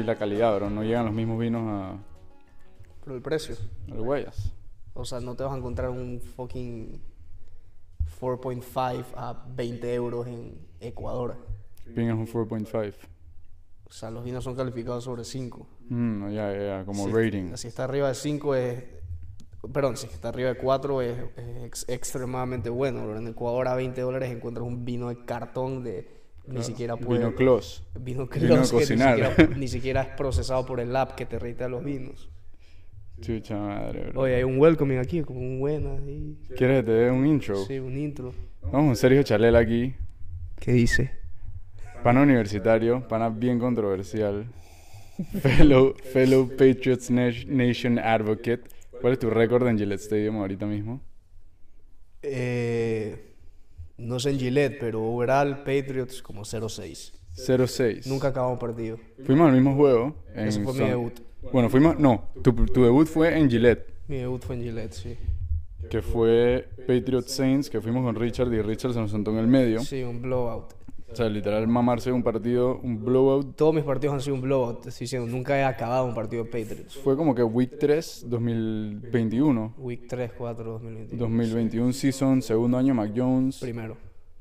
sí 0.00 0.06
la 0.06 0.16
calidad, 0.16 0.56
bro. 0.56 0.70
No 0.70 0.82
llegan 0.82 1.06
los 1.06 1.14
mismos 1.14 1.38
vinos 1.38 1.62
a, 1.66 1.96
Pero 3.04 3.16
el 3.16 3.22
precio. 3.22 3.56
a 3.90 3.94
Guayas. 3.96 4.52
O 4.94 5.04
sea, 5.04 5.20
no 5.20 5.34
te 5.36 5.44
vas 5.44 5.52
a 5.52 5.56
encontrar 5.56 5.90
un 5.90 6.20
fucking 6.20 7.00
4.5 8.20 9.04
a 9.16 9.44
20 9.54 9.94
euros 9.94 10.26
en 10.26 10.58
Ecuador. 10.80 11.36
Ping 11.94 12.06
es 12.08 12.14
un 12.14 12.26
4.5. 12.26 12.94
O 13.88 13.92
sea, 13.92 14.10
los 14.10 14.22
vinos 14.24 14.44
son 14.44 14.54
calificados 14.54 15.04
sobre 15.04 15.24
5. 15.24 15.66
Mm, 15.88 16.28
ya, 16.30 16.52
ya, 16.52 16.84
como 16.84 17.06
Si- 17.06 17.12
rating. 17.12 17.56
Si 17.56 17.68
está 17.68 17.84
arriba 17.84 18.08
de 18.08 18.14
5 18.14 18.54
es... 18.54 18.84
Perdón, 19.72 19.96
si 19.96 20.06
está 20.06 20.28
arriba 20.28 20.50
de 20.50 20.56
4 20.58 21.02
es, 21.02 21.18
es 21.36 21.64
ex- 21.64 21.84
extremadamente 21.88 22.68
bueno. 22.70 23.04
bro. 23.06 23.16
En 23.18 23.28
Ecuador 23.28 23.68
a 23.68 23.74
20 23.74 24.00
dólares 24.00 24.30
encuentras 24.30 24.66
un 24.66 24.84
vino 24.84 25.08
de 25.08 25.24
cartón 25.24 25.82
de... 25.84 26.17
Ni 26.48 26.62
siquiera 26.62 26.96
puede... 26.96 27.20
Vino 27.20 27.34
close. 27.34 27.82
Vino 27.94 28.26
Vino 28.26 28.28
Clos, 28.28 28.70
de 28.70 28.76
que 28.78 28.82
cocinar. 28.82 29.18
Ni 29.18 29.24
siquiera, 29.28 29.56
ni 29.56 29.68
siquiera 29.68 30.02
es 30.02 30.08
procesado 30.16 30.64
por 30.66 30.80
el 30.80 30.94
app 30.96 31.12
que 31.14 31.26
te 31.26 31.38
rita 31.38 31.68
los 31.68 31.84
vinos. 31.84 32.30
Chucha 33.20 33.56
madre, 33.58 34.10
bro. 34.10 34.20
Oye, 34.22 34.36
hay 34.36 34.44
un 34.44 34.58
welcoming 34.58 34.98
aquí, 34.98 35.22
como 35.22 35.40
un 35.40 35.58
buenas 35.58 36.00
y... 36.06 36.38
¿Quieres 36.56 36.80
que 36.80 36.82
te 36.84 36.92
dé 36.92 37.10
un 37.10 37.26
intro? 37.26 37.56
Sí, 37.64 37.78
un 37.78 37.98
intro. 37.98 38.32
Vamos, 38.62 38.88
un 38.90 38.96
Sergio 38.96 39.22
Chalela 39.22 39.58
aquí. 39.58 39.94
¿Qué 40.60 40.72
dice? 40.72 41.10
Pana 42.02 42.22
universitario, 42.22 43.06
pana 43.08 43.28
bien 43.28 43.58
controversial. 43.58 44.46
fellow, 45.40 45.94
fellow 45.96 46.48
Patriots 46.48 47.10
Na- 47.10 47.32
Nation 47.48 47.98
Advocate. 47.98 48.62
¿Cuál 49.00 49.14
es 49.14 49.18
tu 49.18 49.30
récord 49.30 49.66
en 49.66 49.76
Gillette 49.78 50.00
Stadium 50.00 50.36
ahorita 50.36 50.66
mismo? 50.66 51.00
Eh, 52.22 53.27
no 53.98 54.18
sé 54.20 54.30
en 54.30 54.38
Gillette, 54.38 54.78
pero 54.78 55.02
overall 55.02 55.58
Patriots 55.58 56.22
como 56.22 56.42
0-6. 56.42 57.12
0-6. 57.36 58.06
Nunca 58.06 58.28
acabamos 58.28 58.58
partido. 58.58 58.98
Fuimos 59.24 59.48
al 59.48 59.54
mismo 59.54 59.76
juego. 59.76 60.14
Ese 60.34 60.62
fue 60.62 60.72
mi 60.72 60.88
debut. 60.88 61.20
Bueno, 61.52 61.70
fuimos. 61.70 61.98
No, 61.98 62.30
tu, 62.42 62.52
tu 62.66 62.84
debut 62.84 63.06
fue 63.06 63.38
en 63.38 63.50
Gillette. 63.50 63.86
Mi 64.08 64.16
debut 64.16 64.42
fue 64.42 64.56
en 64.56 64.62
Gillette, 64.62 64.92
sí. 64.92 65.16
Que 65.90 66.02
fue 66.02 66.68
Patriots 66.86 67.32
Saints, 67.32 67.70
que 67.70 67.80
fuimos 67.80 68.02
con 68.04 68.14
Richard 68.14 68.52
y 68.52 68.60
Richard 68.60 68.92
se 68.92 69.00
nos 69.00 69.10
sentó 69.10 69.30
en 69.30 69.38
el 69.38 69.46
medio. 69.46 69.80
Sí, 69.80 70.02
un 70.02 70.20
blowout. 70.20 70.77
O 71.10 71.16
sea, 71.16 71.28
literal, 71.28 71.66
mamarse 71.66 72.12
un 72.12 72.22
partido, 72.22 72.78
un 72.82 73.02
blowout. 73.02 73.56
Todos 73.56 73.74
mis 73.74 73.82
partidos 73.84 74.14
han 74.14 74.20
sido 74.20 74.34
un 74.36 74.42
blowout, 74.42 74.86
estoy 74.86 75.04
diciendo. 75.04 75.26
Nunca 75.26 75.56
he 75.58 75.64
acabado 75.64 76.04
un 76.06 76.14
partido 76.14 76.44
de 76.44 76.50
Patriots. 76.50 76.96
Fue 76.98 77.16
como 77.16 77.34
que 77.34 77.42
Week 77.42 77.78
3, 77.80 78.26
2021. 78.28 79.74
Week 79.78 80.06
3, 80.08 80.32
4, 80.36 80.64
2021. 80.72 81.18
2021 81.18 81.92
season, 81.92 82.42
segundo 82.42 82.76
año 82.78 82.94
Mac 82.94 83.12
Jones. 83.16 83.58
Primero. 83.60 83.96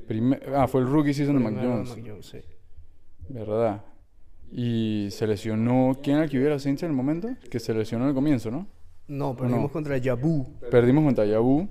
Primer- 0.08 0.42
ah, 0.56 0.68
fue 0.68 0.82
el 0.82 0.88
rookie 0.88 1.14
season 1.14 1.38
de 1.38 1.44
Mac 1.44 1.56
Jones. 1.62 1.90
Mac 1.90 2.04
Jones, 2.06 2.26
sí. 2.26 2.38
¿Verdad? 3.30 3.84
Y 4.52 5.08
se 5.12 5.28
lesionó. 5.28 5.98
¿Quién 6.02 6.18
era 6.18 6.26
el 6.26 6.30
que 6.32 6.38
hubiera 6.38 6.60
Saints 6.60 6.84
en 6.84 6.90
el 6.92 6.96
momento? 6.96 7.30
Que 7.50 7.60
se 7.60 7.74
lesionó 7.74 8.06
al 8.06 8.14
comienzo, 8.14 8.50
¿no? 8.52 8.68
No, 9.08 9.36
perdimos 9.36 9.62
No. 9.64 9.70
contra 9.72 9.98
Yabu. 9.98 10.48
Perdimos 10.72 11.04
contra 11.04 11.26
Yabu. 11.26 11.68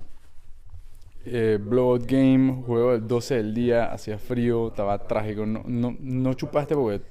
Eh, 1.29 1.57
blowout 1.61 2.05
game, 2.05 2.63
juego 2.65 2.93
del 2.93 3.07
12 3.07 3.35
del 3.35 3.53
día, 3.53 3.91
hacía 3.91 4.17
frío, 4.17 4.67
estaba 4.69 4.97
trágico. 5.07 5.45
No, 5.45 5.63
no, 5.65 5.95
no 5.99 6.33
chupaste 6.33 6.73
porque, 6.75 7.01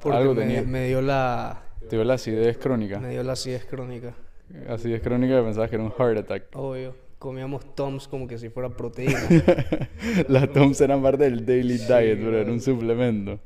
Porque 0.00 0.18
algo 0.18 0.34
me, 0.34 0.42
tenía. 0.42 0.62
me 0.62 0.86
dio 0.88 1.00
la 1.00 1.62
Te 1.88 1.96
dio 1.96 2.04
la 2.04 2.14
acidez 2.14 2.58
crónica. 2.58 2.98
me 2.98 3.10
dio 3.10 3.22
la 3.22 3.32
acidez 3.32 3.64
crónica. 3.64 4.14
Acidez 4.68 5.00
crónica 5.00 5.36
que 5.38 5.42
pensabas 5.42 5.70
que 5.70 5.76
era 5.76 5.84
un 5.84 5.92
heart 5.92 6.18
attack. 6.18 6.44
Obvio. 6.54 6.94
Comíamos 7.18 7.74
Toms 7.76 8.08
como 8.08 8.26
que 8.26 8.36
si 8.36 8.48
fuera 8.48 8.68
proteína. 8.70 9.18
Las 10.28 10.52
Toms 10.52 10.80
eran 10.80 11.00
parte 11.02 11.24
del 11.24 11.46
daily 11.46 11.78
diet, 11.78 12.20
bro, 12.20 12.36
era 12.36 12.50
un 12.50 12.60
suplemento. 12.60 13.38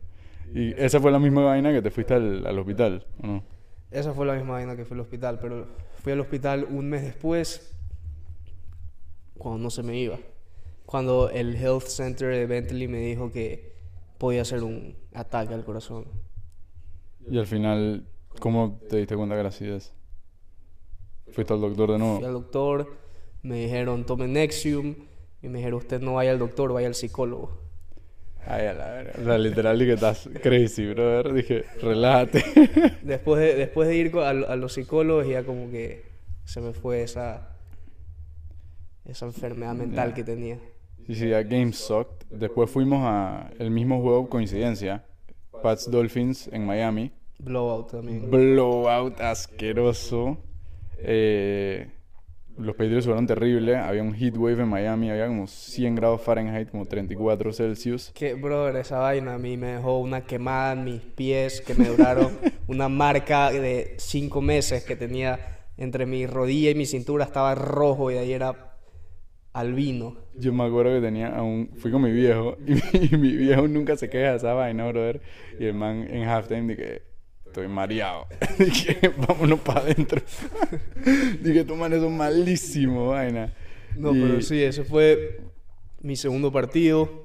Y 0.54 0.72
esa 0.80 0.98
fue 0.98 1.12
la 1.12 1.18
misma 1.18 1.44
vaina 1.44 1.70
que 1.72 1.82
te 1.82 1.90
fuiste 1.90 2.14
al, 2.14 2.46
al 2.46 2.58
hospital, 2.58 3.04
¿o 3.22 3.26
no? 3.26 3.44
Esa 3.90 4.12
fue 4.14 4.24
la 4.24 4.32
misma 4.34 4.54
vaina 4.54 4.76
que 4.76 4.84
fue 4.86 4.94
al 4.96 5.02
hospital, 5.02 5.38
pero 5.40 5.66
fui 6.02 6.12
al 6.12 6.20
hospital 6.20 6.66
un 6.70 6.88
mes 6.88 7.02
después, 7.02 7.75
cuando 9.38 9.58
no 9.62 9.70
se 9.70 9.82
me 9.82 9.98
iba. 9.98 10.18
Cuando 10.84 11.30
el 11.30 11.56
Health 11.56 11.86
Center 11.86 12.32
de 12.34 12.46
Bentley 12.46 12.88
me 12.88 12.98
dijo 13.00 13.30
que 13.30 13.74
podía 14.18 14.44
ser 14.44 14.62
un 14.62 14.96
ataque 15.12 15.54
al 15.54 15.64
corazón. 15.64 16.06
Y 17.28 17.38
al 17.38 17.46
final, 17.46 18.06
¿cómo 18.38 18.80
te 18.88 18.98
diste 18.98 19.16
cuenta 19.16 19.34
que 19.34 19.40
era 19.40 19.48
acidez? 19.48 19.92
Fuiste 21.32 21.52
al 21.52 21.60
doctor 21.60 21.90
de 21.92 21.98
Fui 21.98 22.06
nuevo. 22.06 22.24
al 22.24 22.32
doctor, 22.32 22.96
me 23.42 23.56
dijeron 23.64 24.06
tome 24.06 24.28
Nexium 24.28 24.94
y 25.42 25.48
me 25.48 25.58
dijeron 25.58 25.78
usted 25.78 26.00
no 26.00 26.14
vaya 26.14 26.30
al 26.30 26.38
doctor, 26.38 26.72
vaya 26.72 26.86
al 26.86 26.94
psicólogo. 26.94 27.58
Ay, 28.46 28.66
a 28.66 28.74
la 28.74 28.90
verga. 28.92 29.12
O 29.20 29.24
sea, 29.24 29.38
literal, 29.38 29.76
dije, 29.76 29.94
estás 29.94 30.30
crazy, 30.40 30.86
brother. 30.86 31.32
Dije, 31.32 31.64
relájate. 31.82 32.44
Después 33.02 33.40
de, 33.40 33.56
después 33.56 33.88
de 33.88 33.96
ir 33.96 34.16
a, 34.18 34.28
a 34.30 34.54
los 34.56 34.74
psicólogos 34.74 35.26
ya 35.26 35.42
como 35.44 35.68
que 35.68 36.04
se 36.44 36.60
me 36.60 36.72
fue 36.72 37.02
esa, 37.02 37.55
esa 39.08 39.26
enfermedad 39.26 39.74
mental 39.74 40.10
Ya. 40.10 40.14
que 40.14 40.24
tenía. 40.24 40.58
Sí, 41.06 41.14
sí, 41.14 41.32
a 41.32 41.42
Game 41.42 41.72
Sucked. 41.72 42.26
Después 42.30 42.70
fuimos 42.70 43.00
a 43.02 43.50
el 43.58 43.70
mismo 43.70 44.00
juego, 44.02 44.28
coincidencia. 44.28 45.04
Pats 45.62 45.90
Dolphins 45.90 46.48
en 46.52 46.66
Miami. 46.66 47.12
Blowout 47.38 47.90
también. 47.92 48.30
Blowout 48.30 49.20
asqueroso. 49.20 50.38
Eh, 50.98 51.88
los 52.58 52.74
Patriots 52.74 53.04
fueron 53.06 53.26
terrible. 53.26 53.76
Había 53.76 54.02
un 54.02 54.14
heat 54.14 54.36
wave 54.36 54.62
en 54.62 54.68
Miami. 54.68 55.10
Había 55.10 55.28
como 55.28 55.46
100 55.46 55.94
grados 55.94 56.22
Fahrenheit, 56.22 56.70
como 56.70 56.86
34 56.86 57.52
Celsius. 57.52 58.10
Que, 58.14 58.34
brother, 58.34 58.76
esa 58.76 58.98
vaina 58.98 59.34
a 59.34 59.38
mí 59.38 59.56
me 59.56 59.68
dejó 59.74 59.98
una 59.98 60.22
quemada 60.22 60.72
en 60.72 60.84
mis 60.84 61.00
pies 61.02 61.60
que 61.60 61.74
me 61.74 61.88
duraron 61.88 62.32
una 62.66 62.88
marca 62.88 63.50
de 63.52 63.94
cinco 63.98 64.40
meses 64.40 64.84
que 64.84 64.96
tenía 64.96 65.38
entre 65.76 66.06
mi 66.06 66.26
rodilla 66.26 66.70
y 66.70 66.74
mi 66.74 66.86
cintura 66.86 67.24
estaba 67.26 67.54
rojo 67.54 68.10
y 68.10 68.14
de 68.14 68.20
ahí 68.20 68.32
era 68.32 68.75
albino. 69.56 70.16
Yo 70.34 70.52
me 70.52 70.64
acuerdo 70.64 70.94
que 70.94 71.00
tenía 71.00 71.28
a 71.28 71.42
un... 71.42 71.70
Fui 71.76 71.90
con 71.90 72.02
mi 72.02 72.12
viejo 72.12 72.56
y 72.66 72.72
mi, 72.74 73.06
y 73.12 73.16
mi 73.16 73.36
viejo 73.36 73.66
nunca 73.68 73.96
se 73.96 74.08
queja 74.10 74.32
de 74.32 74.36
esa 74.36 74.52
vaina, 74.52 74.86
brother. 74.88 75.20
Y 75.58 75.64
el 75.64 75.74
man 75.74 76.06
en 76.10 76.24
halftime 76.28 76.74
dije, 76.74 77.02
estoy 77.46 77.66
mareado. 77.68 78.26
dije, 78.58 78.98
vámonos 79.26 79.60
para 79.60 79.80
adentro. 79.80 80.20
dije, 81.42 81.64
tu 81.64 81.74
manes 81.74 82.00
son 82.00 82.16
malísimo, 82.16 83.08
vaina. 83.08 83.54
No, 83.96 84.14
Y- 84.14 84.20
pero 84.20 84.40
sí, 84.42 84.62
ese 84.62 84.84
fue 84.84 85.40
mi 86.02 86.16
segundo 86.16 86.52
partido. 86.52 87.24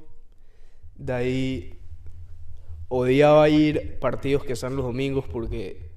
De 0.96 1.14
ahí 1.14 1.74
odiaba 2.88 3.50
ir 3.50 4.00
partidos 4.00 4.44
que 4.44 4.56
sean 4.56 4.76
los 4.76 4.86
domingos 4.86 5.26
porque, 5.28 5.90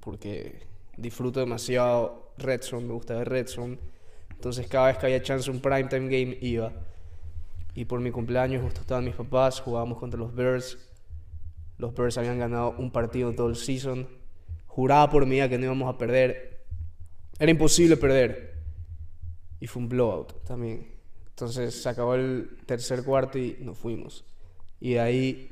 porque 0.00 0.60
disfruto 0.96 1.40
demasiado 1.40 2.32
Red 2.38 2.62
Zone, 2.62 2.86
me 2.86 2.92
gusta 2.94 3.14
ver 3.16 3.28
Red 3.28 3.46
Zone. 3.48 3.78
Entonces 4.36 4.66
cada 4.68 4.86
vez 4.86 4.98
que 4.98 5.06
había 5.06 5.22
chance 5.22 5.50
un 5.50 5.60
primetime 5.60 6.08
game 6.08 6.38
iba. 6.40 6.72
Y 7.74 7.84
por 7.84 8.00
mi 8.00 8.10
cumpleaños 8.10 8.62
justo 8.62 8.80
estaban 8.80 9.04
mis 9.04 9.14
papás, 9.14 9.60
jugábamos 9.60 9.98
contra 9.98 10.18
los 10.18 10.34
Bears. 10.34 10.78
Los 11.78 11.94
Bears 11.94 12.16
habían 12.16 12.38
ganado 12.38 12.74
un 12.78 12.90
partido 12.90 13.34
todo 13.34 13.48
el 13.48 13.56
season. 13.56 14.08
Juraba 14.66 15.10
por 15.10 15.26
mi 15.26 15.32
vida 15.32 15.48
que 15.48 15.58
no 15.58 15.64
íbamos 15.64 15.94
a 15.94 15.98
perder. 15.98 16.64
Era 17.38 17.50
imposible 17.50 17.96
perder. 17.96 18.62
Y 19.60 19.66
fue 19.66 19.82
un 19.82 19.88
blowout 19.88 20.44
también. 20.44 20.94
Entonces 21.28 21.82
se 21.82 21.88
acabó 21.88 22.14
el 22.14 22.56
tercer 22.64 23.04
cuarto 23.04 23.38
y 23.38 23.58
nos 23.60 23.76
fuimos. 23.76 24.24
Y 24.80 24.94
de 24.94 25.00
ahí 25.00 25.50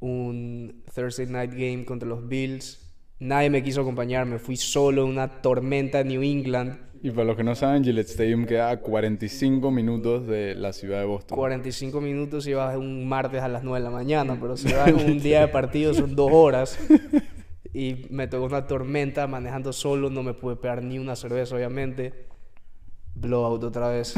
un 0.00 0.82
Thursday 0.92 1.26
night 1.26 1.52
game 1.52 1.84
contra 1.84 2.08
los 2.08 2.26
Bills. 2.26 2.80
Nadie 3.20 3.50
me 3.50 3.62
quiso 3.62 3.82
acompañar, 3.82 4.26
me 4.26 4.40
fui 4.40 4.56
solo 4.56 5.06
una 5.06 5.42
tormenta 5.42 6.00
en 6.00 6.08
New 6.08 6.22
England. 6.22 6.76
Y 7.04 7.10
para 7.10 7.24
los 7.24 7.36
que 7.36 7.42
no 7.42 7.56
saben, 7.56 7.82
Gillette 7.82 8.10
Stadium 8.10 8.46
queda 8.46 8.70
a 8.70 8.76
45 8.78 9.72
minutos 9.72 10.24
de 10.28 10.54
la 10.54 10.72
ciudad 10.72 11.00
de 11.00 11.04
Boston. 11.04 11.36
45 11.36 12.00
minutos 12.00 12.46
y 12.46 12.54
vas 12.54 12.76
un 12.76 13.08
martes 13.08 13.42
a 13.42 13.48
las 13.48 13.64
9 13.64 13.80
de 13.80 13.84
la 13.84 13.90
mañana, 13.90 14.38
pero 14.40 14.56
si 14.56 14.72
vas 14.72 14.92
un 14.92 15.18
día 15.18 15.40
de 15.40 15.48
partido 15.48 15.92
son 15.94 16.14
dos 16.14 16.30
horas. 16.32 16.78
Y 17.74 18.06
me 18.10 18.28
tocó 18.28 18.44
una 18.44 18.68
tormenta 18.68 19.26
manejando 19.26 19.72
solo, 19.72 20.10
no 20.10 20.22
me 20.22 20.32
pude 20.32 20.54
pegar 20.54 20.84
ni 20.84 21.00
una 21.00 21.16
cerveza, 21.16 21.56
obviamente. 21.56 22.26
Blowout 23.16 23.64
otra 23.64 23.88
vez. 23.88 24.14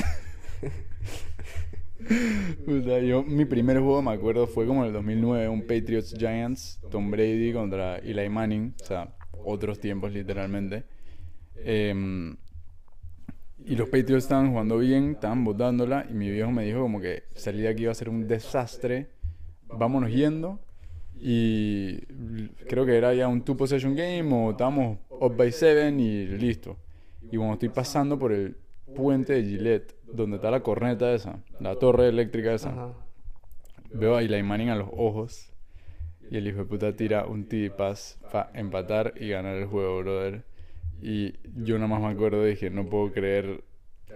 Yo, 3.06 3.22
mi 3.22 3.46
primer 3.46 3.78
juego, 3.78 4.02
me 4.02 4.12
acuerdo, 4.12 4.46
fue 4.46 4.66
como 4.66 4.82
en 4.82 4.88
el 4.88 4.92
2009, 4.92 5.48
un 5.48 5.62
Patriots 5.62 6.14
Giants, 6.18 6.82
Tom 6.90 7.10
Brady 7.10 7.54
contra 7.54 7.96
Eli 7.96 8.28
Manning, 8.28 8.74
o 8.78 8.84
sea, 8.84 9.16
otros 9.32 9.80
tiempos 9.80 10.12
literalmente. 10.12 10.84
Em, 11.56 12.36
y 13.66 13.76
los 13.76 13.88
Patriots 13.88 14.24
estaban 14.24 14.50
jugando 14.50 14.78
bien, 14.78 15.12
estaban 15.12 15.42
botándola, 15.44 16.06
y 16.10 16.12
mi 16.14 16.30
viejo 16.30 16.50
me 16.50 16.64
dijo 16.64 16.80
como 16.80 17.00
que 17.00 17.24
salir 17.34 17.62
de 17.62 17.68
aquí 17.68 17.82
iba 17.84 17.92
a 17.92 17.94
ser 17.94 18.10
un 18.10 18.26
desastre, 18.28 19.08
vámonos 19.68 20.10
yendo. 20.10 20.60
Y 21.16 22.00
creo 22.68 22.84
que 22.84 22.96
era 22.96 23.14
ya 23.14 23.28
un 23.28 23.42
two 23.42 23.56
possession 23.56 23.94
game 23.94 24.30
o 24.34 24.50
estábamos 24.50 24.98
up 25.08 25.34
by 25.36 25.50
seven 25.50 25.98
y 25.98 26.26
listo. 26.26 26.76
Y 27.30 27.36
cuando 27.36 27.54
estoy 27.54 27.70
pasando 27.70 28.18
por 28.18 28.32
el 28.32 28.56
puente 28.94 29.32
de 29.32 29.44
Gillette, 29.44 29.94
donde 30.12 30.36
está 30.36 30.50
la 30.50 30.60
corneta 30.60 31.12
esa, 31.14 31.42
la 31.60 31.76
torre 31.76 32.08
eléctrica 32.08 32.52
esa, 32.52 32.70
Ajá. 32.70 32.92
veo 33.92 34.16
a 34.16 34.22
Eli 34.22 34.42
Manning 34.42 34.68
a 34.68 34.76
los 34.76 34.88
ojos 34.92 35.50
Y 36.30 36.36
el 36.36 36.46
hijo 36.46 36.58
de 36.58 36.64
puta 36.66 36.94
tira 36.94 37.26
un 37.26 37.46
TD 37.46 37.70
pass 37.70 38.18
para 38.30 38.50
empatar 38.54 39.14
y 39.18 39.28
ganar 39.28 39.56
el 39.56 39.66
juego, 39.66 40.00
brother. 40.00 40.44
Y 41.02 41.34
yo 41.62 41.76
nada 41.76 41.88
más 41.88 42.00
me 42.00 42.08
acuerdo 42.08 42.46
y 42.46 42.50
dije, 42.50 42.70
no 42.70 42.86
puedo 42.88 43.12
creer 43.12 43.62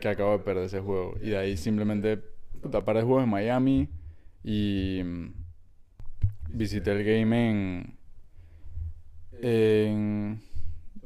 que 0.01 0.09
acabo 0.09 0.33
de 0.33 0.39
perder 0.45 0.65
ese 0.65 0.81
juego. 0.81 1.15
Y 1.23 1.31
de 1.31 1.39
ahí 1.39 1.57
simplemente, 1.57 2.19
puta, 2.63 2.85
paré 2.85 3.03
juegos 3.03 3.25
en 3.25 3.31
Miami 3.31 3.89
y 4.45 5.03
mm, 5.05 5.33
visité 6.51 6.93
el 6.93 7.05
game 7.05 7.51
en... 7.51 7.95
en 9.43 10.41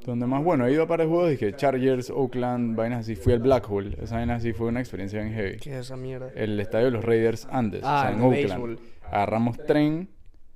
donde 0.05 0.27
más, 0.27 0.43
bueno, 0.43 0.67
he 0.67 0.73
ido 0.73 0.83
a 0.83 0.87
pares 0.89 1.07
juegos, 1.07 1.31
dije 1.31 1.55
Chargers, 1.55 2.11
Oakland, 2.11 2.75
vainas 2.77 3.01
así. 3.01 3.15
Fui 3.15 3.33
al 3.33 3.39
Black 3.39 3.71
Hole, 3.71 3.97
esa 4.03 4.17
vaina 4.17 4.35
así 4.35 4.53
fue 4.53 4.67
una 4.67 4.81
experiencia 4.81 5.21
bien 5.23 5.33
heavy. 5.33 5.59
¿Qué 5.59 5.71
es 5.71 5.77
esa 5.87 5.97
mierda? 5.97 6.29
El 6.35 6.59
estadio 6.59 6.87
de 6.87 6.91
los 6.91 7.05
Raiders 7.05 7.47
antes, 7.51 7.83
Ah, 7.85 7.99
o 7.99 8.03
sea, 8.03 8.11
en 8.13 8.21
Oakland. 8.21 8.35
béisbol. 8.65 8.79
Agarramos 9.05 9.59
tren, 9.65 10.09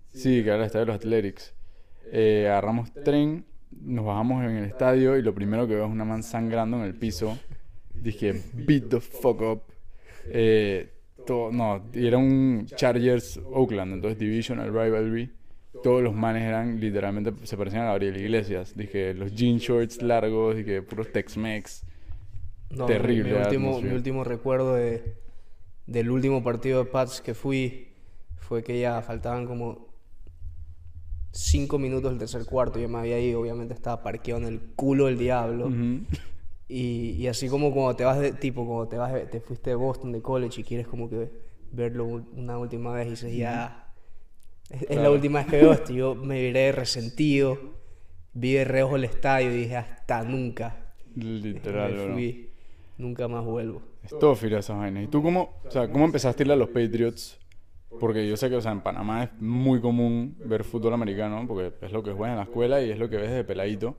sí, 0.08 0.42
que 0.42 0.48
era 0.48 0.56
el 0.56 0.62
estadio 0.64 0.86
de 0.86 0.92
los 0.92 0.96
Athletics. 0.96 1.54
Eh, 2.10 2.46
agarramos 2.48 2.92
tren, 2.92 3.44
nos 3.70 4.04
bajamos 4.04 4.44
en 4.44 4.56
el 4.56 4.64
estadio 4.64 5.16
y 5.16 5.22
lo 5.22 5.34
primero 5.34 5.66
que 5.66 5.74
veo 5.74 5.86
es 5.86 5.90
una 5.90 6.04
man 6.04 6.22
sangrando 6.22 6.76
en 6.78 6.84
el 6.84 6.94
piso. 6.94 7.38
Dije, 7.94 8.42
beat 8.54 8.88
the 8.88 9.00
fuck 9.00 9.40
up. 9.42 9.62
Eh, 10.28 10.90
todo, 11.26 11.50
no, 11.50 11.82
era 11.92 12.18
un 12.18 12.66
Chargers 12.66 13.40
Oakland, 13.52 13.94
entonces 13.94 14.18
Divisional 14.18 14.68
Rivalry. 14.68 15.32
Todos 15.82 16.02
los 16.02 16.14
manes 16.14 16.42
eran 16.42 16.80
literalmente, 16.80 17.32
se 17.46 17.56
parecían 17.56 17.82
a 17.82 17.86
Gabriel 17.86 18.16
Iglesias. 18.16 18.74
Dije, 18.74 19.12
los 19.12 19.34
jean 19.34 19.58
shorts 19.58 20.00
largos, 20.00 20.56
dije, 20.56 20.82
puros 20.82 21.12
Tex-Mex. 21.12 21.84
No, 22.70 22.86
Terrible 22.86 23.24
Mi, 23.24 23.30
mi 23.30 23.42
último, 23.42 23.80
mi 23.82 23.90
último 23.90 24.24
recuerdo 24.24 24.74
de, 24.74 25.16
del 25.86 26.10
último 26.10 26.42
partido 26.42 26.82
de 26.82 26.90
Pats 26.90 27.20
que 27.20 27.34
fui 27.34 27.88
fue 28.38 28.62
que 28.62 28.80
ya 28.80 29.02
faltaban 29.02 29.46
como 29.46 29.85
cinco 31.36 31.78
minutos 31.78 32.10
del 32.10 32.18
tercer 32.18 32.44
cuarto. 32.46 32.78
Yo 32.78 32.88
me 32.88 32.98
había 32.98 33.18
ido, 33.20 33.40
obviamente 33.40 33.74
estaba 33.74 34.02
parqueado 34.02 34.40
en 34.42 34.46
el 34.48 34.60
culo 34.74 35.06
del 35.06 35.18
diablo. 35.18 35.66
Ujú. 35.66 36.00
y, 36.68 37.10
y 37.12 37.26
así 37.28 37.48
como 37.48 37.72
cuando 37.72 37.94
te 37.94 38.04
vas 38.04 38.18
de 38.18 38.32
tipo, 38.32 38.66
cuando 38.66 38.88
te 38.88 38.96
vas 38.96 39.12
de- 39.12 39.26
te 39.26 39.40
fuiste 39.40 39.70
de 39.70 39.76
Boston 39.76 40.10
de 40.12 40.20
college 40.22 40.60
y 40.60 40.64
quieres 40.64 40.86
como 40.88 41.08
que 41.08 41.30
verlo 41.70 42.04
una 42.06 42.58
última 42.58 42.92
vez 42.92 43.06
y 43.06 43.10
dices 43.10 43.36
ya 43.36 43.92
es, 44.70 44.82
es 44.82 44.88
la 44.88 44.94
Claro. 44.96 45.12
última 45.12 45.38
vez 45.40 45.48
que 45.48 45.56
veo 45.58 45.72
esto. 45.72 45.92
Yo 45.92 46.14
me 46.16 46.40
viré 46.42 46.72
resentido, 46.72 47.56
vi 48.32 48.54
de 48.54 48.64
reojo 48.64 48.96
el 48.96 49.04
estadio 49.04 49.52
y 49.54 49.58
dije 49.58 49.76
hasta 49.76 50.24
nunca. 50.24 50.92
Literal, 51.14 51.96
fui, 52.12 52.50
nunca 52.98 53.28
más 53.28 53.44
vuelvo. 53.44 53.82
Es 54.02 54.10
todo 54.18 54.34
fila 54.34 54.58
esas 54.58 54.76
vainas. 54.76 55.04
¿Y 55.04 55.06
tú 55.06 55.22
cómo, 55.22 55.54
o 55.64 55.70
sea, 55.70 55.90
cómo 55.90 56.04
empezaste 56.04 56.42
a 56.42 56.44
irle 56.44 56.54
a 56.54 56.56
los 56.56 56.68
Patriots? 56.68 57.38
Porque 57.98 58.26
yo 58.28 58.36
sé 58.36 58.48
que, 58.50 58.56
o 58.56 58.60
sea, 58.60 58.72
en 58.72 58.82
Panamá 58.82 59.24
es 59.24 59.30
muy 59.40 59.80
común 59.80 60.36
ver 60.44 60.64
fútbol 60.64 60.92
americano, 60.94 61.44
porque 61.46 61.72
es 61.84 61.92
lo 61.92 62.02
que 62.02 62.12
juegas 62.12 62.32
en 62.34 62.38
la 62.38 62.44
escuela 62.44 62.82
y 62.82 62.90
es 62.90 62.98
lo 62.98 63.08
que 63.08 63.16
ves 63.16 63.30
desde 63.30 63.44
peladito. 63.44 63.96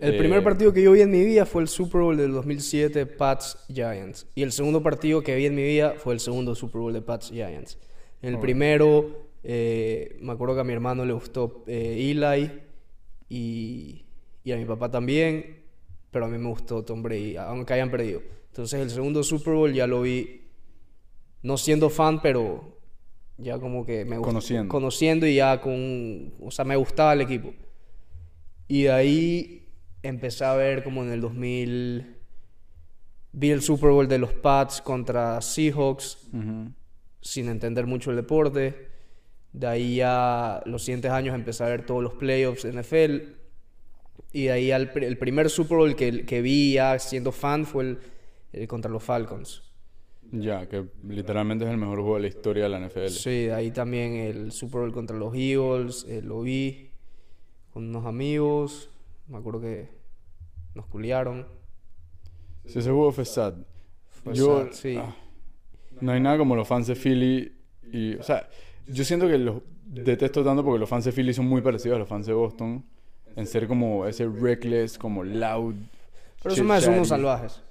El 0.00 0.14
Eh, 0.14 0.18
primer 0.18 0.42
partido 0.44 0.72
que 0.72 0.82
yo 0.82 0.92
vi 0.92 1.00
en 1.00 1.10
mi 1.10 1.24
vida 1.24 1.46
fue 1.46 1.62
el 1.62 1.68
Super 1.68 2.02
Bowl 2.02 2.16
del 2.16 2.32
2007, 2.32 3.06
Pats 3.06 3.64
Giants. 3.68 4.26
Y 4.34 4.42
el 4.42 4.52
segundo 4.52 4.82
partido 4.82 5.22
que 5.22 5.34
vi 5.36 5.46
en 5.46 5.54
mi 5.54 5.62
vida 5.62 5.94
fue 5.96 6.12
el 6.14 6.20
segundo 6.20 6.54
Super 6.54 6.80
Bowl 6.80 6.92
de 6.92 7.00
Pats 7.02 7.30
Giants. 7.30 7.78
En 8.20 8.34
el 8.34 8.38
primero, 8.40 9.30
eh, 9.42 10.16
me 10.20 10.32
acuerdo 10.32 10.54
que 10.54 10.60
a 10.60 10.64
mi 10.64 10.72
hermano 10.74 11.04
le 11.04 11.12
gustó 11.14 11.64
eh, 11.66 12.10
Eli 12.10 12.50
y, 13.28 14.04
y 14.44 14.52
a 14.52 14.56
mi 14.56 14.64
papá 14.64 14.90
también, 14.90 15.64
pero 16.10 16.26
a 16.26 16.28
mí 16.28 16.38
me 16.38 16.48
gustó 16.48 16.84
Tom 16.84 17.02
Brady, 17.02 17.36
aunque 17.36 17.74
hayan 17.74 17.90
perdido. 17.90 18.20
Entonces 18.48 18.80
el 18.80 18.90
segundo 18.90 19.22
Super 19.22 19.54
Bowl 19.54 19.72
ya 19.72 19.86
lo 19.86 20.02
vi, 20.02 20.42
no 21.42 21.56
siendo 21.56 21.90
fan, 21.90 22.20
pero 22.22 22.75
ya 23.38 23.58
como 23.58 23.84
que 23.84 24.04
me 24.04 24.18
Conociendo. 24.20 24.68
conociendo 24.70 25.26
y 25.26 25.36
ya 25.36 25.60
con, 25.60 26.34
o 26.40 26.50
sea, 26.50 26.64
me 26.64 26.76
gustaba 26.76 27.12
el 27.12 27.20
equipo. 27.20 27.52
Y 28.68 28.84
de 28.84 28.92
ahí 28.92 29.68
empecé 30.02 30.44
a 30.44 30.54
ver 30.54 30.82
como 30.82 31.02
en 31.02 31.10
el 31.10 31.20
2000 31.20 32.16
vi 33.32 33.50
el 33.50 33.62
Super 33.62 33.90
Bowl 33.90 34.08
de 34.08 34.18
los 34.18 34.32
Pats 34.32 34.80
contra 34.80 35.40
Seahawks 35.42 36.28
sin 37.20 37.48
entender 37.48 37.86
mucho 37.86 38.10
el 38.10 38.16
deporte. 38.16 38.88
De 39.52 39.66
ahí 39.66 39.96
ya 39.96 40.62
los 40.64 40.84
siguientes 40.84 41.10
años 41.10 41.34
empecé 41.34 41.64
a 41.64 41.68
ver 41.68 41.84
todos 41.84 42.02
los 42.02 42.14
playoffs 42.14 42.62
de 42.62 42.72
NFL. 42.72 43.34
Y 44.32 44.44
de 44.44 44.52
ahí 44.52 44.70
al, 44.70 44.90
el 44.94 45.18
primer 45.18 45.50
Super 45.50 45.78
Bowl 45.78 45.96
que, 45.96 46.24
que 46.24 46.40
vi 46.42 46.74
ya 46.74 46.98
siendo 46.98 47.32
fan 47.32 47.66
fue 47.66 47.84
el, 47.84 47.98
el 48.52 48.68
contra 48.68 48.90
los 48.90 49.02
Falcons. 49.02 49.62
Ya, 50.32 50.68
que 50.68 50.86
literalmente 51.06 51.64
es 51.64 51.70
el 51.70 51.76
mejor 51.76 52.00
juego 52.00 52.16
de 52.16 52.22
la 52.22 52.28
historia 52.28 52.64
de 52.64 52.68
la 52.68 52.80
NFL. 52.80 53.08
Sí, 53.08 53.48
ahí 53.48 53.70
también 53.70 54.14
el 54.14 54.52
Super 54.52 54.80
Bowl 54.80 54.92
contra 54.92 55.16
los 55.16 55.34
Eagles, 55.34 56.04
eh, 56.08 56.20
lo 56.22 56.42
vi 56.42 56.90
con 57.72 57.88
unos 57.88 58.04
amigos. 58.06 58.90
Me 59.28 59.38
acuerdo 59.38 59.60
que 59.60 59.88
nos 60.74 60.86
culiaron. 60.86 61.46
Sí, 62.64 62.78
ese 62.78 62.90
juego 62.90 63.12
fue 63.12 63.24
sad. 63.24 63.54
Fue 64.08 64.34
yo, 64.34 64.64
sad, 64.64 64.72
sí. 64.72 64.96
ah, 64.98 65.14
no 66.00 66.12
hay 66.12 66.20
nada 66.20 66.38
como 66.38 66.56
los 66.56 66.66
fans 66.66 66.86
de 66.86 66.94
Philly. 66.94 67.52
Y, 67.92 68.14
o 68.16 68.22
sea, 68.22 68.48
yo 68.86 69.04
siento 69.04 69.28
que 69.28 69.38
los 69.38 69.62
detesto 69.86 70.44
tanto 70.44 70.64
porque 70.64 70.80
los 70.80 70.88
fans 70.88 71.04
de 71.04 71.12
Philly 71.12 71.32
son 71.32 71.46
muy 71.46 71.60
parecidos 71.60 71.96
a 71.96 71.98
los 72.00 72.08
fans 72.08 72.26
de 72.26 72.32
Boston. 72.32 72.84
En 73.36 73.46
ser 73.46 73.68
como 73.68 74.06
ese 74.06 74.26
reckless, 74.26 74.96
como 74.96 75.22
loud. 75.22 75.74
Pero 76.42 76.54
eso 76.54 76.64
más 76.64 76.82
son 76.82 76.94
unos 76.94 77.08
salvajes. 77.08 77.62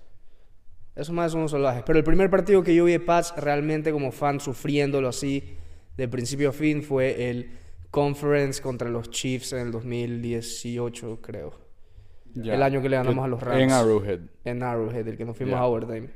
Eso 0.95 1.11
más 1.13 1.31
son 1.31 1.39
unos 1.41 1.51
salvajes. 1.51 1.83
Pero 1.85 1.99
el 1.99 2.05
primer 2.05 2.29
partido 2.29 2.63
que 2.63 2.73
yo 2.73 2.85
vi 2.85 2.93
de 2.93 2.99
Pats 2.99 3.33
realmente 3.37 3.91
como 3.91 4.11
fan 4.11 4.39
sufriéndolo 4.39 5.09
así 5.09 5.57
de 5.97 6.07
principio 6.07 6.49
a 6.49 6.51
fin 6.51 6.83
fue 6.83 7.29
el 7.29 7.51
Conference 7.91 8.61
contra 8.61 8.89
los 8.89 9.09
Chiefs 9.09 9.53
en 9.53 9.59
el 9.59 9.71
2018, 9.71 11.19
creo. 11.21 11.59
El 12.35 12.61
año 12.61 12.81
que 12.81 12.89
le 12.89 12.97
ganamos 12.97 13.23
a 13.23 13.27
los 13.29 13.41
Rams. 13.41 13.61
En 13.61 13.71
Arrowhead. 13.71 14.19
En 14.43 14.63
Arrowhead, 14.63 15.07
el 15.07 15.17
que 15.17 15.23
nos 15.23 15.37
fuimos 15.37 15.53
Ya. 15.53 15.59
a 15.59 15.65
overtime. 15.67 16.09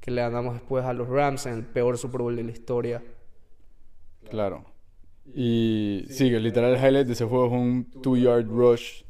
Que 0.00 0.12
le 0.12 0.20
ganamos 0.20 0.54
después 0.54 0.84
a 0.84 0.92
los 0.92 1.08
Rams 1.08 1.46
en 1.46 1.54
el 1.54 1.64
peor 1.64 1.98
Super 1.98 2.22
Bowl 2.22 2.36
de 2.36 2.44
la 2.44 2.52
historia. 2.52 3.02
Claro. 4.30 4.64
Y 5.34 6.04
sí, 6.08 6.30
que 6.30 6.38
literal 6.38 6.76
el 6.76 6.78
highlight 6.80 7.06
de 7.06 7.12
ese 7.14 7.24
juego 7.24 7.46
es 7.46 7.52
un 7.52 7.90
two-yard 8.00 8.46
rush 8.46 9.02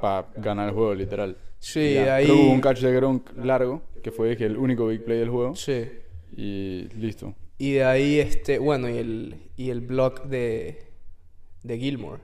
para 0.00 0.28
ganar 0.36 0.68
el 0.68 0.74
juego, 0.74 0.94
literal. 0.94 1.36
Sí, 1.62 1.94
Ya. 1.94 2.16
ahí... 2.16 2.24
Creo 2.24 2.36
que 2.36 2.42
hubo 2.42 2.52
un 2.52 2.60
catch 2.60 2.80
de 2.80 2.92
Gronk 2.92 3.36
largo, 3.36 3.82
que 4.02 4.10
fue 4.10 4.32
el 4.32 4.56
único 4.56 4.88
big 4.88 5.04
play 5.04 5.18
del 5.20 5.30
juego. 5.30 5.54
Sí. 5.54 5.88
Y 6.36 6.88
listo. 6.96 7.34
Y 7.56 7.74
de 7.74 7.84
ahí, 7.84 8.18
este, 8.18 8.58
bueno, 8.58 8.88
y 8.90 8.98
el, 8.98 9.36
y 9.56 9.70
el 9.70 9.80
block 9.80 10.24
de, 10.24 10.86
de 11.62 11.78
Gilmore. 11.78 12.20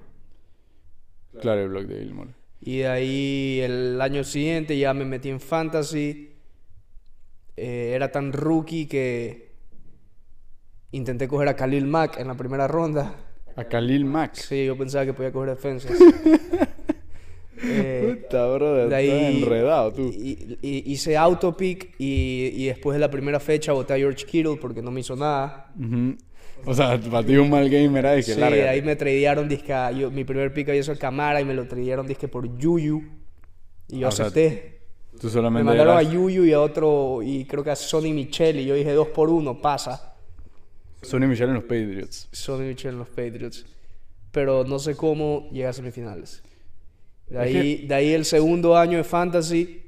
Claro, 1.41 1.63
el 1.63 1.69
block 1.69 1.85
de 1.85 2.01
Gilmore. 2.01 2.31
Y 2.61 2.79
de 2.79 2.89
ahí 2.89 3.61
el 3.63 4.01
año 4.01 4.25
siguiente 4.25 4.77
ya 4.77 4.93
me 4.93 5.05
metí 5.05 5.29
en 5.29 5.39
fantasy. 5.39 6.33
Eh, 7.57 7.93
era 7.95 8.11
tan 8.11 8.33
rookie 8.33 8.87
que 8.89 9.53
intenté 10.91 11.29
coger 11.29 11.47
a 11.49 11.55
Khalil 11.55 11.87
Mack 11.87 12.19
en 12.19 12.27
la 12.27 12.35
primera 12.35 12.67
ronda. 12.67 13.15
A 13.55 13.65
Khalil 13.65 14.05
Mack. 14.05 14.35
Sí, 14.35 14.67
yo 14.67 14.77
pensaba 14.77 15.05
que 15.07 15.13
podía 15.15 15.31
coger 15.31 15.51
defensas. 15.51 15.93
Eh, 17.63 18.21
Puta, 18.23 18.47
bro, 18.47 18.89
de 18.89 18.95
ahí 18.95 19.09
estás 19.09 19.35
enredado 19.35 19.93
tú. 19.93 20.03
y- 20.13 20.59
y- 20.63 20.93
hice 20.93 21.17
autopick 21.17 21.95
y, 21.99 22.53
y 22.55 22.67
después 22.67 22.95
de 22.95 23.01
la 23.01 23.11
primera 23.11 23.41
fecha 23.41 23.73
voté 23.73 23.95
a 23.95 23.97
George 23.97 24.25
Kittle 24.27 24.57
porque 24.61 24.83
no 24.83 24.91
me 24.91 25.01
hizo 25.01 25.17
nada. 25.17 25.73
O 26.65 26.75
sea, 26.75 27.01
para 27.01 27.27
ti 27.27 27.37
un 27.37 27.51
mal 27.51 27.69
game 27.71 27.99
era 27.99 28.13
de 28.13 28.17
que 28.23 28.35
Sí, 28.35 28.41
larga. 28.41 28.71
ahí 28.71 28.83
me 28.83 28.97
tradearon 28.97 29.49
disque 29.49 29.73
a- 29.73 29.91
yo, 29.93 30.11
mi 30.11 30.25
primer 30.25 30.53
pick 30.53 30.69
había 30.69 30.83
sido 30.83 30.99
Camara 30.99 31.41
y 31.41 31.45
me 31.45 31.55
lo 31.55 31.67
tradearon 31.67 32.07
disque 32.07 32.29
por 32.29 32.59
Yuyu. 32.59 33.03
Y 33.89 34.01
yo 34.01 34.07
Ah, 34.07 34.09
o 34.11 34.13
sea, 34.13 34.27
acepté. 34.27 34.79
Me 35.23 35.51
mandaron 35.65 35.97
a 35.97 36.03
Yuyu 36.03 36.45
y 36.45 36.53
a 36.53 36.61
otro, 36.61 37.21
y 37.25 37.45
creo 37.47 37.65
que 37.65 37.71
a 37.71 37.77
Sonny 37.77 38.13
Michel, 38.13 38.61
y 38.61 38.67
yo 38.67 38.75
dije 38.75 38.93
dos 38.93 39.09
por 39.09 39.31
uno, 39.31 39.61
pasa. 39.61 40.15
Sonny 41.03 41.27
Michel 41.27 41.49
en 41.49 41.55
los 41.55 41.65
Patriots. 41.65 42.29
Sonny 42.33 42.69
Michel 42.69 42.93
en 42.93 42.99
los 42.99 43.09
Patriots. 43.09 43.67
Pero 44.31 44.63
no 44.65 44.79
sé 44.79 44.95
cómo 44.95 45.49
llegué 45.51 45.67
a 45.67 45.73
semifinales. 45.73 46.43
De 47.31 47.39
ahí, 47.39 47.87
de 47.87 47.95
ahí 47.95 48.13
el 48.13 48.25
segundo 48.25 48.77
año 48.77 48.99
de 48.99 49.05
Fantasy, 49.05 49.83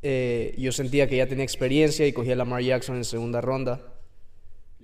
eh, 0.00 0.54
yo 0.58 0.72
sentía 0.72 1.06
que 1.08 1.16
ya 1.16 1.26
tenía 1.26 1.44
experiencia 1.44 2.06
y 2.06 2.12
cogí 2.12 2.30
a 2.30 2.36
Lamar 2.36 2.62
Jackson 2.62 2.96
en 2.96 3.04
segunda 3.04 3.40
ronda. 3.40 3.80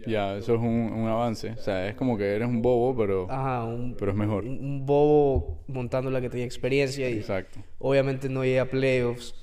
Ya, 0.06 0.36
eso 0.36 0.54
es 0.54 0.60
un, 0.60 0.66
un 0.92 1.08
avance. 1.08 1.50
O 1.50 1.56
sea, 1.56 1.88
es 1.88 1.96
como 1.96 2.16
que 2.16 2.24
eres 2.24 2.46
un 2.48 2.62
bobo, 2.62 2.96
pero, 2.96 3.26
Ajá, 3.30 3.64
un, 3.64 3.96
pero 3.98 4.12
es 4.12 4.16
mejor. 4.16 4.44
un, 4.44 4.58
un 4.58 4.86
bobo 4.86 5.64
montando 5.66 6.10
la 6.10 6.20
que 6.20 6.30
tenía 6.30 6.46
experiencia 6.46 7.10
y 7.10 7.14
Exacto. 7.18 7.60
obviamente 7.78 8.28
no 8.28 8.44
llegué 8.44 8.60
a 8.60 8.70
playoffs. 8.70 9.34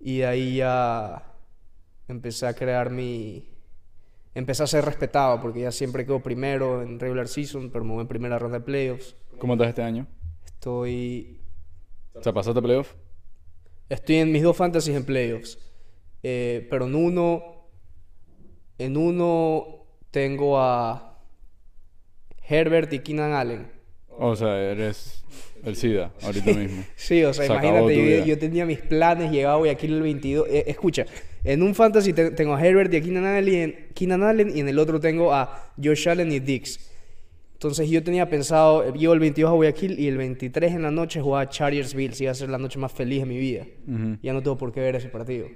Y 0.00 0.18
de 0.18 0.26
ahí 0.26 0.56
ya 0.56 1.22
empecé 2.08 2.46
a 2.46 2.54
crear 2.54 2.90
mi... 2.90 3.48
Empecé 4.34 4.62
a 4.62 4.66
ser 4.66 4.84
respetado 4.84 5.40
porque 5.42 5.60
ya 5.60 5.70
siempre 5.70 6.06
quedo 6.06 6.20
primero 6.20 6.82
en 6.82 6.98
regular 6.98 7.28
season, 7.28 7.70
pero 7.70 7.84
me 7.84 7.92
voy 7.92 8.00
en 8.00 8.08
primera 8.08 8.38
ronda 8.38 8.58
de 8.60 8.64
playoffs. 8.64 9.14
¿Cómo 9.38 9.52
estás 9.52 9.68
este 9.68 9.82
año? 9.82 10.06
Estoy... 10.46 11.38
O 12.14 12.22
sea, 12.22 12.32
¿pasaste 12.32 12.60
playoff? 12.62 12.92
Estoy 13.88 14.16
en 14.16 14.32
mis 14.32 14.42
dos 14.42 14.56
fantasies 14.56 14.96
en 14.96 15.04
playoffs. 15.04 15.58
Eh, 16.22 16.66
pero 16.70 16.86
en 16.86 16.94
uno... 16.94 17.42
En 18.78 18.96
uno 18.96 19.86
tengo 20.10 20.58
a... 20.58 21.08
Herbert 22.48 22.92
y 22.92 22.98
Keenan 22.98 23.32
Allen. 23.32 23.70
O 24.08 24.34
sea, 24.36 24.58
eres 24.60 25.24
el 25.64 25.76
SIDA 25.76 26.12
ahorita 26.22 26.52
mismo. 26.54 26.84
Sí, 26.96 27.22
o 27.24 27.32
sea, 27.32 27.46
Se 27.46 27.52
imagínate, 27.52 28.26
yo, 28.26 28.38
tenía 28.38 28.66
mis 28.66 28.80
planes, 28.80 29.30
llegaba 29.30 29.56
hoy 29.56 29.68
aquí 29.68 29.86
el 29.86 30.02
22. 30.02 30.48
eh, 30.50 30.64
escucha, 30.66 31.06
en 31.44 31.62
un 31.62 31.74
fantasy 31.74 32.12
te- 32.12 32.32
tengo 32.32 32.54
a 32.54 32.62
Herbert 32.66 32.92
y 32.92 32.96
a 32.96 33.00
Keenan 33.00 33.24
Allen, 33.24 33.88
Keenan 33.94 34.22
Allen 34.22 34.54
y 34.54 34.60
en 34.60 34.68
el 34.68 34.78
otro 34.78 35.00
tengo 35.00 35.32
a 35.32 35.72
Josh 35.82 36.08
Allen 36.08 36.30
y 36.32 36.40
Dix. 36.40 36.90
Entonces 37.62 37.88
yo 37.88 38.02
tenía 38.02 38.28
pensado, 38.28 38.82
eh, 38.82 38.92
llego 38.92 39.12
el 39.12 39.20
22 39.20 39.48
a 39.48 39.54
Guayaquil 39.54 39.96
y 39.96 40.08
el 40.08 40.16
23 40.16 40.72
en 40.72 40.82
la 40.82 40.90
noche 40.90 41.20
jugaba 41.20 41.48
Chargersville, 41.48 42.12
si 42.12 42.24
iba 42.24 42.32
a 42.32 42.34
ser 42.34 42.48
la 42.48 42.58
noche 42.58 42.76
más 42.80 42.90
feliz 42.90 43.20
de 43.20 43.26
mi 43.26 43.38
vida. 43.38 43.64
Ya 44.20 44.32
no 44.32 44.42
tengo 44.42 44.58
por 44.58 44.72
qué 44.72 44.80
ver 44.80 44.96
ese 44.96 45.08
partido. 45.08 45.46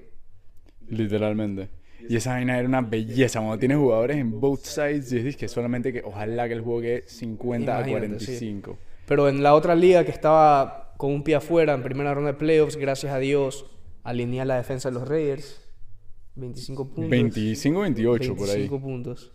Literalmente. 0.88 1.68
Y 2.08 2.14
esa 2.14 2.34
vaina 2.34 2.60
era 2.60 2.68
una 2.68 2.80
belleza. 2.80 3.40
Cuando 3.40 3.58
tienes 3.58 3.78
jugadores 3.78 4.18
en 4.18 4.38
both 4.38 4.60
sides, 4.60 5.10
y 5.10 5.16
dices 5.16 5.36
que 5.36 5.48
solamente 5.48 5.92
que 5.92 6.02
ojalá 6.04 6.46
que 6.46 6.54
el 6.54 6.60
juego 6.60 6.80
quede 6.82 7.08
50 7.08 7.76
a 7.76 7.80
Imagínate, 7.80 8.06
45. 8.06 8.78
Pero 9.08 9.28
en 9.28 9.42
la 9.42 9.56
otra 9.56 9.74
liga 9.74 10.04
que 10.04 10.12
estaba 10.12 10.94
con 10.98 11.10
un 11.10 11.24
pie 11.24 11.34
afuera 11.34 11.74
en 11.74 11.82
primera 11.82 12.14
ronda 12.14 12.30
de 12.30 12.38
playoffs, 12.38 12.76
gracias 12.76 13.12
a 13.12 13.18
Dios, 13.18 13.66
alineé 14.04 14.44
la 14.44 14.58
defensa 14.58 14.90
de 14.90 14.94
los 14.94 15.08
Raiders. 15.08 15.60
25 16.36 16.84
puntos. 16.86 17.10
25 17.10 17.80
28 17.80 18.36
por 18.36 18.48
ahí. 18.48 18.68
25 18.68 18.80
puntos. 18.80 19.32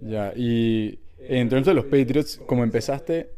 Ya, 0.00 0.32
y 0.34 0.98
en 1.28 1.48
términos 1.48 1.66
de 1.66 1.74
los 1.74 1.84
Patriots, 1.84 2.40
como 2.46 2.64
empezaste, 2.64 3.30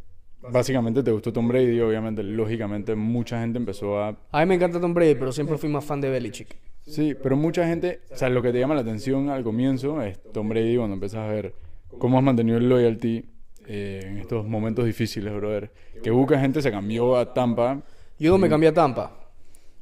básicamente 0.51 1.03
te 1.03 1.11
gustó 1.11 1.33
Tom 1.33 1.49
Brady, 1.49 1.81
obviamente, 1.81 2.23
lógicamente 2.23 2.95
mucha 2.95 3.41
gente 3.41 3.59
empezó 3.59 3.99
a... 4.03 4.17
A 4.31 4.41
mí 4.41 4.47
me 4.47 4.55
encanta 4.57 4.81
Tom 4.81 4.95
Brady, 4.95 5.15
pero 5.15 5.33
siempre 5.33 5.57
fui 5.59 5.69
más 5.69 5.85
fan 5.85 6.01
de 6.01 6.11
Belichick. 6.11 6.57
Sí, 6.87 7.15
pero 7.21 7.37
mucha 7.37 7.67
gente, 7.67 8.01
o 8.11 8.17
sea, 8.17 8.29
lo 8.29 8.43
que 8.43 8.51
te 8.53 8.59
llama 8.59 8.75
la 8.75 8.81
atención 8.81 9.29
al 9.31 9.45
comienzo 9.45 10.03
es 10.03 10.21
Tom 10.33 10.49
Brady 10.49 10.77
cuando 10.77 10.95
empiezas 10.95 11.21
a 11.21 11.33
ver 11.33 11.55
cómo 11.99 12.19
has 12.19 12.25
mantenido 12.25 12.59
el 12.59 12.69
loyalty 12.69 13.25
eh, 13.67 14.01
en 14.05 14.19
estos 14.19 14.45
momentos 14.47 14.85
difíciles, 14.85 15.33
brother. 15.33 15.71
Que 16.03 16.11
busca 16.11 16.41
gente 16.41 16.61
se 16.61 16.73
cambió 16.73 17.17
a 17.17 17.33
Tampa. 17.33 17.81
Yo 18.19 18.33
no 18.33 18.39
me 18.39 18.49
cambié 18.49 18.71
a 18.71 18.75
Tampa. 18.75 19.17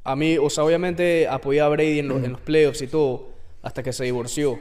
A 0.03 0.15
mí, 0.15 0.37
o 0.37 0.47
sea, 0.51 0.63
obviamente 0.63 1.27
apoyé 1.27 1.61
a 1.61 1.67
Brady 1.69 1.99
en, 1.99 2.07
los- 2.07 2.23
en 2.23 2.33
los 2.33 2.41
playoffs 2.41 2.81
y 2.83 2.87
todo, 2.87 3.29
hasta 3.63 3.81
que 3.81 3.93
se 3.93 4.03
divorció. 4.03 4.59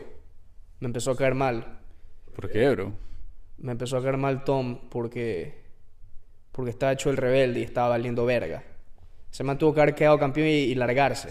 Me 0.81 0.87
empezó 0.87 1.11
a 1.11 1.17
caer 1.17 1.35
mal. 1.35 1.79
¿Por 2.35 2.51
qué, 2.51 2.71
bro? 2.71 2.93
Me 3.61 3.73
empezó 3.73 3.97
a 3.97 4.03
caer 4.03 4.17
mal 4.17 4.45
Tom 4.45 4.79
porque, 4.91 5.55
porque 6.53 6.71
estaba 6.71 6.93
hecho 6.93 7.11
el 7.11 7.17
rebelde 7.17 7.61
y 7.61 7.63
estaba 7.63 7.89
valiendo 7.91 8.25
verga. 8.27 8.63
Se 9.31 9.45
mantuvo 9.45 9.73
que 9.75 9.81
haber 9.83 9.95
quedado 9.95 10.19
campeón 10.19 10.49
y, 10.49 10.51
y 10.53 10.75
largarse. 10.75 11.31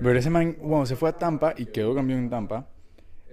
Pero 0.00 0.18
ese 0.18 0.30
man, 0.30 0.56
bueno, 0.60 0.86
se 0.86 0.96
fue 0.96 1.08
a 1.10 1.12
Tampa 1.12 1.54
y 1.56 1.66
quedó 1.66 1.94
campeón 1.94 2.20
en 2.20 2.30
Tampa. 2.30 2.68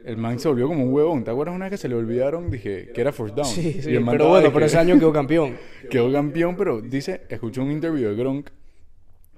El 0.04 0.18
man 0.18 0.38
se 0.40 0.48
volvió 0.48 0.68
como 0.68 0.84
un 0.84 0.94
huevón. 0.94 1.24
¿Te 1.24 1.32
acuerdas 1.32 1.56
una 1.56 1.66
vez 1.66 1.72
que 1.72 1.78
se 1.78 1.88
le 1.90 1.96
olvidaron? 1.96 2.52
Dije 2.52 2.92
que 2.94 3.02
era 3.02 3.12
first 3.12 3.34
down. 3.36 3.48
Sí, 3.48 3.76
Y 3.80 3.82
sí, 3.82 3.90
el 3.96 4.02
man 4.02 4.14
pero 4.18 4.30
bueno, 4.30 4.54
que- 4.54 4.66
ese 4.66 4.78
año 4.78 5.00
quedó 5.00 5.12
campeón. 5.12 5.58
Quedó 5.90 6.12
campeón, 6.12 6.56
pero 6.56 6.82
dice, 6.82 7.22
escuché 7.30 7.62
un 7.62 7.72
interview 7.72 8.10
de 8.10 8.16
Gronk 8.16 8.50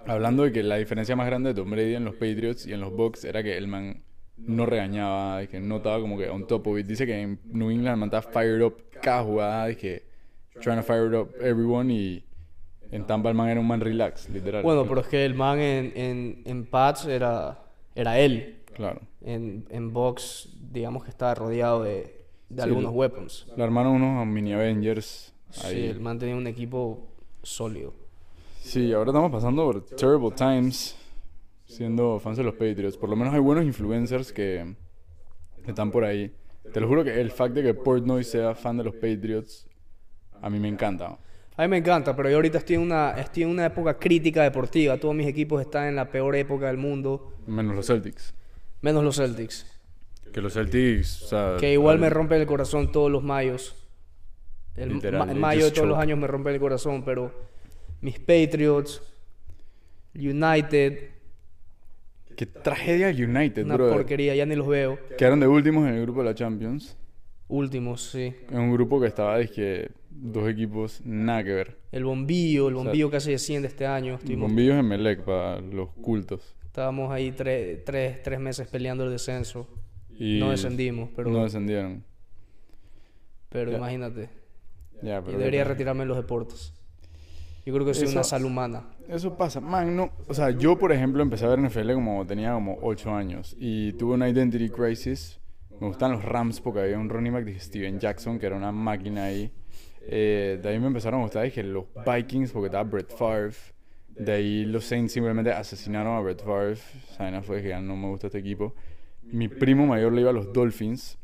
hablando 0.05 0.43
de 0.43 0.51
que 0.51 0.63
la 0.63 0.75
diferencia 0.77 1.15
más 1.15 1.27
grande 1.27 1.49
de 1.49 1.55
Tom 1.55 1.69
Brady 1.69 1.95
en 1.95 2.05
los 2.05 2.15
Patriots 2.15 2.65
y 2.65 2.73
en 2.73 2.81
los 2.81 2.91
Bucks 2.93 3.23
era 3.25 3.43
que 3.43 3.57
el 3.57 3.67
man 3.67 4.03
no 4.37 4.65
regañaba, 4.65 5.39
de 5.39 5.47
que 5.47 5.59
no 5.59 5.77
estaba 5.77 5.99
como 5.99 6.17
que 6.17 6.29
on 6.29 6.45
top 6.47 6.67
of 6.67 6.77
it. 6.79 6.85
Dice 6.85 7.05
que 7.05 7.19
en 7.21 7.39
New 7.45 7.69
England 7.71 7.93
el 7.93 7.97
man 7.97 8.07
estaba 8.07 8.21
fired 8.21 8.61
up 8.61 8.75
cada 9.01 9.23
jugada, 9.23 9.65
de 9.67 9.77
que 9.77 10.03
trying 10.61 10.77
to 10.77 10.83
fire 10.83 11.13
up 11.15 11.29
everyone 11.41 11.91
y 11.93 12.23
en 12.91 13.05
Tampa 13.05 13.29
el 13.29 13.35
man 13.35 13.49
era 13.49 13.59
un 13.59 13.67
man 13.67 13.81
relax, 13.81 14.29
literal. 14.29 14.63
Bueno, 14.63 14.85
pero 14.87 15.01
es 15.01 15.07
que 15.07 15.25
el 15.25 15.33
man 15.35 15.59
en, 15.59 15.91
en, 15.95 16.41
en 16.45 16.65
Pats 16.65 17.05
era, 17.05 17.59
era 17.95 18.17
él. 18.19 18.59
Claro. 18.73 19.01
En, 19.21 19.65
en 19.69 19.91
Box, 19.91 20.49
digamos 20.71 21.03
que 21.03 21.09
estaba 21.09 21.33
rodeado 21.35 21.83
de, 21.83 22.25
de 22.49 22.61
Sí, 22.63 22.69
algunos 22.69 22.91
el- 22.91 22.97
weapons. 22.97 23.47
Le 23.57 23.63
armaron 23.63 23.93
unos 24.01 24.25
mini 24.27 24.53
Avengers 24.53 25.33
Sí, 25.49 25.65
ahí. 25.67 25.85
el 25.87 25.99
man 25.99 26.19
tenía 26.19 26.35
un 26.35 26.45
equipo 26.47 27.07
sólido. 27.43 27.93
Sí, 28.61 28.91
ahora 28.93 29.11
estamos 29.11 29.31
pasando 29.31 29.63
por 29.65 29.85
terrible 29.85 30.31
times 30.31 30.95
siendo 31.67 32.19
fans 32.19 32.37
de 32.37 32.43
los 32.43 32.53
Patriots. 32.55 32.97
Por 32.97 33.09
lo 33.09 33.15
menos 33.15 33.33
hay 33.33 33.39
buenos 33.39 33.63
influencers 33.65 34.31
que 34.33 34.75
están 35.67 35.91
por 35.91 36.03
ahí. 36.03 36.33
Te 36.73 36.79
lo 36.81 36.87
juro 36.87 37.03
que 37.03 37.21
el 37.21 37.29
fact 37.31 37.53
de 37.53 37.61
que 37.63 37.73
Portnoy 37.73 38.23
sea 38.23 38.55
fan 38.55 38.77
de 38.77 38.83
los 38.85 38.95
Patriots 38.95 39.67
a 40.41 40.49
mí 40.49 40.59
me 40.59 40.67
encanta. 40.67 41.17
A 41.55 41.61
mí 41.63 41.67
me 41.69 41.77
encanta, 41.77 42.15
pero 42.15 42.29
yo 42.29 42.35
ahorita 42.35 42.59
estoy 42.59 42.75
en 42.75 42.81
una, 42.83 43.11
estoy 43.11 43.43
en 43.43 43.49
una 43.49 43.65
época 43.65 43.97
crítica 43.97 44.43
deportiva. 44.43 44.97
Todos 44.97 45.15
mis 45.15 45.27
equipos 45.27 45.59
están 45.61 45.87
en 45.87 45.95
la 45.95 46.09
peor 46.09 46.35
época 46.35 46.67
del 46.67 46.77
mundo, 46.77 47.33
Menos 47.47 47.75
los 47.75 47.87
Celtics. 47.87 48.33
menos 48.81 49.03
los 49.03 49.15
Celtics. 49.15 49.65
Que 50.31 50.39
los 50.41 50.53
Celtics, 50.53 51.23
o 51.23 51.27
sea, 51.27 51.57
Que 51.59 51.73
igual 51.73 51.95
al- 51.95 52.01
me 52.01 52.09
rompen 52.09 52.41
el 52.41 52.47
corazón 52.47 52.91
todos 52.91 53.09
los 53.11 53.23
mayos. 53.23 53.75
El 54.75 54.93
Literal, 54.93 55.19
ma- 55.19 55.25
they 55.33 55.35
mayo 55.41 55.65
de 55.65 55.71
todos 55.71 55.87
los 55.87 55.97
años 55.97 56.19
me 56.19 56.27
rompe 56.27 56.53
el 56.53 56.59
corazón, 56.59 57.03
pero 57.03 57.31
mis 58.01 58.19
Patriots, 58.19 59.01
United, 60.13 61.09
Qué 62.37 62.45
tragedia 62.45 63.09
el 63.09 63.29
United, 63.29 63.65
una 63.65 63.75
brother. 63.75 63.93
porquería, 63.97 64.33
ya 64.35 64.45
ni 64.45 64.55
los 64.55 64.67
veo. 64.67 64.97
Quedaron 65.17 65.39
de 65.41 65.47
últimos 65.47 65.85
en 65.87 65.95
el 65.95 66.01
grupo 66.03 66.19
de 66.19 66.25
la 66.25 66.35
Champions. 66.35 66.95
Últimos, 67.49 68.03
sí. 68.11 68.33
En 68.51 68.59
un 68.59 68.71
grupo 68.73 69.01
que 69.01 69.07
estaba, 69.07 69.37
dije, 69.39 69.89
dos 70.11 70.47
equipos 70.47 71.01
nada 71.03 71.43
que 71.43 71.53
ver. 71.53 71.77
El 71.91 72.03
bombillo, 72.05 72.67
el 72.69 72.75
sea, 72.75 72.83
bombillo 72.83 73.09
casi 73.09 73.31
desciende 73.31 73.67
este 73.67 73.85
año. 73.87 74.15
Estuvimos- 74.15 74.47
Bombillos 74.49 74.75
en 74.77 74.87
Melec 74.87 75.23
para 75.23 75.59
los 75.61 75.89
cultos. 75.93 76.55
estábamos 76.63 77.11
ahí 77.11 77.31
tre- 77.31 77.81
tres, 77.83 78.21
tres 78.21 78.39
meses 78.39 78.67
peleando 78.67 79.03
el 79.03 79.09
descenso. 79.09 79.67
Y 80.19 80.39
No 80.39 80.51
descendimos, 80.51 81.09
pero, 81.15 81.31
No 81.31 81.43
descendieron. 81.43 82.03
pero 83.49 83.71
Ya. 83.71 83.77
imagínate. 83.77 84.29
Ya, 85.01 85.23
Y 85.27 85.31
debería 85.31 85.63
retirarme 85.63 86.03
en 86.03 86.07
los 86.09 86.17
deportes. 86.17 86.73
Yo 87.67 87.73
creo 87.73 87.85
que 87.85 87.93
soy 87.93 88.05
Eso- 88.05 88.13
una 88.13 88.23
sal 88.23 88.45
humana. 88.45 88.85
Eso 89.09 89.35
pasa, 89.35 89.59
man, 89.59 89.93
no, 89.93 90.09
o 90.25 90.33
sea, 90.33 90.51
yo 90.51 90.79
por 90.79 90.93
ejemplo 90.93 91.21
empecé 91.21 91.43
a 91.43 91.49
ver 91.49 91.59
NFL 91.59 91.95
como 91.95 92.25
tenía 92.25 92.53
como 92.53 92.77
8 92.81 93.13
años 93.13 93.57
y 93.59 93.91
tuve 93.91 94.13
una 94.13 94.29
identity 94.29 94.69
crisis. 94.69 95.41
Me 95.81 95.87
gustan 95.87 96.13
los 96.13 96.23
Rams 96.23 96.61
porque 96.61 96.79
había 96.79 96.97
un 96.97 97.09
running 97.09 97.33
back 97.33 97.43
de 97.43 97.59
Steven 97.59 97.99
Jackson 97.99 98.39
que 98.39 98.45
era 98.45 98.55
una 98.55 98.71
máquina 98.71 99.25
ahí. 99.25 99.51
Eh, 100.01 100.57
de 100.63 100.69
ahí 100.69 100.79
me 100.79 100.87
empezaron 100.87 101.19
a 101.19 101.23
gustar 101.23 101.43
dije, 101.43 101.61
los 101.61 101.83
Vikings 102.05 102.53
porque 102.53 102.67
estaba 102.67 102.85
Brett 102.85 103.13
Favre. 103.13 103.57
De 104.11 104.31
ahí 104.31 104.63
los 104.63 104.85
Saints 104.85 105.11
simplemente 105.11 105.51
asesinaron 105.51 106.15
a 106.15 106.21
Brett 106.21 106.41
Favre. 106.41 106.77
No 107.19 107.43
fue 107.43 107.61
que 107.61 107.75
no 107.81 107.97
me 107.97 108.07
gusta 108.07 108.27
este 108.27 108.39
equipo. 108.39 108.75
Mi 109.23 109.49
primo 109.49 109.85
mayor 109.85 110.13
le 110.13 110.21
iba 110.21 110.29
a 110.29 110.33
los 110.33 110.53
Dolphins. 110.53 111.19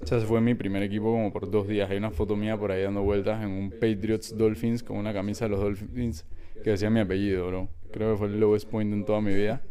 O 0.00 0.06
sea, 0.06 0.20
fue 0.20 0.40
mi 0.40 0.54
primer 0.54 0.82
equipo 0.82 1.06
como 1.06 1.32
por 1.32 1.50
dos 1.50 1.66
días. 1.66 1.90
Hay 1.90 1.96
una 1.96 2.10
foto 2.10 2.36
mía 2.36 2.56
por 2.56 2.70
ahí 2.70 2.82
dando 2.82 3.02
vueltas 3.02 3.42
en 3.42 3.50
un 3.50 3.70
Patriots 3.70 4.36
Dolphins 4.36 4.82
con 4.82 4.96
una 4.96 5.12
camisa 5.12 5.46
de 5.46 5.50
los 5.50 5.60
Dolphins 5.60 6.24
que 6.62 6.70
decía 6.70 6.88
mi 6.90 7.00
apellido, 7.00 7.48
bro. 7.48 7.68
Creo 7.92 8.12
que 8.12 8.18
fue 8.18 8.28
el 8.28 8.38
lowest 8.38 8.68
point 8.68 8.92
en 8.92 9.04
toda 9.04 9.20
mi 9.20 9.34
vida. 9.34 9.62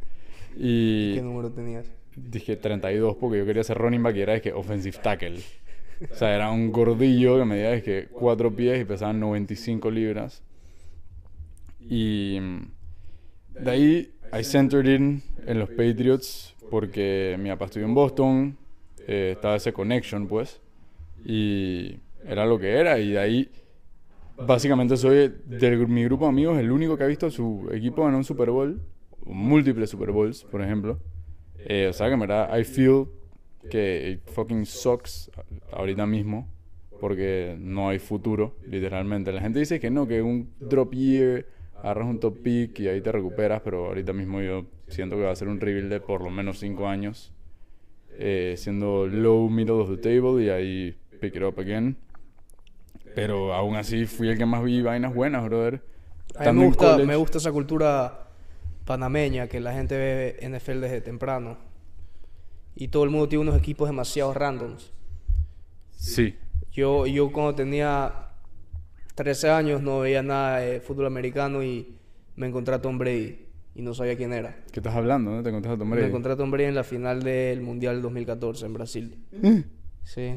Y 0.57 1.15
¿Qué 1.15 1.21
número 1.21 1.51
tenías? 1.51 1.89
dije 2.17 2.55
32 2.55 3.15
porque 3.17 3.37
yo 3.37 3.45
quería 3.45 3.63
ser 3.63 3.77
running 3.77 4.01
back 4.01 4.15
y 4.15 4.21
era 4.21 4.41
que 4.41 4.51
offensive 4.51 4.97
tackle. 5.01 5.39
O 6.11 6.15
sea, 6.15 6.35
era 6.35 6.51
un 6.51 6.71
gordillo 6.71 7.37
que 7.37 7.45
medía 7.45 7.81
que 7.81 8.07
4 8.11 8.55
pies 8.55 8.81
y 8.81 8.85
pesaba 8.85 9.13
95 9.13 9.89
libras. 9.91 10.43
Y 11.79 12.37
mm, 12.39 13.63
de 13.63 13.71
ahí 13.71 14.11
I 14.37 14.43
centered 14.43 14.85
in 14.93 15.23
en 15.45 15.59
los 15.59 15.69
Patriots 15.69 16.55
porque 16.69 17.37
mi 17.39 17.49
papá 17.49 17.65
estudió 17.65 17.87
en 17.87 17.93
Boston, 17.93 18.57
eh, 19.07 19.31
estaba 19.35 19.55
ese 19.55 19.73
connection 19.73 20.27
pues, 20.27 20.61
y 21.25 21.99
era 22.25 22.45
lo 22.45 22.59
que 22.59 22.75
era. 22.75 22.99
Y 22.99 23.11
de 23.11 23.19
ahí 23.19 23.51
básicamente 24.37 24.97
soy 24.97 25.33
de 25.45 25.77
mi 25.87 26.03
grupo 26.03 26.25
de 26.25 26.29
amigos 26.29 26.59
el 26.59 26.71
único 26.71 26.97
que 26.97 27.03
ha 27.03 27.07
visto 27.07 27.27
a 27.27 27.31
su 27.31 27.69
equipo 27.71 28.03
ganar 28.03 28.17
un 28.17 28.23
Super 28.23 28.51
Bowl, 28.51 28.79
múltiples 29.25 29.89
Super 29.89 30.11
Bowls, 30.11 30.43
por 30.43 30.61
ejemplo. 30.61 30.99
Eh, 31.59 31.87
o 31.89 31.93
sea 31.93 32.07
que 32.07 32.13
en 32.13 32.19
verdad 32.19 32.57
I 32.57 32.63
feel 32.63 33.07
que 33.69 34.11
it 34.11 34.29
fucking 34.29 34.65
sucks 34.65 35.31
ahorita 35.71 36.05
mismo 36.05 36.47
porque 36.99 37.55
no 37.59 37.89
hay 37.89 37.99
futuro, 37.99 38.55
literalmente. 38.65 39.31
La 39.31 39.41
gente 39.41 39.59
dice 39.59 39.79
que 39.79 39.89
no, 39.89 40.07
que 40.07 40.21
un 40.21 40.49
drop 40.59 40.93
year, 40.93 41.45
agarras 41.75 42.07
un 42.07 42.19
top 42.19 42.39
pick 42.41 42.79
y 42.79 42.87
ahí 42.87 43.01
te 43.01 43.11
recuperas, 43.11 43.61
pero 43.63 43.87
ahorita 43.87 44.13
mismo 44.13 44.41
yo 44.41 44.65
siento 44.87 45.15
que 45.15 45.23
va 45.23 45.31
a 45.31 45.35
ser 45.35 45.47
un 45.47 45.59
rebuild 45.59 45.89
de 45.89 45.99
por 45.99 46.23
lo 46.23 46.29
menos 46.29 46.59
5 46.59 46.87
años, 46.87 47.33
eh, 48.19 48.55
siendo 48.57 49.07
low 49.07 49.49
middle 49.49 49.75
of 49.81 49.89
the 49.89 49.97
table 49.97 50.43
y 50.43 50.49
ahí 50.49 50.97
pick 51.21 51.35
it 51.35 51.43
up 51.43 51.59
again. 51.59 51.95
Pero 53.15 53.53
aún 53.53 53.75
así 53.75 54.05
fui 54.05 54.29
el 54.29 54.37
que 54.37 54.45
más 54.45 54.63
vi 54.63 54.81
vainas 54.81 55.13
buenas, 55.13 55.43
brother. 55.45 55.81
A 56.35 56.51
mí 56.51 56.59
me 56.59 56.65
gusta, 56.67 56.91
college- 56.91 57.07
me 57.07 57.15
gusta 57.15 57.37
esa 57.39 57.51
cultura 57.51 58.27
panameña 58.85 59.47
que 59.47 59.59
la 59.59 59.73
gente 59.73 59.97
ve 59.97 60.37
NFL 60.41 60.81
desde 60.81 61.01
temprano. 61.01 61.57
Y 62.75 62.89
todo 62.89 63.03
el 63.03 63.09
mundo 63.09 63.27
tiene 63.27 63.41
unos 63.41 63.57
equipos 63.57 63.89
demasiado 63.89 64.33
randoms. 64.33 64.91
Sí, 65.91 66.35
Yo, 66.71 67.07
yo 67.07 67.31
cuando 67.31 67.55
tenía 67.55 68.13
13 69.15 69.49
años 69.49 69.81
no 69.81 70.01
veía 70.01 70.21
nada 70.21 70.59
de 70.59 70.79
fútbol 70.79 71.07
americano 71.07 71.63
y 71.63 71.95
me 72.35 72.45
encontré 72.45 72.75
a 72.75 72.81
Tom 72.81 72.99
Brady 72.99 73.46
y 73.77 73.81
no 73.83 73.93
sabía 73.93 74.17
quién 74.17 74.33
era. 74.33 74.57
¿qué 74.71 74.79
estás 74.79 74.95
hablando? 74.95 75.31
¿No 75.31 75.43
te 75.43 75.49
encontraste 75.49 75.75
a 75.75 75.79
Tom 75.79 75.87
Me 75.89 75.95
Brady? 75.95 76.09
encontré 76.09 76.31
a 76.33 76.35
Tom 76.35 76.51
Brady 76.51 76.65
en 76.69 76.75
la 76.75 76.83
final 76.83 77.23
del 77.23 77.61
Mundial 77.61 78.01
2014 78.01 78.65
en 78.65 78.73
Brasil. 78.73 79.17
Eh, 79.43 79.63
Sí. 80.03 80.33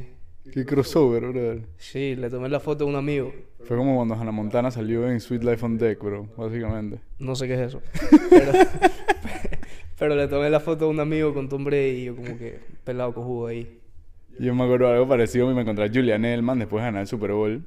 Qué 0.53 0.65
crossover, 0.67 1.23
brother. 1.29 1.63
Sí, 1.77 2.17
le 2.17 2.29
tomé 2.29 2.49
la 2.49 2.59
foto 2.61 2.85
a 2.85 2.87
un 2.89 2.97
amigo. 2.97 3.33
Fue 3.65 3.77
como 3.77 3.95
cuando 3.97 4.15
Hannah 4.15 4.33
Montana 4.33 4.71
salió 4.71 5.09
en 5.09 5.21
Sweet 5.21 5.45
Life 5.45 5.65
on 5.65 5.79
Deck, 5.79 6.03
bro, 6.03 6.29
básicamente. 6.37 7.01
No 7.19 7.37
sé 7.37 7.47
qué 7.47 7.55
es 7.55 7.61
eso. 7.61 7.83
Pero, 8.31 8.53
pero 9.99 10.17
le 10.17 10.27
tomé 10.29 10.51
la 10.51 10.59
foto 10.61 10.87
a 10.87 10.89
un 10.89 10.99
amigo 10.99 11.33
con 11.35 11.49
Tom 11.49 11.63
Brady 11.65 11.91
y 12.01 12.05
yo 12.07 12.17
como 12.17 12.37
que 12.39 12.59
pelado 12.85 13.13
cojudo 13.15 13.47
ahí. 13.49 13.79
Yo 14.39 14.55
me 14.55 14.65
acuerdo 14.65 14.87
de 14.89 14.95
algo 14.95 15.07
parecido, 15.09 15.53
me 15.55 15.61
encontré 15.61 15.85
a 15.85 15.89
Julian 15.89 16.25
Edelman 16.25 16.59
después 16.59 16.81
de 16.83 16.87
ganar 16.87 17.03
el 17.03 17.07
Super 17.07 17.33
Bowl 17.33 17.65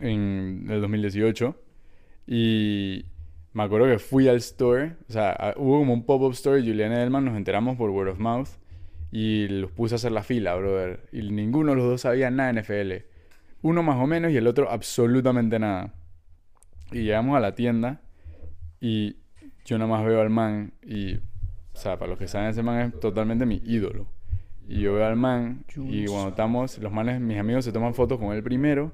en 0.00 0.66
el 0.68 0.80
2018. 0.80 1.54
Y 2.26 3.04
me 3.52 3.62
acuerdo 3.64 3.86
que 3.88 3.98
fui 3.98 4.28
al 4.28 4.36
store, 4.36 4.96
o 5.08 5.12
sea, 5.12 5.54
hubo 5.56 5.78
como 5.78 5.92
un 5.92 6.04
pop-up 6.04 6.32
store, 6.32 6.60
Julian 6.60 6.92
Edelman, 6.92 7.24
nos 7.24 7.36
enteramos 7.36 7.76
por 7.76 7.90
word 7.90 8.08
of 8.08 8.18
mouth 8.18 8.48
y 9.10 9.48
los 9.48 9.72
puse 9.72 9.94
a 9.94 9.96
hacer 9.96 10.12
la 10.12 10.22
fila, 10.22 10.54
brother. 10.54 11.08
Y 11.12 11.22
ninguno 11.22 11.72
de 11.72 11.76
los 11.76 11.86
dos 11.86 12.00
sabía 12.02 12.30
nada 12.30 12.52
de 12.52 12.62
NFL. 12.62 13.04
Uno 13.62 13.82
más 13.82 13.96
o 13.96 14.06
menos 14.06 14.30
y 14.30 14.36
el 14.36 14.46
otro 14.46 14.70
absolutamente 14.70 15.58
nada. 15.58 15.92
Y 16.92 17.02
llegamos 17.02 17.36
a 17.36 17.40
la 17.40 17.54
tienda 17.54 18.00
y 18.80 19.16
yo 19.64 19.78
nada 19.78 19.90
más 19.90 20.04
veo 20.04 20.20
al 20.20 20.30
man 20.30 20.72
y, 20.82 21.16
o 21.16 21.20
sea, 21.74 21.98
para 21.98 22.10
los 22.10 22.18
que 22.18 22.28
saben, 22.28 22.48
ese 22.50 22.62
man 22.62 22.80
es 22.80 23.00
totalmente 23.00 23.46
mi 23.46 23.60
ídolo. 23.64 24.06
Y 24.68 24.80
yo 24.80 24.94
veo 24.94 25.06
al 25.06 25.16
man 25.16 25.64
y 25.76 26.06
cuando 26.06 26.28
estamos, 26.28 26.78
los 26.78 26.92
manes, 26.92 27.20
mis 27.20 27.38
amigos 27.38 27.64
se 27.64 27.72
toman 27.72 27.94
fotos 27.94 28.18
con 28.18 28.32
él 28.32 28.42
primero. 28.42 28.92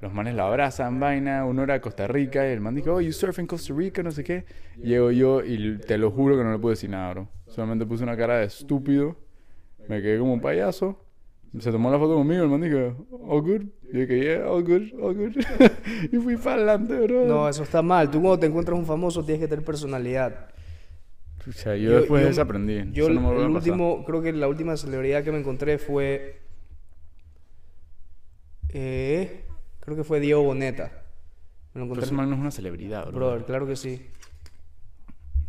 Los 0.00 0.12
manes 0.12 0.34
la 0.34 0.46
abrazan, 0.46 1.00
vaina. 1.00 1.44
Uno 1.44 1.64
era 1.64 1.74
de 1.74 1.80
Costa 1.80 2.06
Rica 2.06 2.46
y 2.48 2.52
el 2.52 2.60
man 2.60 2.74
dijo, 2.74 2.94
oh, 2.94 3.00
you 3.00 3.12
surf 3.12 3.38
in 3.38 3.46
Costa 3.46 3.74
Rica, 3.74 4.02
no 4.02 4.10
sé 4.10 4.22
qué. 4.22 4.44
Llego 4.82 5.10
yo 5.10 5.44
y 5.44 5.78
te 5.78 5.98
lo 5.98 6.10
juro 6.10 6.36
que 6.36 6.44
no 6.44 6.52
le 6.52 6.58
pude 6.58 6.72
decir 6.72 6.90
nada, 6.90 7.12
bro. 7.12 7.28
Solamente 7.46 7.84
puse 7.84 8.04
una 8.04 8.16
cara 8.16 8.38
de 8.38 8.46
estúpido. 8.46 9.16
Me 9.88 10.00
quedé 10.00 10.18
como 10.18 10.34
un 10.34 10.40
payaso. 10.40 11.04
Se 11.58 11.72
tomó 11.72 11.90
la 11.90 11.98
foto 11.98 12.14
conmigo, 12.14 12.42
el 12.44 12.50
man 12.50 12.60
dijo, 12.60 13.06
all 13.26 13.40
good. 13.40 13.62
Y 13.90 13.94
yo 13.94 14.00
dije, 14.00 14.20
yeah, 14.20 14.46
all 14.48 14.62
good, 14.62 14.92
all 15.02 15.14
good. 15.14 15.32
y 16.12 16.16
fui 16.18 16.36
para 16.36 16.56
adelante, 16.56 17.00
bro. 17.00 17.24
No, 17.24 17.48
eso 17.48 17.62
está 17.62 17.82
mal. 17.82 18.10
Tú 18.10 18.20
cuando 18.20 18.38
te 18.38 18.46
encuentras 18.46 18.78
un 18.78 18.84
famoso 18.84 19.24
tienes 19.24 19.40
que 19.40 19.48
tener 19.48 19.64
personalidad. 19.64 20.50
O 21.48 21.52
sea, 21.52 21.74
yo, 21.76 22.00
después 22.00 22.22
de 22.22 22.30
eso 22.30 22.42
aprendí. 22.42 22.84
Yo 22.92 23.04
Eso 23.04 23.14
no 23.14 23.32
me 23.32 23.36
el 23.36 23.44
a 23.44 23.48
último, 23.48 24.04
creo 24.04 24.20
que 24.20 24.32
la 24.32 24.48
última 24.48 24.76
celebridad 24.76 25.24
que 25.24 25.32
me 25.32 25.38
encontré 25.38 25.78
fue... 25.78 26.42
eh, 28.68 29.47
creo 29.88 29.96
que 29.98 30.04
fue 30.04 30.20
Diego 30.20 30.42
Boneta. 30.42 30.84
Me 30.84 30.90
lo 30.90 30.92
Pero 31.72 31.84
encontré. 31.84 32.04
ese 32.06 32.14
man 32.14 32.28
no 32.30 32.36
es 32.36 32.40
una 32.40 32.50
celebridad, 32.50 33.02
bro. 33.06 33.12
Brother, 33.12 33.44
claro 33.44 33.66
que 33.66 33.76
sí. 33.76 34.06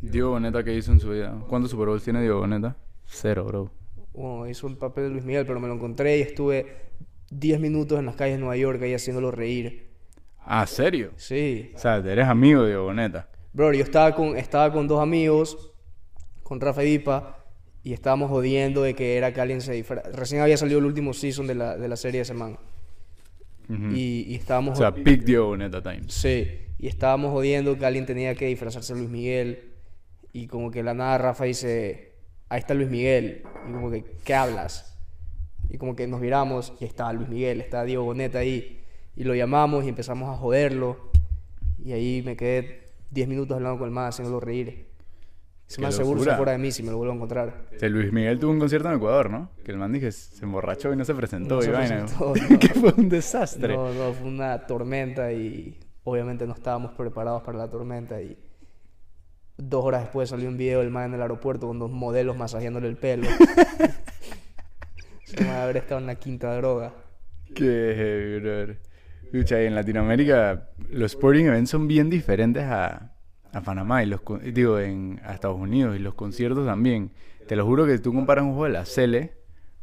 Diego 0.01 0.31
Boneta, 0.31 0.63
¿qué 0.63 0.73
hizo 0.75 0.91
en 0.91 0.99
su 0.99 1.09
vida? 1.09 1.37
¿Cuántos 1.47 1.71
Super 1.71 1.87
Bowls 1.87 2.03
tiene 2.03 2.21
Diego 2.21 2.39
Boneta? 2.39 2.75
Cero, 3.05 3.43
bro. 3.45 3.71
Bueno, 4.13 4.47
hizo 4.49 4.67
el 4.67 4.77
papel 4.77 5.05
de 5.05 5.09
Luis 5.11 5.25
Miguel, 5.25 5.45
pero 5.45 5.59
me 5.59 5.67
lo 5.67 5.73
encontré 5.75 6.17
y 6.17 6.21
estuve 6.21 6.89
10 7.31 7.59
minutos 7.59 7.99
en 7.99 8.05
las 8.05 8.15
calles 8.15 8.35
de 8.35 8.39
Nueva 8.39 8.55
York 8.57 8.81
ahí 8.81 8.93
haciéndolo 8.93 9.31
reír. 9.31 9.89
Ah, 10.39 10.65
¿serio? 10.65 11.11
Sí. 11.15 11.71
O 11.75 11.79
sea, 11.79 11.97
eres 11.97 12.27
amigo 12.27 12.61
de 12.61 12.69
Diego 12.69 12.85
Boneta. 12.85 13.29
Bro, 13.53 13.73
yo 13.73 13.83
estaba 13.83 14.15
con, 14.15 14.37
estaba 14.37 14.71
con 14.71 14.87
dos 14.87 15.01
amigos, 15.01 15.71
con 16.43 16.59
Rafa 16.61 16.83
y 16.83 16.91
Dipa, 16.91 17.45
y 17.83 17.93
estábamos 17.93 18.29
jodiendo 18.29 18.81
de 18.83 18.93
que 18.95 19.17
era 19.17 19.33
que 19.33 19.41
alguien 19.41 19.61
se 19.61 19.73
disfra- 19.83 20.03
Recién 20.13 20.41
había 20.41 20.57
salido 20.57 20.79
el 20.79 20.85
último 20.85 21.13
season 21.13 21.47
de 21.47 21.55
la, 21.55 21.77
de 21.77 21.87
la 21.87 21.95
serie 21.97 22.19
de 22.19 22.25
semana. 22.25 22.57
Y, 23.69 24.25
y 24.27 24.35
estábamos... 24.35 24.73
O 24.73 24.81
sea, 24.81 24.91
Big 24.91 25.23
Boneta 25.37 25.81
Times. 25.81 26.13
Sí, 26.13 26.47
y 26.79 26.87
estábamos 26.87 27.31
jodiendo 27.31 27.77
que 27.77 27.85
alguien 27.85 28.05
tenía 28.05 28.33
que 28.33 28.47
disfrazarse 28.47 28.93
de 28.93 28.99
Luis 28.99 29.11
Miguel. 29.11 29.73
Y 30.33 30.47
como 30.47 30.71
que 30.71 30.81
la 30.81 30.93
nada 30.93 31.17
Rafa 31.17 31.45
dice, 31.45 32.13
ahí 32.49 32.59
está 32.59 32.73
Luis 32.73 32.89
Miguel. 32.89 33.43
Y 33.67 33.71
como 33.71 33.91
que, 33.91 34.05
¿qué 34.23 34.33
hablas? 34.33 34.97
Y 35.69 35.77
como 35.77 35.95
que 35.95 36.07
nos 36.07 36.19
miramos 36.19 36.73
y 36.79 36.85
estaba 36.85 37.13
Luis 37.13 37.29
Miguel, 37.29 37.61
está 37.61 37.83
Diego 37.83 38.03
Boneta 38.03 38.39
ahí. 38.39 38.83
Y 39.15 39.23
lo 39.23 39.35
llamamos 39.35 39.85
y 39.85 39.89
empezamos 39.89 40.29
a 40.29 40.37
joderlo. 40.37 41.11
Y 41.83 41.91
ahí 41.91 42.23
me 42.25 42.35
quedé 42.35 42.89
10 43.11 43.27
minutos 43.27 43.55
hablando 43.55 43.77
con 43.77 43.87
el 43.87 43.93
man, 43.93 44.07
haciéndolo 44.07 44.39
reír. 44.39 44.88
Se 45.69 45.75
Qué 45.75 45.85
me 45.85 45.91
seguro 45.91 46.15
locura. 46.15 46.35
fuera 46.35 46.51
de 46.53 46.57
mí 46.57 46.71
si 46.71 46.81
me 46.81 46.89
lo 46.89 46.97
vuelvo 46.97 47.13
a 47.13 47.15
encontrar. 47.15 47.67
Este 47.71 47.91
Luis 47.91 48.11
Miguel 48.11 48.39
tuvo 48.39 48.49
un 48.49 48.59
concierto 48.59 48.89
en 48.89 48.95
Ecuador, 48.95 49.29
¿no? 49.29 49.51
Que 49.63 49.69
el 49.69 49.77
man 49.77 49.91
dije 49.93 50.11
se 50.11 50.43
emborrachó 50.43 50.91
y 50.91 50.95
no 50.95 51.05
se 51.05 51.13
presentó. 51.13 51.55
No 51.57 51.61
y 51.61 51.65
se 51.65 51.71
vaina. 51.71 52.05
presentó, 52.05 52.33
no. 52.49 52.59
que 52.59 52.69
fue 52.69 52.91
un 52.97 53.07
desastre. 53.07 53.75
No, 53.75 53.93
no, 53.93 54.11
fue 54.13 54.27
una 54.27 54.65
tormenta 54.65 55.31
y 55.31 55.77
obviamente 56.05 56.47
no 56.47 56.53
estábamos 56.55 56.93
preparados 56.93 57.43
para 57.43 57.59
la 57.59 57.69
tormenta 57.69 58.19
y 58.19 58.35
dos 59.57 59.85
horas 59.85 60.01
después 60.01 60.29
salió 60.29 60.49
un 60.49 60.57
video 60.57 60.79
del 60.79 60.89
man 60.89 61.09
en 61.09 61.13
el 61.13 61.21
aeropuerto 61.21 61.67
con 61.67 61.77
dos 61.77 61.91
modelos 61.91 62.35
masajeándole 62.35 62.87
el 62.87 62.97
pelo. 62.97 63.27
Se 65.25 65.43
me 65.43 65.51
haber 65.51 65.77
estado 65.77 66.01
en 66.01 66.07
la 66.07 66.15
quinta 66.15 66.55
droga. 66.57 66.93
Qué 67.53 67.93
heavy, 67.95 68.39
brother. 68.39 68.79
Escucha, 69.23 69.61
y 69.61 69.67
en 69.67 69.75
Latinoamérica 69.75 70.69
los 70.89 71.11
sporting 71.11 71.45
events 71.45 71.69
son 71.69 71.87
bien 71.87 72.09
diferentes 72.09 72.63
a, 72.63 73.08
a 73.51 73.61
Panamá 73.61 74.03
y 74.03 74.05
los 74.05 74.21
digo 74.53 74.79
en 74.79 75.19
Estados 75.29 75.59
Unidos 75.59 75.95
y 75.95 75.99
los 75.99 76.13
conciertos 76.13 76.65
también. 76.65 77.11
Te 77.47 77.55
lo 77.55 77.65
juro 77.65 77.85
que 77.85 77.97
tú 77.97 78.13
comparas 78.13 78.43
un 78.43 78.51
juego 78.51 78.65
de 78.65 78.71
la 78.71 78.85
Cele 78.85 79.33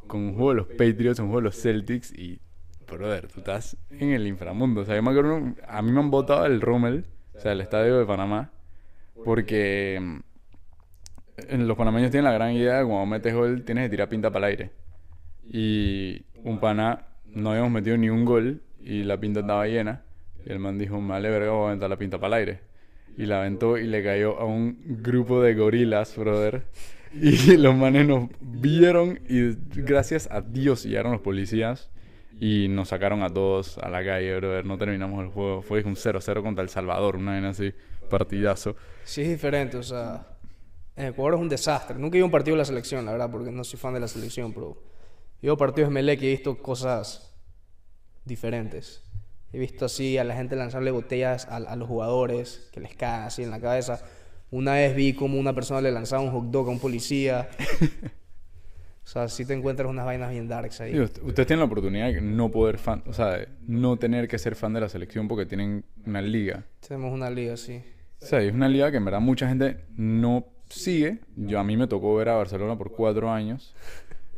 con 0.07 0.21
un 0.21 0.35
juego 0.35 0.51
de 0.51 0.57
los 0.57 0.67
Patriots, 0.69 1.19
un 1.19 1.27
juego 1.27 1.41
de 1.41 1.45
los 1.45 1.61
Celtics 1.61 2.13
y 2.13 2.41
brother, 2.87 3.27
tú 3.27 3.41
estás 3.41 3.77
en 3.91 4.11
el 4.11 4.27
inframundo. 4.27 4.83
O 4.83 4.85
sea, 4.85 4.95
yo 4.95 5.03
me 5.03 5.11
acuerdo, 5.11 5.55
a 5.67 5.83
mí 5.83 5.93
me 5.93 6.01
han 6.01 6.11
votado 6.11 6.47
el 6.47 6.61
Rommel, 6.61 7.07
o 7.35 7.41
sea, 7.41 7.53
el 7.53 7.61
estadio 7.61 7.99
de 7.99 8.07
Panamá, 8.07 8.53
porque 9.25 9.99
mm, 10.01 11.63
los 11.63 11.77
panameños 11.77 12.11
tienen 12.11 12.25
la 12.25 12.33
gran 12.33 12.53
idea 12.53 12.79
de 12.79 12.85
cuando 12.85 13.07
metes 13.07 13.35
gol 13.35 13.65
tienes 13.65 13.85
que 13.85 13.91
tirar 13.91 14.09
pinta 14.09 14.31
para 14.31 14.47
el 14.47 14.53
aire. 14.53 14.71
Y 15.49 16.25
un 16.45 16.59
pana, 16.59 17.07
no 17.27 17.51
habíamos 17.51 17.71
metido 17.71 17.97
ni 17.97 18.09
un 18.09 18.25
gol 18.25 18.63
y 18.81 19.03
la 19.05 19.19
pinta 19.19 19.41
estaba 19.41 19.67
llena. 19.67 20.03
Y 20.45 20.53
el 20.53 20.59
man 20.59 20.79
dijo, 20.79 21.01
vale 21.01 21.29
verga, 21.29 21.51
voy 21.51 21.65
a 21.65 21.67
aventar 21.69 21.91
la 21.91 21.97
pinta 21.97 22.19
para 22.19 22.37
el 22.37 22.49
aire. 22.49 22.61
Y 23.17 23.27
la 23.27 23.41
aventó 23.41 23.79
y 23.79 23.87
le 23.87 24.03
cayó 24.03 24.39
a 24.39 24.45
un 24.45 24.79
grupo 25.03 25.41
de 25.41 25.55
gorilas, 25.55 26.17
brother. 26.17 26.67
Y 27.15 27.57
los 27.57 27.75
manes 27.75 28.07
nos 28.07 28.29
vieron 28.41 29.21
y 29.29 29.57
gracias 29.81 30.29
a 30.31 30.41
Dios 30.41 30.85
llegaron 30.85 31.13
los 31.13 31.21
policías 31.23 31.91
y 32.39 32.69
nos 32.69 32.89
sacaron 32.89 33.23
a 33.23 33.31
todos 33.31 33.79
a 33.79 33.89
la 33.89 34.05
calle, 34.05 34.37
brother. 34.37 34.65
No 34.65 34.77
terminamos 34.77 35.25
el 35.25 35.31
juego. 35.31 35.63
Fue 35.63 35.83
un 35.83 35.95
0-0 35.95 36.43
contra 36.43 36.63
El 36.63 36.69
Salvador, 36.69 37.17
una 37.17 37.41
vez 37.41 37.45
así, 37.45 37.73
partidazo. 38.11 38.77
Sí 39.05 39.23
es 39.23 39.29
diferente, 39.29 39.79
o 39.79 39.83
sea, 39.83 40.27
en 40.97 41.07
Ecuador 41.07 41.35
es 41.35 41.41
un 41.41 41.49
desastre. 41.49 41.99
Nunca 41.99 42.19
he 42.19 42.23
un 42.23 42.31
partido 42.31 42.55
de 42.55 42.59
la 42.59 42.65
selección, 42.65 43.05
la 43.05 43.13
verdad, 43.13 43.31
porque 43.31 43.51
no 43.51 43.65
soy 43.65 43.79
fan 43.79 43.95
de 43.95 44.01
la 44.01 44.09
selección, 44.09 44.53
pero 44.53 44.77
a 45.53 45.57
partidos 45.57 45.91
de 45.91 45.95
Melec 45.95 46.23
y 46.23 46.27
he 46.27 46.31
visto 46.31 46.59
cosas 46.59 47.35
diferentes. 48.25 49.03
He 49.53 49.59
visto 49.59 49.85
así 49.87 50.19
a 50.19 50.25
la 50.25 50.35
gente 50.35 50.57
lanzarle 50.57 50.91
botellas 50.91 51.47
a, 51.47 51.57
a 51.57 51.77
los 51.77 51.89
jugadores, 51.89 52.69
que 52.73 52.81
les 52.81 52.95
caen 52.95 53.23
así 53.25 53.43
en 53.43 53.51
la 53.51 53.61
cabeza. 53.61 54.01
Una 54.51 54.75
vez 54.75 54.95
vi 54.95 55.13
como 55.15 55.39
una 55.39 55.55
persona 55.55 55.81
le 55.81 55.91
lanzaba 55.93 56.23
un 56.23 56.31
hot 56.31 56.51
dog 56.51 56.69
a 56.69 56.71
un 56.71 56.79
policía. 56.81 57.49
O 59.05 59.09
sea, 59.09 59.29
sí 59.29 59.45
te 59.45 59.55
encuentras 59.55 59.89
unas 59.89 60.05
vainas 60.05 60.33
bien 60.33 60.49
darks 60.49 60.81
ahí. 60.81 60.91
Sí, 60.91 60.99
ust- 60.99 61.23
ustedes 61.23 61.47
tienen 61.47 61.61
la 61.61 61.67
oportunidad 61.67 62.07
de 62.13 62.21
no 62.21 62.51
poder 62.51 62.77
fan, 62.77 63.05
o 63.07 63.13
sea, 63.13 63.27
de 63.39 63.49
no 63.69 63.97
tener 63.97 64.27
que 64.27 64.37
ser 64.37 64.57
fan 64.57 64.73
de 64.73 64.81
la 64.81 64.89
selección 64.89 65.29
porque 65.29 65.47
tienen 65.47 65.85
una 66.05 66.21
liga. 66.21 66.65
Tenemos 66.81 67.13
una 67.13 67.31
liga 67.31 67.55
así. 67.55 67.81
O 68.21 68.27
sea, 68.27 68.41
es 68.43 68.53
una 68.53 68.69
liga 68.69 68.91
que 68.91 68.97
en 68.97 69.05
verdad 69.05 69.21
mucha 69.21 69.47
gente 69.49 69.85
no 69.97 70.47
sigue. 70.69 71.21
Yo 71.37 71.61
a 71.61 71.63
mí 71.63 71.77
me 71.77 71.87
tocó 71.87 72.17
ver 72.17 72.31
a 72.31 72.35
Barcelona 72.35 72.77
por 72.77 72.91
cuatro 72.93 73.31
años. 73.31 73.75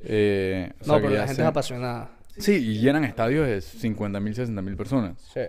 Eh, 0.04 0.70
o 0.80 0.84
sea, 0.84 0.92
No, 0.94 1.00
que 1.00 1.06
pero 1.08 1.20
la 1.22 1.26
gente 1.26 1.42
es 1.42 1.48
apasionada. 1.48 2.10
Sí, 2.38 2.52
y 2.52 2.78
llenan 2.78 3.04
estadios 3.04 3.46
de 3.46 3.60
50 3.60 4.20
mil, 4.20 4.34
60 4.34 4.62
mil 4.62 4.76
personas. 4.76 5.20
Sí. 5.32 5.40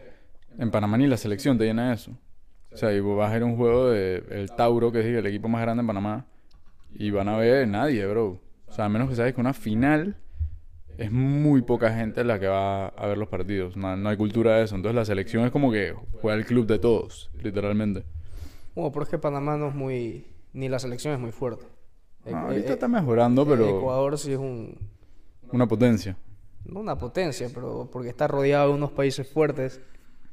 En 0.58 0.71
Panamá 0.71 0.97
ni 0.97 1.08
la 1.08 1.17
selección 1.17 1.58
te 1.58 1.65
llena 1.65 1.93
eso. 1.93 2.12
O 2.71 2.78
sea, 2.78 2.93
y 2.93 2.99
vos 2.99 3.17
vas 3.17 3.30
a 3.30 3.34
ver 3.34 3.43
un 3.43 3.56
juego 3.56 3.89
de 3.89 4.23
el 4.30 4.52
Tauro, 4.52 4.91
que 4.91 4.99
es 4.99 5.06
el 5.06 5.25
equipo 5.25 5.47
más 5.47 5.62
grande 5.62 5.82
en 5.82 5.88
Panamá, 5.88 6.25
y 6.93 7.12
van 7.12 7.30
a 7.30 7.38
ver 7.38 7.67
nadie, 7.67 8.06
bro. 8.06 8.39
O 8.67 8.71
sea, 8.71 8.86
a 8.86 8.89
menos 8.89 9.10
que 9.10 9.15
sabes 9.15 9.34
que 9.34 9.41
una 9.41 9.54
final 9.54 10.17
es 10.97 11.12
muy 11.12 11.62
poca 11.62 11.93
gente 11.93 12.23
la 12.23 12.39
que 12.39 12.47
va 12.47 12.88
a 12.88 13.08
ver 13.08 13.17
los 13.17 13.30
partidos. 13.30 13.78
No, 13.78 13.95
no 13.95 14.10
hay 14.10 14.17
cultura 14.17 14.58
de 14.58 14.65
eso. 14.65 14.75
Entonces 14.75 14.95
la 14.95 15.06
selección 15.06 15.45
es 15.45 15.52
como 15.52 15.71
que 15.71 15.95
juega 16.21 16.38
el 16.38 16.45
club 16.45 16.67
de 16.67 16.78
todos, 16.78 17.32
literalmente. 17.41 18.04
Bueno, 18.75 18.91
pero 18.91 19.04
es 19.04 19.10
que 19.10 19.17
Panamá 19.17 19.58
no 19.58 19.69
es 19.69 19.75
muy... 19.75 20.28
Ni 20.54 20.67
la 20.67 20.80
selección 20.80 21.13
es 21.13 21.19
muy 21.19 21.32
fuerte. 21.32 21.65
No, 22.25 22.32
Eh, 22.32 22.36
ahorita 22.36 22.69
eh, 22.69 22.73
está 22.73 22.88
mejorando, 22.88 23.47
pero 23.47 23.78
Ecuador 23.78 24.17
sí 24.17 24.34
es 24.34 24.39
un, 24.39 24.78
una 25.52 25.67
potencia. 25.67 26.17
No 26.65 26.80
una 26.80 26.98
potencia, 26.98 27.50
pero 27.54 27.89
porque 27.91 28.10
está 28.10 28.28
rodeado 28.28 28.69
de 28.69 28.76
unos 28.76 28.91
países 28.91 29.28
fuertes 29.28 29.82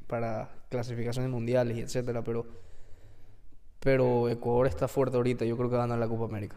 para 0.06 0.50
clasificaciones 0.68 1.30
mundiales 1.30 1.76
y 1.76 1.80
etcétera, 1.80 2.22
pero 2.22 2.46
pero 3.80 4.28
Ecuador 4.28 4.66
está 4.66 4.88
fuerte 4.88 5.16
ahorita, 5.16 5.44
yo 5.44 5.56
creo 5.56 5.68
que 5.70 5.76
va 5.76 5.84
a 5.84 5.86
ganar 5.86 5.98
la 6.00 6.08
Copa 6.08 6.24
América. 6.24 6.56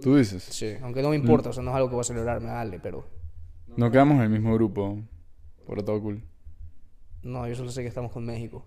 Tú 0.00 0.16
dices, 0.16 0.44
Sí, 0.44 0.74
aunque 0.82 1.02
no 1.02 1.10
me 1.10 1.16
importa, 1.16 1.50
o 1.50 1.52
sea, 1.52 1.62
no 1.62 1.70
es 1.70 1.76
algo 1.76 1.88
que 1.88 1.94
voy 1.96 2.02
a 2.02 2.04
celebrar, 2.04 2.40
me 2.40 2.48
vale, 2.50 2.78
pero 2.80 3.04
no 3.76 3.90
quedamos 3.90 4.16
en 4.18 4.22
el 4.22 4.30
mismo 4.30 4.54
grupo. 4.54 4.98
Por 5.66 5.82
todo 5.82 6.00
cool. 6.00 6.22
no, 7.22 7.46
yo 7.48 7.54
solo 7.54 7.70
sé 7.70 7.82
que 7.82 7.88
estamos 7.88 8.12
con 8.12 8.24
México. 8.24 8.64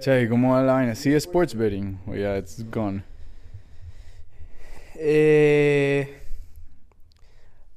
Che, 0.00 0.22
¿y 0.22 0.28
¿cómo 0.28 0.52
va 0.52 0.62
la 0.62 0.74
vaina? 0.74 0.94
¿Sigue 0.94 1.16
sports 1.16 1.54
betting? 1.56 1.98
O 2.06 2.14
ya, 2.14 2.38
it's 2.38 2.64
gone. 2.70 3.02
Eh, 4.94 6.22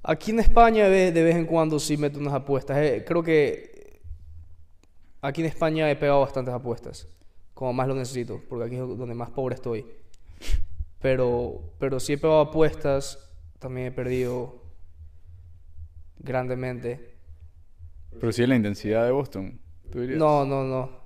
Aquí 0.04 0.32
en 0.32 0.40
España 0.40 0.90
de, 0.90 1.12
de 1.12 1.24
vez 1.24 1.36
en 1.36 1.46
cuando 1.46 1.80
sí 1.80 1.98
meto 1.98 2.20
unas 2.20 2.34
apuestas. 2.34 2.78
Eh, 2.78 3.04
creo 3.06 3.22
que 3.22 4.00
aquí 5.22 5.42
en 5.42 5.48
España 5.48 5.90
he 5.90 5.96
pegado 5.96 6.22
bastantes 6.22 6.54
apuestas. 6.54 7.08
Como 7.54 7.74
más 7.74 7.88
lo 7.88 7.94
necesito, 7.94 8.42
porque 8.50 8.66
aquí 8.66 8.76
es 8.76 8.82
donde 8.82 9.14
más 9.14 9.30
pobre 9.30 9.56
estoy. 9.56 9.86
Pero, 11.00 11.74
pero 11.80 12.00
sí 12.00 12.14
he 12.14 12.18
pegado 12.18 12.42
apuestas. 12.42 13.32
También 13.60 13.88
he 13.88 13.92
perdido 13.92 14.64
grandemente. 16.18 17.16
Pero 18.20 18.32
sí 18.32 18.44
es 18.44 18.50
la 18.50 18.56
intensidad 18.56 19.06
de 19.06 19.12
Boston, 19.12 19.60
¿tú 19.92 20.02
dirías? 20.02 20.20
No, 20.20 20.46
no, 20.46 20.64
no. 20.64 21.02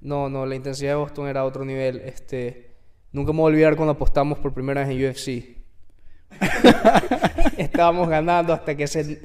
No, 0.00 0.28
no, 0.28 0.46
la 0.46 0.54
intensidad 0.54 0.92
de 0.92 0.96
Boston 0.96 1.28
era 1.28 1.44
otro 1.44 1.64
nivel. 1.64 2.00
Este, 2.00 2.76
nunca 3.12 3.32
me 3.32 3.40
voy 3.40 3.50
a 3.50 3.54
olvidar 3.54 3.76
cuando 3.76 3.92
apostamos 3.92 4.38
por 4.38 4.52
primera 4.52 4.86
vez 4.86 4.90
en 4.90 5.10
UFC. 5.10 5.57
Estábamos 7.58 8.08
ganando 8.08 8.52
hasta 8.52 8.76
que 8.76 8.84
ese, 8.84 9.20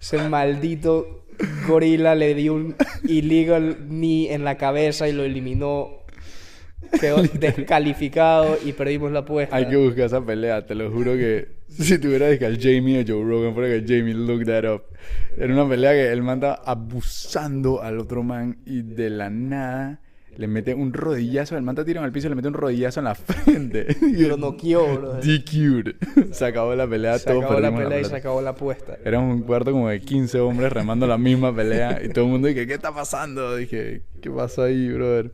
ese 0.00 0.28
maldito 0.28 1.24
gorila 1.66 2.14
le 2.14 2.34
dio 2.34 2.54
un 2.54 2.74
illegal 3.04 3.76
knee 3.88 4.32
en 4.32 4.44
la 4.44 4.56
cabeza 4.56 5.08
y 5.08 5.12
lo 5.12 5.24
eliminó. 5.24 5.98
Quedó 7.00 7.22
descalificado 7.34 8.56
y 8.64 8.72
perdimos 8.72 9.12
la 9.12 9.20
apuesta. 9.20 9.56
Hay 9.56 9.68
que 9.68 9.76
buscar 9.76 10.06
esa 10.06 10.24
pelea, 10.24 10.64
te 10.66 10.74
lo 10.74 10.90
juro 10.90 11.12
que 11.14 11.58
si 11.68 11.98
tuviera 11.98 12.36
que 12.38 12.46
al 12.46 12.58
Jamie 12.58 13.00
o 13.00 13.04
Joe 13.06 13.24
Rogan, 13.24 13.54
fuera 13.54 13.68
que 13.68 13.84
Jamie 13.86 14.14
look 14.14 14.44
that 14.44 14.64
up. 14.64 14.82
Era 15.36 15.52
una 15.52 15.68
pelea 15.68 15.92
que 15.92 16.10
él 16.10 16.22
manda 16.22 16.54
abusando 16.54 17.82
al 17.82 17.98
otro 17.98 18.22
man 18.22 18.58
y 18.64 18.82
de 18.82 19.10
la 19.10 19.30
nada 19.30 20.00
le 20.38 20.46
mete 20.46 20.72
un 20.72 20.92
rodillazo, 20.92 21.56
el 21.56 21.64
man 21.64 21.74
está 21.74 21.84
tirado 21.84 22.06
al 22.06 22.12
piso 22.12 22.28
y 22.28 22.30
le 22.30 22.36
mete 22.36 22.46
un 22.46 22.54
rodillazo 22.54 23.00
en 23.00 23.04
la 23.04 23.14
frente. 23.16 23.88
Y 24.00 24.24
lo 24.24 24.36
noqueó, 24.36 24.94
bro. 24.96 25.14
DQ'd. 25.20 25.96
Se 26.32 26.46
acabó 26.46 26.76
la 26.76 26.86
pelea, 26.86 27.18
Se 27.18 27.30
acabó 27.30 27.58
la 27.58 27.74
pelea 27.74 28.00
y 28.00 28.04
se 28.04 28.14
acabó 28.14 28.40
la 28.40 28.50
apuesta. 28.50 28.96
Era 29.04 29.18
un 29.18 29.42
cuarto 29.42 29.72
como 29.72 29.88
de 29.88 30.00
15 30.00 30.38
hombres 30.38 30.72
remando 30.72 31.08
la 31.08 31.18
misma 31.18 31.52
pelea 31.54 32.00
y 32.04 32.10
todo 32.10 32.26
el 32.26 32.30
mundo 32.30 32.46
dije, 32.46 32.68
¿qué 32.68 32.74
está 32.74 32.94
pasando? 32.94 33.56
Dije, 33.56 34.04
¿qué 34.22 34.30
pasó 34.30 34.62
ahí, 34.62 34.92
brother? 34.92 35.32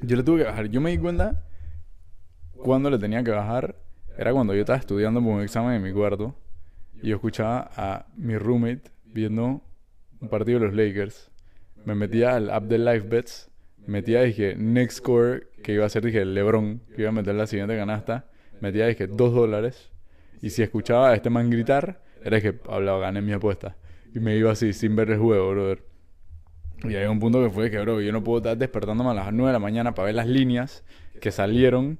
Yo 0.00 0.16
le 0.16 0.22
tuve 0.22 0.38
que 0.38 0.44
bajar. 0.44 0.70
Yo 0.70 0.80
me 0.80 0.92
di 0.92 0.98
cuenta 0.98 1.44
cuando 2.56 2.88
le 2.88 2.98
tenía 2.98 3.22
que 3.22 3.32
bajar. 3.32 3.76
Era 4.16 4.32
cuando 4.32 4.54
yo 4.54 4.60
estaba 4.60 4.78
estudiando 4.78 5.20
por 5.20 5.34
un 5.34 5.42
examen 5.42 5.74
en 5.74 5.82
mi 5.82 5.92
cuarto 5.92 6.34
y 7.02 7.08
yo 7.08 7.16
escuchaba 7.16 7.70
a 7.76 8.06
mi 8.16 8.38
roommate 8.38 8.90
viendo 9.04 9.60
un 10.22 10.28
partido 10.30 10.58
de 10.58 10.66
los 10.66 10.74
Lakers. 10.74 11.30
Me 11.84 11.94
metía 11.94 12.36
al 12.36 12.48
app 12.48 12.64
de 12.64 12.78
Live 12.78 13.00
Bets, 13.00 13.49
metía, 13.90 14.22
dije, 14.22 14.54
next 14.56 14.98
score, 14.98 15.48
que 15.62 15.72
iba 15.72 15.84
a 15.84 15.88
ser, 15.88 16.04
dije, 16.04 16.24
LeBron, 16.24 16.80
que 16.94 17.02
iba 17.02 17.10
a 17.10 17.12
meter 17.12 17.34
la 17.34 17.46
siguiente 17.46 17.76
canasta. 17.76 18.30
Metía, 18.60 18.86
dije, 18.86 19.06
dos 19.06 19.34
dólares. 19.34 19.90
Y 20.40 20.50
si 20.50 20.62
escuchaba 20.62 21.10
a 21.10 21.14
este 21.14 21.28
man 21.28 21.50
gritar, 21.50 22.02
era 22.24 22.40
que 22.40 22.58
hablaba, 22.68 23.00
gané 23.00 23.20
mi 23.20 23.32
apuesta. 23.32 23.76
Y 24.14 24.20
me 24.20 24.36
iba 24.36 24.52
así, 24.52 24.72
sin 24.72 24.96
ver 24.96 25.10
el 25.10 25.18
juego, 25.18 25.50
brother. 25.50 25.84
Y 26.84 26.94
hay 26.94 27.06
un 27.06 27.18
punto 27.18 27.42
que 27.42 27.50
fue 27.50 27.70
que, 27.70 27.78
bro, 27.80 28.00
yo 28.00 28.12
no 28.12 28.24
puedo 28.24 28.38
estar 28.38 28.56
despertándome 28.56 29.10
a 29.10 29.14
las 29.14 29.32
9 29.32 29.48
de 29.48 29.52
la 29.52 29.58
mañana 29.58 29.94
para 29.94 30.06
ver 30.06 30.14
las 30.14 30.26
líneas 30.26 30.84
que 31.20 31.30
salieron 31.30 31.98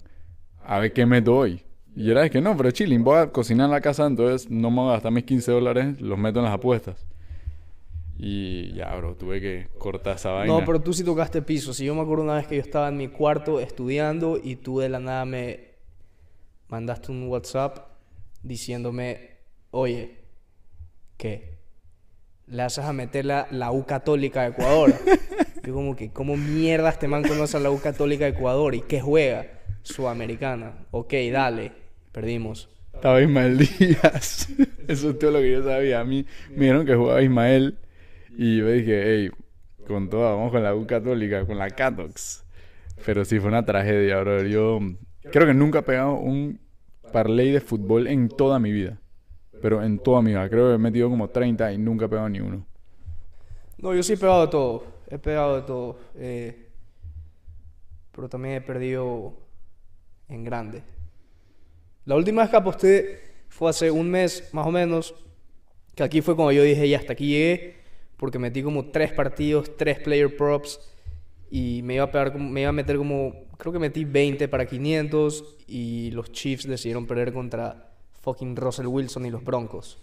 a 0.64 0.78
ver 0.78 0.92
qué 0.92 1.04
meto 1.04 1.36
hoy. 1.36 1.64
Y 1.94 2.10
era 2.10 2.22
de 2.22 2.30
que 2.30 2.40
no, 2.40 2.56
pero 2.56 2.70
chilling, 2.70 3.02
voy 3.04 3.18
a 3.18 3.30
cocinar 3.30 3.66
en 3.66 3.72
la 3.72 3.80
casa, 3.80 4.06
entonces 4.06 4.48
no 4.48 4.70
me 4.70 4.76
voy 4.76 4.90
a 4.90 4.92
gastar 4.92 5.12
mis 5.12 5.24
15 5.24 5.52
dólares, 5.52 6.00
los 6.00 6.18
meto 6.18 6.38
en 6.38 6.46
las 6.46 6.54
apuestas. 6.54 7.09
Y 8.22 8.74
ya, 8.74 8.94
bro, 8.96 9.16
tuve 9.16 9.40
que 9.40 9.68
cortar 9.78 10.16
esa 10.16 10.30
vaina. 10.30 10.52
No, 10.52 10.62
pero 10.66 10.82
tú 10.82 10.92
sí 10.92 11.02
tocaste 11.02 11.40
piso. 11.40 11.72
Si 11.72 11.86
yo 11.86 11.94
me 11.94 12.02
acuerdo 12.02 12.22
una 12.22 12.34
vez 12.34 12.46
que 12.46 12.56
yo 12.56 12.60
estaba 12.60 12.88
en 12.88 12.98
mi 12.98 13.08
cuarto 13.08 13.60
estudiando 13.60 14.38
y 14.42 14.56
tú 14.56 14.80
de 14.80 14.90
la 14.90 15.00
nada 15.00 15.24
me 15.24 15.70
mandaste 16.68 17.12
un 17.12 17.28
WhatsApp 17.28 17.78
diciéndome, 18.42 19.38
oye, 19.70 20.18
¿qué? 21.16 21.60
Le 22.46 22.60
haces 22.60 22.84
a 22.84 22.92
meter 22.92 23.24
la, 23.24 23.46
la 23.50 23.72
U 23.72 23.86
Católica 23.86 24.42
de 24.42 24.48
Ecuador. 24.48 24.92
yo 25.64 25.72
como 25.72 25.96
que, 25.96 26.12
¿cómo 26.12 26.36
mierda 26.36 26.90
este 26.90 27.08
man 27.08 27.22
conoce 27.22 27.56
a 27.56 27.60
la 27.60 27.70
U 27.70 27.80
Católica 27.80 28.24
de 28.24 28.32
Ecuador? 28.32 28.74
¿Y 28.74 28.82
qué 28.82 29.00
juega? 29.00 29.46
Sudamericana. 29.80 30.74
Ok, 30.90 31.14
dale. 31.32 31.72
Perdimos. 32.12 32.68
Estaba 32.92 33.22
Ismael 33.22 33.56
Díaz. 33.56 34.50
Eso 34.88 35.08
es 35.08 35.18
todo 35.18 35.30
lo 35.30 35.38
que 35.38 35.52
yo 35.52 35.64
sabía. 35.64 36.00
A 36.00 36.04
mí 36.04 36.26
me 36.50 36.64
dijeron 36.64 36.84
que 36.84 36.94
jugaba 36.94 37.22
Ismael. 37.22 37.78
Y 38.42 38.56
yo 38.56 38.70
dije, 38.70 39.02
hey, 39.04 39.30
con 39.86 40.08
toda, 40.08 40.30
vamos 40.30 40.50
con 40.50 40.62
la 40.62 40.74
U 40.74 40.86
Católica, 40.86 41.44
con 41.44 41.58
la 41.58 41.68
Catox. 41.68 42.42
Pero 43.04 43.22
sí, 43.22 43.38
fue 43.38 43.50
una 43.50 43.66
tragedia, 43.66 44.18
bro. 44.20 44.42
Yo 44.44 44.80
creo 45.30 45.46
que 45.46 45.52
nunca 45.52 45.80
he 45.80 45.82
pegado 45.82 46.14
un 46.14 46.58
parlay 47.12 47.50
de 47.50 47.60
fútbol 47.60 48.06
en 48.06 48.30
toda 48.30 48.58
mi 48.58 48.72
vida. 48.72 48.98
Pero 49.60 49.82
en 49.82 49.98
toda 49.98 50.22
mi 50.22 50.30
vida. 50.30 50.48
Creo 50.48 50.68
que 50.68 50.76
he 50.76 50.78
metido 50.78 51.10
como 51.10 51.28
30 51.28 51.70
y 51.74 51.76
nunca 51.76 52.06
he 52.06 52.08
pegado 52.08 52.30
ni 52.30 52.40
uno. 52.40 52.66
No, 53.76 53.94
yo 53.94 54.02
sí 54.02 54.14
he 54.14 54.16
pegado 54.16 54.46
de 54.46 54.50
todo. 54.50 54.84
He 55.10 55.18
pegado 55.18 55.56
de 55.56 55.62
todo. 55.66 55.98
eh, 56.14 56.66
pero 58.10 58.26
también 58.30 58.54
he 58.54 58.60
perdido 58.62 59.34
en 60.30 60.44
grande. 60.44 60.80
La 62.06 62.16
última 62.16 62.40
vez 62.40 62.50
que 62.50 62.56
aposté 62.56 63.20
fue 63.50 63.68
hace 63.68 63.90
un 63.90 64.10
mes, 64.10 64.48
más 64.54 64.66
o 64.66 64.70
menos. 64.70 65.14
Que 65.94 66.04
aquí 66.04 66.22
fue 66.22 66.34
cuando 66.34 66.52
yo 66.52 66.62
dije, 66.62 66.88
ya 66.88 66.96
hasta 66.96 67.12
aquí 67.12 67.28
llegué. 67.28 67.79
Porque 68.20 68.38
metí 68.38 68.62
como 68.62 68.90
tres 68.90 69.12
partidos, 69.12 69.78
tres 69.78 69.98
player 69.98 70.36
props. 70.36 70.78
Y 71.50 71.80
me 71.82 71.94
iba 71.94 72.04
a, 72.04 72.12
pegar, 72.12 72.38
me 72.38 72.60
iba 72.60 72.68
a 72.68 72.72
meter 72.72 72.98
como, 72.98 73.48
creo 73.56 73.72
que 73.72 73.78
metí 73.78 74.04
20 74.04 74.46
para 74.46 74.66
500. 74.66 75.56
Y 75.66 76.10
los 76.10 76.30
Chiefs 76.30 76.68
decidieron 76.68 77.06
perder 77.06 77.32
contra 77.32 77.94
fucking 78.20 78.56
Russell 78.56 78.86
Wilson 78.86 79.24
y 79.24 79.30
los 79.30 79.42
Broncos. 79.42 79.98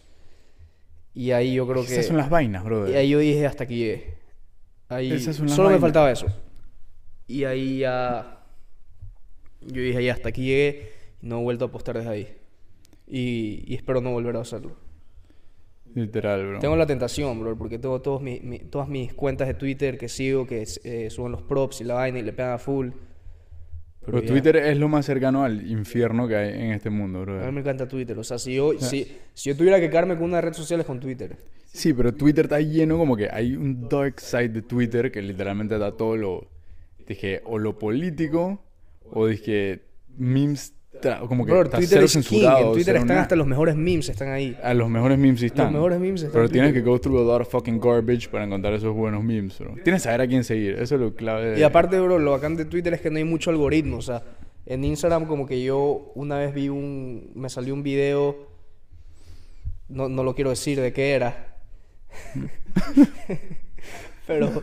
Y 1.13 1.29
ahí 1.29 1.53
yo 1.53 1.67
creo 1.67 1.85
que... 1.85 1.93
Esas 1.93 2.07
son 2.07 2.17
las 2.17 2.31
vainas, 2.31 2.63
Y 2.63 2.65
brother. 2.65 2.97
ahí 2.97 3.09
yo 3.09 3.19
dije 3.19 3.45
hasta 3.45 3.65
aquí 3.65 3.77
llegué. 3.77 4.17
Ahí 4.89 5.11
Esas 5.11 5.35
son 5.35 5.45
las 5.45 5.55
solo 5.55 5.69
me 5.69 5.77
faltaba 5.77 6.11
eso. 6.11 6.25
Y 7.27 7.43
ahí 7.43 7.79
ya 7.79 8.43
yo 9.61 9.81
dije 9.81 10.03
ya 10.03 10.13
hasta 10.13 10.29
aquí 10.29 10.45
llegué 10.45 10.91
y 11.21 11.27
no 11.27 11.39
he 11.39 11.43
vuelto 11.43 11.65
a 11.65 11.67
apostar 11.67 11.97
desde 11.97 12.09
ahí. 12.09 12.37
Y, 13.07 13.63
y 13.67 13.75
espero 13.75 14.01
no 14.01 14.11
volver 14.11 14.35
a 14.37 14.41
hacerlo. 14.41 14.75
Literal, 16.01 16.45
bro. 16.47 16.59
Tengo 16.59 16.75
la 16.75 16.85
tentación, 16.85 17.39
bro, 17.39 17.57
porque 17.57 17.79
tengo 17.79 18.01
todos 18.01 18.21
mi- 18.21 18.39
mi- 18.41 18.59
todas 18.59 18.87
mis 18.87 19.13
cuentas 19.13 19.47
de 19.47 19.55
Twitter 19.55 19.97
que 19.97 20.07
sigo, 20.09 20.45
que 20.45 20.63
eh, 20.83 21.09
suben 21.09 21.31
los 21.31 21.41
props 21.41 21.81
y 21.81 21.85
la 21.85 21.95
vaina 21.95 22.19
y 22.19 22.21
le 22.21 22.33
pegan 22.33 22.53
a 22.53 22.57
full. 22.59 22.89
Pero. 24.05 24.21
Twitter 24.23 24.55
es 24.57 24.77
lo 24.77 24.87
más 24.87 25.05
cercano 25.05 25.43
al 25.43 25.69
infierno 25.69 26.27
que 26.27 26.35
hay 26.35 26.49
en 26.53 26.71
este 26.71 26.89
mundo, 26.89 27.23
A 27.23 27.25
mí 27.25 27.31
bro. 27.39 27.51
me 27.51 27.59
encanta 27.61 27.87
Twitter. 27.87 28.17
O 28.17 28.23
sea, 28.23 28.37
si 28.37 28.55
yo, 28.55 28.79
si, 28.79 29.05
si 29.33 29.49
yo 29.49 29.57
tuviera 29.57 29.79
que 29.81 29.89
quedarme 29.89 30.15
con 30.15 30.25
una 30.25 30.39
red 30.39 30.53
social 30.53 30.79
es 30.79 30.85
con 30.85 30.99
Twitter. 30.99 31.35
Sí, 31.65 31.93
pero 31.93 32.13
Twitter 32.13 32.45
está 32.45 32.61
lleno 32.61 32.97
como 32.97 33.17
que 33.17 33.27
hay 33.29 33.55
un 33.55 33.89
dark 33.89 34.19
side 34.21 34.49
de 34.49 34.61
Twitter 34.61 35.11
que 35.11 35.21
literalmente 35.21 35.77
da 35.77 35.91
todo 35.97 36.15
lo, 36.15 36.47
dije, 37.05 37.41
o 37.43 37.57
lo 37.59 37.77
político, 37.77 38.61
o 39.11 39.27
dije, 39.27 39.81
memes, 40.15 40.73
como 41.27 41.45
que 41.45 41.51
Bro, 41.51 41.63
está 41.63 41.77
Twitter 41.77 41.95
cero 41.97 42.05
es 42.05 42.13
king. 42.13 42.21
censurado. 42.21 42.67
En 42.67 42.73
Twitter 42.73 42.95
están 42.97 43.17
hasta 43.17 43.35
los 43.35 43.47
mejores 43.47 43.75
memes, 43.75 44.09
están 44.09 44.29
ahí. 44.29 44.57
A 44.63 44.73
los 44.73 44.89
mejores 44.89 45.17
memes 45.17 45.41
están. 45.43 45.73
mejores 45.73 45.99
memes 45.99 46.21
están 46.21 46.33
Pero 46.33 46.45
en 46.45 46.51
tienes 46.51 46.73
que 46.73 46.81
go 46.81 46.99
through 46.99 47.19
a 47.19 47.23
lot 47.23 47.41
of 47.41 47.49
fucking 47.49 47.79
garbage 47.79 48.29
para 48.29 48.43
encontrar 48.45 48.73
esos 48.73 48.93
buenos 48.93 49.23
memes, 49.23 49.57
bro. 49.59 49.73
Tienes 49.83 50.01
que 50.01 50.05
saber 50.05 50.21
a 50.21 50.27
quién 50.27 50.43
seguir. 50.43 50.73
Eso 50.79 50.95
es 50.95 51.01
lo 51.01 51.13
clave. 51.15 51.51
de- 51.51 51.59
Y 51.59 51.63
aparte, 51.63 51.99
bro, 51.99 52.19
lo 52.19 52.31
bacán 52.31 52.55
de 52.55 52.65
Twitter 52.65 52.93
es 52.93 53.01
que 53.01 53.09
no 53.11 53.17
hay 53.17 53.23
mucho 53.23 53.49
algoritmo. 53.49 53.97
O 53.97 54.01
sea, 54.01 54.23
en 54.65 54.83
Instagram 54.83 55.25
como 55.25 55.45
que 55.45 55.63
yo 55.63 56.11
una 56.15 56.37
vez 56.37 56.53
vi 56.53 56.69
un... 56.69 57.31
Me 57.35 57.49
salió 57.49 57.73
un 57.73 57.83
video... 57.83 58.47
No, 59.89 60.09
no 60.09 60.23
lo 60.23 60.35
quiero 60.35 60.49
decir 60.49 60.79
de 60.81 60.91
qué 60.93 61.11
era. 61.13 61.55
pero... 64.27 64.61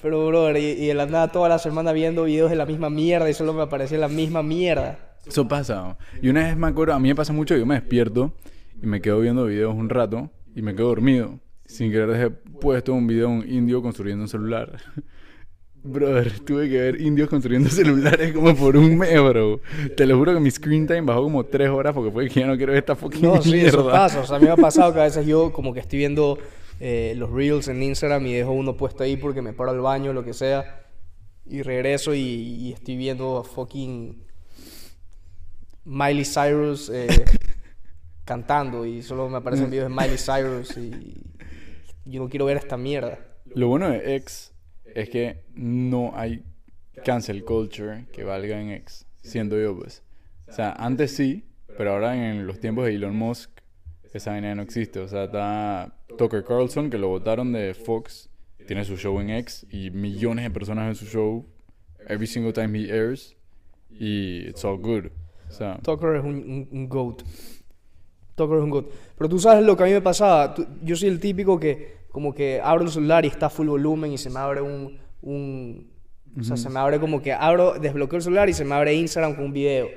Pero, 0.00 0.26
bro, 0.28 0.56
y, 0.56 0.62
y 0.64 0.86
de 0.86 0.94
la 0.94 1.06
nada 1.06 1.28
toda 1.28 1.48
la 1.48 1.58
semana 1.58 1.92
viendo 1.92 2.24
videos 2.24 2.50
de 2.50 2.56
la 2.56 2.66
misma 2.66 2.88
mierda 2.90 3.28
y 3.28 3.34
solo 3.34 3.52
me 3.52 3.62
aparecía 3.62 3.98
la 3.98 4.08
misma 4.08 4.42
mierda. 4.42 4.98
Eso 5.26 5.46
pasa. 5.48 5.98
Y 6.22 6.28
una 6.28 6.44
vez 6.44 6.56
me 6.56 6.68
acuerdo, 6.68 6.94
a 6.94 6.98
mí 7.00 7.08
me 7.08 7.14
pasa 7.14 7.32
mucho, 7.32 7.56
yo 7.56 7.66
me 7.66 7.74
despierto 7.74 8.32
y 8.80 8.86
me 8.86 9.00
quedo 9.00 9.20
viendo 9.20 9.44
videos 9.46 9.74
un 9.74 9.88
rato 9.88 10.30
y 10.54 10.62
me 10.62 10.74
quedo 10.74 10.88
dormido. 10.88 11.40
Sin 11.66 11.90
querer 11.90 12.08
dejé 12.08 12.30
puesto 12.30 12.94
un 12.94 13.06
video 13.06 13.28
de 13.28 13.34
un 13.34 13.48
indio 13.50 13.82
construyendo 13.82 14.22
un 14.22 14.28
celular. 14.28 14.78
Brother, 15.82 16.40
tuve 16.40 16.68
que 16.68 16.76
ver 16.76 17.00
indios 17.00 17.28
construyendo 17.28 17.68
celulares 17.70 18.32
como 18.32 18.54
por 18.54 18.76
un 18.76 18.98
mes, 18.98 19.20
bro. 19.22 19.60
Te 19.96 20.06
lo 20.06 20.16
juro 20.18 20.34
que 20.34 20.40
mi 20.40 20.50
screen 20.50 20.86
time 20.86 21.02
bajó 21.02 21.22
como 21.24 21.44
tres 21.44 21.70
horas 21.70 21.94
porque 21.94 22.10
fue 22.10 22.28
que 22.28 22.40
ya 22.40 22.46
no 22.46 22.56
quiero 22.56 22.72
ver 22.72 22.80
esta 22.80 22.96
fucking 22.96 23.22
No, 23.22 23.40
sí, 23.42 23.52
mierda. 23.52 23.68
eso 23.68 23.86
pasa. 23.90 24.20
O 24.20 24.26
sea, 24.26 24.36
a 24.36 24.38
mí 24.40 24.46
me 24.46 24.52
ha 24.52 24.56
pasado 24.56 24.92
que 24.92 25.00
a 25.00 25.04
veces 25.04 25.26
yo 25.26 25.52
como 25.52 25.72
que 25.74 25.80
estoy 25.80 26.00
viendo 26.00 26.38
eh, 26.80 27.14
los 27.16 27.30
reels 27.30 27.68
en 27.68 27.82
Instagram 27.82 28.26
y 28.26 28.34
dejo 28.34 28.52
uno 28.52 28.76
puesto 28.76 29.02
ahí 29.04 29.16
porque 29.16 29.42
me 29.42 29.52
paro 29.52 29.70
al 29.70 29.80
baño, 29.80 30.12
lo 30.12 30.24
que 30.24 30.34
sea. 30.34 30.86
Y 31.46 31.62
regreso 31.62 32.14
y, 32.14 32.20
y 32.20 32.72
estoy 32.72 32.96
viendo 32.96 33.38
a 33.38 33.44
fucking 33.44 34.28
Miley 35.88 36.24
Cyrus 36.24 36.90
eh, 36.90 37.08
cantando 38.24 38.84
y 38.84 39.02
solo 39.02 39.28
me 39.30 39.38
aparecen 39.38 39.70
videos 39.70 39.88
de 39.88 39.94
Miley 39.94 40.18
Cyrus 40.18 40.76
y 40.76 41.22
yo 42.04 42.22
no 42.22 42.28
quiero 42.28 42.44
ver 42.44 42.58
esta 42.58 42.76
mierda. 42.76 43.18
Lo 43.46 43.68
bueno 43.68 43.88
de 43.88 44.16
X 44.16 44.52
es 44.94 45.08
que 45.08 45.44
no 45.54 46.12
hay 46.14 46.44
cancel 47.04 47.42
culture 47.44 48.06
que 48.12 48.24
valga 48.24 48.60
en 48.60 48.70
X, 48.70 49.06
siendo 49.22 49.58
yo 49.58 49.74
pues. 49.78 50.02
O 50.46 50.52
sea, 50.52 50.72
antes 50.72 51.16
sí, 51.16 51.46
pero 51.78 51.92
ahora 51.92 52.30
en 52.30 52.46
los 52.46 52.60
tiempos 52.60 52.84
de 52.84 52.94
Elon 52.94 53.16
Musk 53.16 53.50
esa 54.12 54.32
vaina 54.32 54.54
no 54.54 54.62
existe. 54.62 55.00
O 55.00 55.08
sea, 55.08 55.24
está 55.24 55.97
Tucker 56.16 56.44
Carlson, 56.44 56.90
que 56.90 56.98
lo 56.98 57.08
votaron 57.08 57.52
de 57.52 57.74
Fox, 57.74 58.30
tiene 58.66 58.84
su 58.84 58.96
show 58.96 59.20
en 59.20 59.30
X 59.30 59.66
y 59.70 59.90
millones 59.90 60.44
de 60.44 60.50
personas 60.50 60.86
ven 60.86 60.94
su 60.94 61.06
show 61.06 61.46
every 62.06 62.26
single 62.26 62.52
time 62.52 62.78
he 62.78 62.90
airs 62.92 63.36
y 63.90 64.46
it's 64.48 64.64
all 64.64 64.78
good. 64.78 65.06
O 65.48 65.52
sea, 65.52 65.78
Tucker 65.82 66.16
es 66.16 66.24
un, 66.24 66.34
un, 66.36 66.68
un 66.70 66.88
GOAT. 66.88 67.22
Tucker 68.34 68.58
es 68.58 68.64
un 68.64 68.70
GOAT. 68.70 68.86
Pero 69.16 69.28
tú 69.30 69.38
sabes 69.38 69.64
lo 69.64 69.76
que 69.76 69.82
a 69.84 69.86
mí 69.86 69.92
me 69.92 70.00
pasaba. 70.02 70.54
Tú- 70.54 70.66
yo 70.82 70.94
soy 70.96 71.08
el 71.08 71.20
típico 71.20 71.58
que 71.58 71.96
como 72.10 72.34
que 72.34 72.60
abro 72.62 72.84
el 72.84 72.90
celular 72.90 73.24
y 73.24 73.28
está 73.28 73.46
a 73.46 73.50
full 73.50 73.68
volumen 73.68 74.12
y 74.12 74.18
se 74.18 74.30
me 74.30 74.38
abre 74.38 74.60
un... 74.60 74.98
un 75.22 75.90
o 76.38 76.42
sea, 76.44 76.56
se 76.56 76.68
me 76.68 76.78
abre 76.78 77.00
como 77.00 77.20
que 77.22 77.32
abro, 77.32 77.78
desbloqueo 77.80 78.18
el 78.18 78.22
celular 78.22 78.48
y 78.48 78.52
se 78.52 78.64
me 78.64 78.74
abre 78.74 78.94
Instagram 78.94 79.34
con 79.34 79.46
un 79.46 79.52
video. 79.52 79.88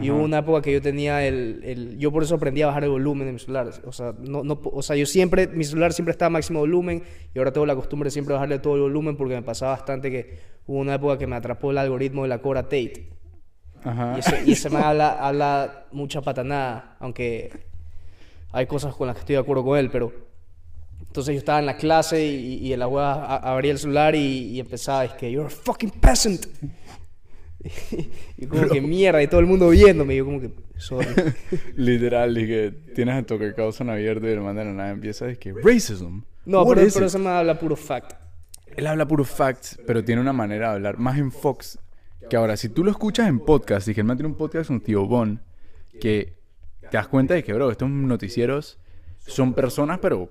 Y 0.00 0.10
hubo 0.10 0.22
una 0.22 0.38
época 0.38 0.62
que 0.62 0.72
yo 0.72 0.80
tenía 0.80 1.26
el, 1.26 1.60
el- 1.64 1.98
Yo 1.98 2.10
por 2.10 2.22
eso 2.22 2.36
aprendí 2.36 2.62
a 2.62 2.66
bajar 2.68 2.84
el 2.84 2.90
volumen 2.90 3.26
de 3.26 3.32
mi 3.34 3.38
celular. 3.38 3.70
O 3.84 3.92
sea, 3.92 4.14
no, 4.18 4.42
no, 4.42 4.58
o 4.64 4.82
sea, 4.82 4.96
yo 4.96 5.04
siempre... 5.04 5.48
Mi 5.48 5.64
celular 5.64 5.92
siempre 5.92 6.12
estaba 6.12 6.28
a 6.28 6.30
máximo 6.30 6.60
volumen 6.60 7.02
y 7.34 7.38
ahora 7.38 7.52
tengo 7.52 7.66
la 7.66 7.74
costumbre 7.76 8.06
de 8.06 8.10
siempre 8.12 8.32
bajarle 8.32 8.58
todo 8.58 8.76
el 8.76 8.80
volumen 8.82 9.16
porque 9.16 9.34
me 9.34 9.42
pasaba 9.42 9.72
bastante 9.72 10.10
que 10.10 10.38
hubo 10.66 10.78
una 10.78 10.94
época 10.94 11.18
que 11.18 11.26
me 11.26 11.36
atrapó 11.36 11.70
el 11.72 11.78
algoritmo 11.78 12.22
de 12.22 12.28
la 12.28 12.38
Cora 12.38 12.62
Tate. 12.62 13.10
ajá. 13.84 14.14
Y 14.16 14.20
ese, 14.20 14.42
y 14.46 14.52
ese 14.52 14.70
man 14.70 14.82
habla, 14.82 15.12
habla 15.26 15.86
mucha 15.92 16.22
patanada, 16.22 16.96
aunque 16.98 17.50
hay 18.52 18.66
cosas 18.66 18.94
con 18.94 19.06
las 19.08 19.16
que 19.16 19.20
estoy 19.20 19.34
de 19.34 19.40
acuerdo 19.40 19.62
con 19.64 19.78
él, 19.78 19.90
pero... 19.90 20.10
Entonces 21.00 21.34
yo 21.34 21.38
estaba 21.40 21.58
en 21.58 21.66
la 21.66 21.76
clase 21.76 22.24
y, 22.26 22.54
y 22.66 22.72
en 22.72 22.78
la 22.78 22.86
abría 22.86 23.72
el 23.72 23.78
celular 23.78 24.14
y, 24.14 24.46
y 24.52 24.60
empezaba, 24.60 25.04
es 25.04 25.12
que, 25.12 25.30
you're 25.30 25.46
a 25.46 25.50
fucking 25.50 25.90
peasant. 25.90 26.46
y 28.36 28.46
como 28.46 28.68
que 28.68 28.80
mierda, 28.80 29.22
y 29.22 29.28
todo 29.28 29.40
el 29.40 29.46
mundo 29.46 29.70
viéndome, 29.70 30.14
y 30.14 30.18
yo 30.18 30.24
como 30.24 30.40
que, 30.40 30.50
sorry. 30.76 31.08
Literal, 31.76 32.34
dije, 32.34 32.72
tienes 32.94 33.16
a 33.16 33.22
Tucker 33.22 33.54
Carlson 33.54 33.90
abierto 33.90 34.26
y 34.26 34.32
el 34.32 34.40
man 34.40 34.56
de 34.56 34.64
la 34.64 34.72
nada 34.72 34.90
empieza 34.90 35.28
es 35.28 35.38
que 35.38 35.52
racism. 35.52 36.20
No, 36.44 36.64
pero, 36.64 36.80
pero 36.80 36.86
it?" 36.86 37.02
ese 37.02 37.18
man 37.18 37.36
habla 37.36 37.58
puro 37.58 37.76
fact. 37.76 38.14
Él 38.76 38.86
habla 38.86 39.06
puro 39.06 39.24
facts, 39.24 39.78
pero 39.86 40.02
tiene 40.02 40.20
una 40.20 40.32
manera 40.32 40.70
de 40.70 40.74
hablar 40.76 40.98
más 40.98 41.18
en 41.18 41.30
Fox. 41.30 41.78
Que 42.30 42.36
ahora, 42.36 42.56
si 42.56 42.68
tú 42.68 42.84
lo 42.84 42.90
escuchas 42.90 43.28
en 43.28 43.40
podcast, 43.40 43.86
dije, 43.86 44.00
el 44.00 44.06
man 44.06 44.16
tiene 44.16 44.28
un 44.28 44.36
podcast 44.36 44.68
con 44.68 44.80
Tío 44.80 45.06
Bon, 45.06 45.42
que 46.00 46.38
te 46.80 46.96
das 46.96 47.08
cuenta 47.08 47.34
de 47.34 47.44
que, 47.44 47.52
bro, 47.52 47.70
estos 47.70 47.90
noticieros 47.90 48.78
son 49.26 49.54
personas, 49.54 49.98
pero 49.98 50.30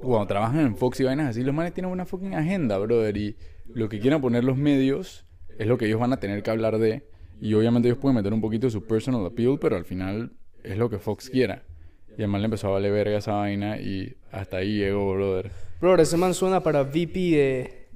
cuando 0.00 0.26
trabajan 0.26 0.60
en 0.60 0.76
Fox 0.76 1.00
y 1.00 1.04
vainas 1.04 1.30
así, 1.30 1.42
los 1.42 1.54
manes 1.54 1.72
tienen 1.72 1.90
una 1.90 2.04
fucking 2.04 2.34
agenda, 2.34 2.76
brother. 2.78 3.16
Y 3.16 3.36
lo 3.72 3.88
que 3.88 3.98
quieran 3.98 4.20
poner 4.20 4.44
los 4.44 4.56
medios 4.56 5.23
es 5.58 5.66
lo 5.66 5.78
que 5.78 5.86
ellos 5.86 6.00
van 6.00 6.12
a 6.12 6.18
tener 6.18 6.42
que 6.42 6.50
hablar 6.50 6.78
de. 6.78 7.04
Y 7.40 7.54
obviamente 7.54 7.88
ellos 7.88 7.98
pueden 7.98 8.16
meter 8.16 8.32
un 8.32 8.40
poquito 8.40 8.66
de 8.66 8.70
su 8.70 8.84
personal 8.84 9.24
appeal, 9.26 9.58
pero 9.60 9.76
al 9.76 9.84
final 9.84 10.32
es 10.62 10.78
lo 10.78 10.88
que 10.88 10.98
Fox 10.98 11.28
quiera. 11.28 11.62
Y 12.10 12.22
además 12.22 12.42
le 12.42 12.44
empezó 12.46 12.68
a 12.68 12.70
valer 12.72 12.92
verga 12.92 13.18
esa 13.18 13.32
vaina 13.32 13.78
y 13.78 14.16
hasta 14.30 14.58
ahí 14.58 14.78
llegó, 14.78 15.14
brother. 15.14 15.50
Bro, 15.80 16.00
ese 16.00 16.16
man 16.16 16.32
suena 16.32 16.62
para 16.62 16.82
VP 16.82 17.18
de, 17.18 17.88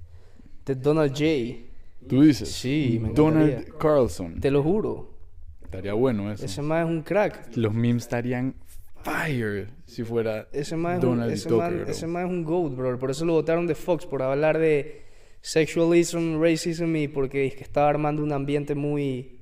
de 0.67 0.75
Donald 0.75 1.13
J. 1.13 1.69
Tú 2.09 2.23
dices, 2.23 2.51
Sí, 2.51 2.99
me 3.01 3.11
Donald. 3.11 3.77
Carlson. 3.79 4.41
Te 4.41 4.51
lo 4.51 4.63
juro. 4.63 5.15
Estaría 5.63 5.93
bueno 5.93 6.33
eso. 6.33 6.45
Ese 6.45 6.63
man 6.63 6.87
es 6.87 6.91
un 6.91 7.03
crack. 7.03 7.57
Los 7.57 7.75
memes 7.75 8.05
estarían 8.05 8.55
fire 9.03 9.69
si 9.85 10.03
fuera 10.05 10.49
Ese 10.53 10.77
man, 10.77 10.99
es 10.99 11.05
un, 11.05 11.11
Donald 11.11 11.33
ese, 11.33 11.49
Tucker, 11.49 11.73
man, 11.73 11.85
ese 11.89 12.07
man 12.07 12.27
es 12.27 12.31
un 12.31 12.45
GOAT, 12.45 12.77
bro. 12.77 12.99
Por 12.99 13.11
eso 13.11 13.25
lo 13.25 13.35
votaron 13.35 13.67
de 13.67 13.75
Fox, 13.75 14.07
por 14.07 14.23
hablar 14.23 14.59
de 14.59 15.05
sexualism, 15.41 16.41
racism 16.41 16.95
y 16.97 17.09
porque 17.09 17.47
es 17.47 17.55
que 17.55 17.63
estaba 17.63 17.89
armando 17.89 18.23
un 18.23 18.33
ambiente 18.33 18.75
muy 18.75 19.41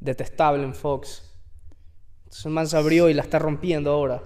detestable 0.00 0.64
en 0.64 0.74
Fox. 0.74 1.26
Entonces 2.24 2.46
el 2.46 2.52
man 2.52 2.66
se 2.66 2.76
abrió 2.76 3.08
y 3.08 3.14
la 3.14 3.22
está 3.22 3.38
rompiendo 3.38 3.90
ahora. 3.90 4.22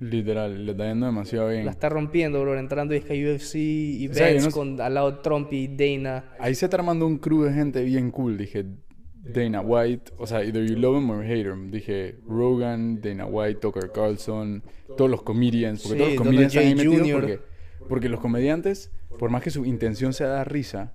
Literal, 0.00 0.66
le 0.66 0.72
está 0.72 0.88
yendo 0.88 1.06
demasiado 1.06 1.48
bien. 1.50 1.64
La 1.64 1.70
está 1.70 1.88
rompiendo, 1.88 2.40
bro. 2.40 2.58
Entrando 2.58 2.94
y 2.94 2.98
es 2.98 3.04
que 3.04 3.12
UFC 3.34 3.54
y 3.56 4.08
O 4.08 4.14
sea, 4.14 4.26
yo 4.26 4.30
events 4.30 4.44
no 4.44 4.50
sé- 4.50 4.54
con 4.58 4.80
al 4.80 4.94
lado 4.94 5.12
de 5.12 5.18
Trump 5.22 5.52
y 5.52 5.68
Dana. 5.68 6.32
Ahí 6.40 6.54
se 6.54 6.66
está 6.66 6.76
armando 6.78 7.06
un 7.06 7.18
crew 7.18 7.42
de 7.44 7.52
gente 7.52 7.82
bien 7.84 8.10
cool. 8.10 8.36
Dije 8.36 8.64
Dana 9.14 9.60
White, 9.62 10.12
o 10.18 10.26
sea, 10.26 10.44
either 10.44 10.66
you 10.68 10.76
love 10.76 10.96
him 11.00 11.10
or 11.10 11.24
hate 11.24 11.46
him. 11.46 11.70
Dije 11.70 12.16
Rogan, 12.26 13.00
Dana 13.00 13.24
White, 13.26 13.60
Tucker 13.60 13.90
Carlson, 13.92 14.62
todos 14.96 15.10
los 15.10 15.22
comedians. 15.22 15.82
Porque 15.82 15.94
Sí, 15.96 15.98
todos 15.98 16.08
los 16.10 16.18
Donald 16.18 16.26
comedians 16.26 16.54
están 16.54 16.66
ahí 16.66 16.74
metidos 16.74 17.20
porque, 17.20 17.40
porque 17.88 18.08
los 18.08 18.20
comediantes, 18.20 18.92
por 19.18 19.30
más 19.30 19.42
que 19.42 19.50
su 19.50 19.64
intención 19.64 20.12
sea 20.12 20.28
dar 20.28 20.50
risa, 20.50 20.94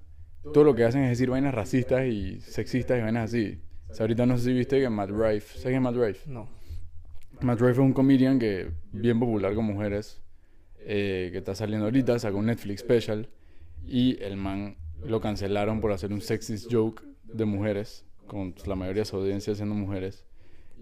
todo 0.53 0.63
lo 0.63 0.75
que 0.75 0.83
hacen 0.83 1.03
es 1.03 1.09
decir 1.09 1.29
vainas 1.29 1.53
racistas 1.53 2.05
y 2.05 2.39
sexistas 2.41 2.99
y 2.99 3.01
vainas 3.01 3.29
así. 3.29 3.61
O 3.89 3.93
sea, 3.93 4.03
ahorita 4.03 4.25
no 4.25 4.37
sé 4.37 4.45
si 4.45 4.53
viste 4.53 4.79
que 4.79 4.89
Matt 4.89 5.09
Rife, 5.09 5.47
¿sabes 5.47 5.63
quién 5.63 5.75
es 5.75 5.81
Matt 5.81 5.95
Rife? 5.95 6.29
No. 6.29 6.47
Matt 7.41 7.59
Rife 7.59 7.73
es 7.73 7.77
un 7.79 7.93
comedian 7.93 8.39
que 8.39 8.71
bien 8.91 9.19
popular 9.19 9.55
con 9.55 9.65
mujeres, 9.65 10.21
eh, 10.79 11.29
que 11.31 11.39
está 11.39 11.55
saliendo 11.55 11.85
ahorita, 11.85 12.19
sacó 12.19 12.37
un 12.37 12.47
Netflix 12.47 12.81
special 12.81 13.29
y 13.85 14.21
el 14.21 14.37
man 14.37 14.77
lo 15.03 15.21
cancelaron 15.21 15.81
por 15.81 15.91
hacer 15.91 16.11
un 16.11 16.21
sexist 16.21 16.71
joke 16.71 17.03
de 17.23 17.45
mujeres, 17.45 18.05
con 18.27 18.53
la 18.65 18.75
mayoría 18.75 19.01
de 19.01 19.05
su 19.05 19.15
audiencia 19.15 19.55
siendo 19.55 19.75
mujeres. 19.75 20.25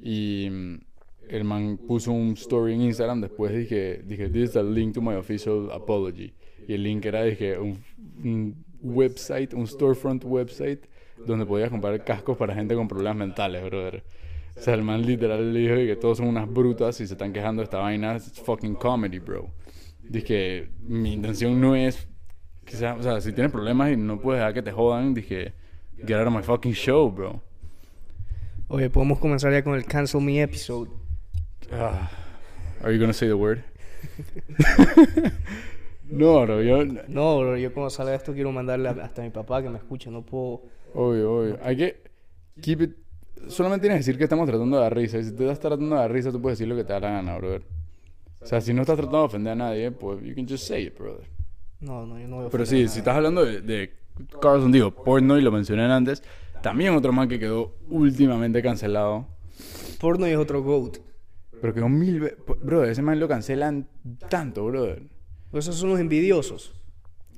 Y 0.02 0.50
mm, 0.52 0.78
el 1.30 1.44
man 1.44 1.78
puso 1.78 2.12
un 2.12 2.34
story 2.34 2.74
en 2.74 2.82
Instagram 2.82 3.22
después 3.22 3.54
dije, 3.54 4.02
dije, 4.06 4.30
this 4.30 4.44
is 4.50 4.52
the 4.54 4.64
link 4.64 4.94
to 4.94 5.02
my 5.02 5.16
official 5.16 5.70
apology. 5.72 6.34
Y 6.68 6.74
el 6.74 6.84
link 6.84 7.06
era, 7.06 7.24
dije, 7.24 7.58
un, 7.58 7.84
un 8.24 8.66
website, 8.82 9.54
un 9.54 9.68
storefront 9.68 10.24
website 10.26 10.88
donde 11.26 11.46
podías 11.46 11.70
comprar 11.70 12.04
cascos 12.04 12.38
para 12.38 12.54
gente 12.54 12.76
con 12.76 12.88
problemas 12.88 13.18
mentales, 13.18 13.64
brother. 13.64 14.04
O 14.56 14.60
sea, 14.60 14.74
el 14.74 14.84
man 14.84 15.06
literal 15.06 15.54
le 15.54 15.60
dijo 15.60 15.76
que 15.76 15.96
todos 15.96 16.18
son 16.18 16.28
unas 16.28 16.52
brutas 16.52 17.00
y 17.00 17.08
se 17.08 17.14
están 17.14 17.32
quejando 17.32 17.62
de 17.62 17.66
esta 17.66 17.78
vaina. 17.78 18.16
Es 18.16 18.32
fucking 18.42 18.76
comedy, 18.76 19.20
bro. 19.20 19.52
Dije, 20.04 20.70
mi 20.82 21.14
intención 21.14 21.60
no 21.60 21.76
es, 21.76 22.08
quizás, 22.66 22.98
o 23.00 23.04
sea, 23.04 23.22
si 23.22 23.34
tienes 23.34 23.52
problemas 23.52 23.92
y 23.92 23.98
no 23.98 24.20
puedes 24.20 24.40
dejar 24.40 24.54
que 24.54 24.64
te 24.64 24.72
jodan, 24.72 25.14
dije, 25.14 25.54
get 26.06 26.18
out 26.18 26.28
of 26.28 26.34
my 26.34 26.42
fucking 26.42 26.74
show, 26.74 27.12
bro. 27.12 27.42
Oye, 28.70 28.90
podemos 28.90 29.20
comenzar 29.20 29.52
ya 29.52 29.64
con 29.64 29.76
el 29.76 29.86
Cancel 29.86 30.22
Me 30.22 30.42
episode. 30.42 30.90
Ah, 31.72 32.10
are 32.84 32.94
you 32.94 33.00
gonna 33.00 33.14
say 33.14 33.28
the 33.28 33.36
word? 33.36 33.64
no, 36.10 36.42
bro, 36.46 36.62
yo, 36.62 36.86
No, 37.08 37.40
bro, 37.40 37.58
yo 37.58 37.74
cuando 37.74 37.90
salga 37.90 38.16
esto 38.16 38.34
quiero 38.34 38.52
mandarle 38.52 38.90
hasta 38.90 39.22
a 39.22 39.26
mi 39.26 39.32
papá 39.32 39.62
que 39.62 39.70
me 39.70 39.78
escuche. 39.78 40.10
No 40.10 40.22
puedo. 40.24 40.62
obvio, 40.94 41.34
obvio. 41.34 41.60
Hay 41.64 41.76
que 41.76 42.02
keep 42.62 42.82
it. 42.82 42.96
Solamente 43.50 43.84
tienes 43.84 43.98
que 43.98 44.00
decir 44.00 44.18
que 44.18 44.24
estamos 44.24 44.48
tratando 44.48 44.78
de 44.78 44.84
dar 44.84 44.96
risa. 44.96 45.18
Y 45.18 45.24
si 45.24 45.32
te 45.32 45.44
estás 45.44 45.60
tratando 45.60 45.96
de 45.96 46.02
dar 46.02 46.12
risa, 46.12 46.32
tú 46.32 46.42
puedes 46.42 46.58
decir 46.58 46.68
lo 46.68 46.76
que 46.76 46.84
te 46.84 46.94
da 46.94 47.00
la 47.00 47.12
gana, 47.12 47.38
brother. 47.38 47.64
O 48.42 48.46
sea, 48.46 48.62
si 48.62 48.74
no 48.74 48.82
estás 48.82 48.96
tratando 48.96 49.20
de 49.20 49.26
ofender 49.26 49.54
a 49.54 49.56
nadie, 49.56 49.92
pues 49.92 50.22
you 50.24 50.34
can 50.34 50.48
just 50.48 50.66
say 50.68 50.86
it, 50.86 50.98
brother. 50.98 51.28
No, 51.80 52.06
no, 52.06 52.20
yo 52.20 52.28
no 52.28 52.38
voy 52.38 52.46
a 52.48 52.50
Pero 52.50 52.64
a 52.64 52.66
sí, 52.66 52.88
si 52.88 53.00
estás 53.00 53.16
hablando 53.16 53.46
de, 53.46 53.62
de 53.62 53.94
Carlson, 54.42 54.72
digo, 54.72 54.92
Portnoy 54.92 55.42
lo 55.42 55.52
mencioné 55.52 55.84
antes. 55.84 56.24
También 56.62 56.96
otro 56.96 57.12
man 57.14 57.28
que 57.28 57.40
quedó 57.40 57.76
últimamente 57.90 58.62
cancelado. 58.64 59.28
Porno 60.00 60.26
es 60.26 60.38
otro 60.38 60.64
GOAT. 60.64 60.98
Pero 61.62 61.74
quedó 61.74 61.90
mil. 61.90 62.34
Brother, 62.64 62.90
ese 62.90 63.02
man 63.02 63.20
lo 63.20 63.28
cancelan 63.28 63.88
tanto, 64.30 64.66
brother. 64.66 65.04
Esos 65.54 65.76
son 65.76 65.90
los 65.90 66.00
envidiosos. 66.00 66.74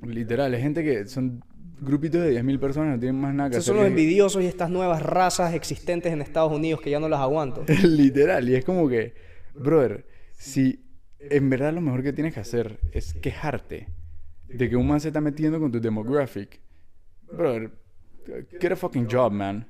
Literal, 0.03 0.53
es 0.53 0.61
gente 0.61 0.83
que 0.83 1.05
son 1.05 1.43
grupitos 1.81 2.21
de 2.21 2.41
10.000 2.41 2.59
personas, 2.59 2.95
no 2.95 2.99
tienen 2.99 3.19
más 3.19 3.33
nada 3.33 3.49
que 3.49 3.55
Esos 3.55 3.65
hacer. 3.65 3.75
son 3.75 3.83
los 3.83 3.87
envidiosos 3.87 4.43
y 4.43 4.45
estas 4.47 4.69
nuevas 4.69 5.01
razas 5.01 5.53
existentes 5.53 6.11
en 6.11 6.21
Estados 6.21 6.51
Unidos 6.51 6.81
que 6.81 6.89
ya 6.89 6.99
no 6.99 7.07
las 7.07 7.19
aguanto. 7.21 7.63
Literal, 7.83 8.47
y 8.49 8.55
es 8.55 8.65
como 8.65 8.89
que, 8.89 9.13
brother, 9.55 10.05
si 10.33 10.83
en 11.19 11.49
verdad 11.49 11.73
lo 11.73 11.81
mejor 11.81 12.03
que 12.03 12.13
tienes 12.13 12.33
que 12.33 12.39
hacer 12.39 12.79
es 12.91 13.13
quejarte 13.13 13.87
de 14.47 14.69
que 14.69 14.75
un 14.75 14.87
man 14.87 14.99
se 14.99 15.09
está 15.09 15.21
metiendo 15.21 15.59
con 15.59 15.71
tu 15.71 15.79
demographic, 15.79 16.59
brother, 17.31 17.71
get 18.59 18.71
a 18.71 18.75
fucking 18.75 19.07
job, 19.09 19.31
man. 19.31 19.67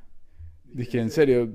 Dije, 0.64 1.00
en 1.00 1.10
serio, 1.10 1.52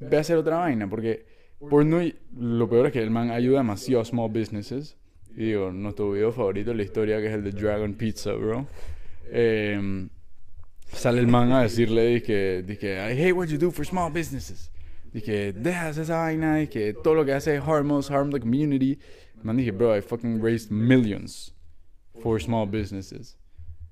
ve 0.00 0.16
a 0.16 0.20
hacer 0.20 0.36
otra 0.36 0.58
vaina, 0.58 0.88
porque 0.88 1.26
Portnoy, 1.58 2.14
lo 2.36 2.68
peor 2.68 2.86
es 2.86 2.92
que 2.92 3.02
el 3.02 3.10
man 3.10 3.30
ayuda 3.30 3.58
demasiado 3.58 4.02
a 4.02 4.04
small 4.04 4.30
businesses. 4.30 4.96
Y 5.36 5.46
digo, 5.46 5.70
nuestro 5.72 6.12
video 6.12 6.32
favorito 6.32 6.70
de 6.70 6.76
la 6.76 6.82
historia, 6.82 7.20
que 7.20 7.26
es 7.26 7.34
el 7.34 7.44
de 7.44 7.52
Dragon 7.52 7.94
Pizza, 7.94 8.32
bro. 8.32 8.66
Em, 9.30 10.08
sale 10.92 11.20
el 11.20 11.28
man 11.28 11.52
a 11.52 11.62
decirle, 11.62 12.06
dije, 12.06 12.62
dije, 12.62 12.94
I 12.94 13.12
hate 13.12 13.32
what 13.32 13.46
you 13.48 13.58
do 13.58 13.70
for 13.70 13.84
small 13.84 14.10
businesses. 14.10 14.70
Dije, 15.12 15.52
dejas 15.52 15.98
esa 15.98 16.18
vaina, 16.18 16.56
dije, 16.56 16.92
todo 16.92 17.14
lo 17.14 17.24
que 17.24 17.32
hace 17.32 17.56
es 17.56 17.62
harm 17.62 17.90
us, 17.92 18.10
harm 18.10 18.30
the 18.30 18.40
community. 18.40 18.98
Man, 19.42 19.56
dije, 19.56 19.72
bro, 19.72 19.96
I 19.96 20.00
fucking 20.00 20.40
raised 20.40 20.70
millions 20.70 21.54
for 22.20 22.40
small 22.40 22.66
businesses. 22.66 23.36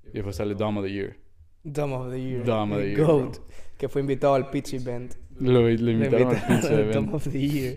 Y 0.04 0.18
después 0.18 0.36
sale 0.36 0.54
Dom 0.54 0.78
of 0.78 0.84
the 0.84 0.92
Year. 0.92 1.16
Dumb 1.64 1.92
of 1.92 2.10
the 2.10 2.20
Year. 2.20 2.44
Dumb 2.44 2.72
of 2.72 2.78
the 2.78 2.88
Year, 2.88 2.96
bro. 2.96 3.06
GOAT. 3.06 3.40
Que 3.76 3.88
fue 3.88 4.00
invitado 4.00 4.34
al 4.34 4.50
Pizza 4.50 4.76
Event. 4.76 5.16
Lo, 5.40 5.62
lo 5.62 5.70
invitaron 5.70 6.30
invitaron 6.30 6.36
pizza 6.60 6.72
event. 6.80 6.94
Dumb 6.94 7.14
of 7.14 7.28
the 7.28 7.38
Year. 7.48 7.76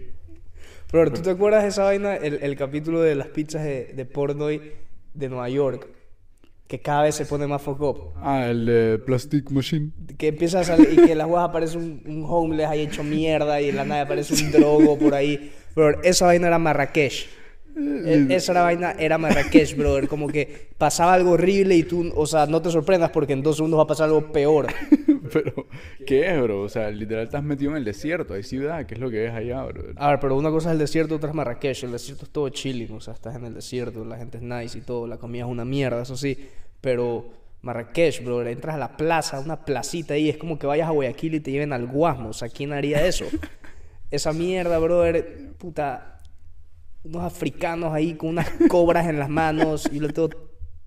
Pero, 0.91 1.12
¿tú 1.12 1.22
te 1.22 1.30
acuerdas 1.30 1.63
de 1.63 1.69
esa 1.69 1.84
vaina? 1.84 2.15
El, 2.15 2.39
el 2.41 2.56
capítulo 2.56 3.02
de 3.02 3.15
las 3.15 3.28
pizzas 3.28 3.63
de, 3.63 3.93
de 3.95 4.06
Portnoy 4.06 4.74
de 5.13 5.30
Nueva 5.30 5.48
York. 5.50 5.88
Que 6.67 6.80
cada 6.82 7.04
vez 7.04 7.15
se 7.15 7.26
pone 7.26 7.48
más 7.48 7.62
fuck 7.63 7.82
up. 7.82 8.00
Ah, 8.17 8.48
el 8.48 8.65
de 8.65 9.00
Plastic 9.00 9.50
Machine. 9.50 9.91
Que 10.17 10.28
empieza 10.28 10.60
a 10.60 10.63
salir 10.63 10.89
y 10.93 10.95
que 10.98 11.12
en 11.13 11.17
las 11.17 11.28
huevas 11.28 11.50
aparece 11.50 11.78
un, 11.78 12.02
un 12.06 12.24
homeless 12.28 12.67
ahí 12.67 12.82
hecho 12.82 13.04
mierda 13.04 13.60
y 13.60 13.69
en 13.69 13.76
la 13.76 13.86
nada 13.86 14.02
aparece 14.04 14.34
un 14.43 14.52
drogo 14.52 14.98
por 14.98 15.15
ahí 15.15 15.52
Bro, 15.76 16.02
esa 16.04 16.28
vaina 16.28 16.48
era 16.48 16.60
Marrakech. 16.60 17.28
E- 17.76 18.28
Esa 18.30 18.52
era 18.52 18.62
vaina 18.63 18.91
era 19.00 19.17
Marrakech, 19.17 19.76
brother. 19.78 20.08
Como 20.08 20.28
que 20.28 20.69
pasaba 20.78 21.13
algo 21.15 21.32
horrible 21.32 21.76
y 21.76 21.84
tú, 21.84 22.12
o 22.15 22.26
sea, 22.28 22.45
no 22.45 22.62
te 22.62 22.69
sorprendas 22.69 23.10
porque 23.12 23.34
en 23.34 23.41
dos 23.41 23.56
segundos 23.56 23.80
va 23.80 23.84
a 23.84 23.88
pasar 23.88 24.06
algo 24.06 24.32
peor. 24.32 24.67
Pero, 25.34 25.68
¿qué 26.06 26.34
es, 26.34 26.42
bro? 26.42 26.62
O 26.62 26.70
sea, 26.70 26.89
literal 26.89 27.24
estás 27.24 27.44
metido 27.44 27.72
en 27.72 27.78
el 27.78 27.86
desierto, 27.86 28.34
hay 28.34 28.44
ciudad, 28.44 28.86
¿qué 28.86 28.96
es 28.96 29.00
lo 29.00 29.10
que 29.10 29.20
ves 29.20 29.34
allá, 29.34 29.63
bro? 29.63 29.84
A 29.96 30.10
ver, 30.10 30.20
pero 30.20 30.36
una 30.36 30.50
cosa 30.50 30.70
es 30.70 30.74
el 30.74 30.80
desierto, 30.80 31.15
otra 31.15 31.30
es 31.30 31.36
Marrakech. 31.36 31.84
El 31.84 31.92
desierto 31.92 32.26
es 32.26 32.32
todo 32.32 32.50
chilling, 32.50 32.92
o 32.92 33.02
sea, 33.02 33.13
estás 33.13 33.36
en 33.36 33.46
el 33.46 33.54
desierto, 33.54 34.04
la 34.06 34.18
gente 34.18 34.38
es 34.38 34.44
nice 34.44 34.78
y 34.78 34.82
todo, 34.82 35.08
la 35.08 35.18
comida 35.18 35.46
es 35.46 35.50
una 35.50 35.65
mierda, 35.65 36.02
eso 36.02 36.18
sí. 36.18 36.50
Pero 36.82 37.30
Marrakech, 37.62 38.24
bro, 38.24 38.46
entras 38.48 38.76
a 38.76 38.80
la 38.80 38.96
plaza, 38.96 39.39
una 39.39 39.65
placita 39.65 40.13
ahí, 40.13 40.30
es 40.30 40.38
como 40.38 40.58
que 40.58 40.68
vayas 40.68 40.88
a 40.88 40.92
Guayaquil 40.92 41.36
y 41.36 41.39
te 41.39 41.52
lleven 41.52 41.74
al 41.74 41.88
Guasmo, 41.88 42.30
o 42.30 42.34
sea, 42.34 42.50
¿quién 42.50 42.74
haría 42.74 43.06
eso? 43.06 43.26
Esa 44.12 44.34
mierda, 44.34 44.80
brother, 44.80 45.54
puta, 45.58 46.20
unos 47.04 47.24
africanos 47.24 47.94
ahí 47.94 48.15
con 48.15 48.30
unas 48.30 48.50
cobras 48.70 49.08
en 49.08 49.20
las 49.20 49.30
manos 49.30 49.89
y 49.92 50.00
le 50.00 50.10
tengo 50.10 50.30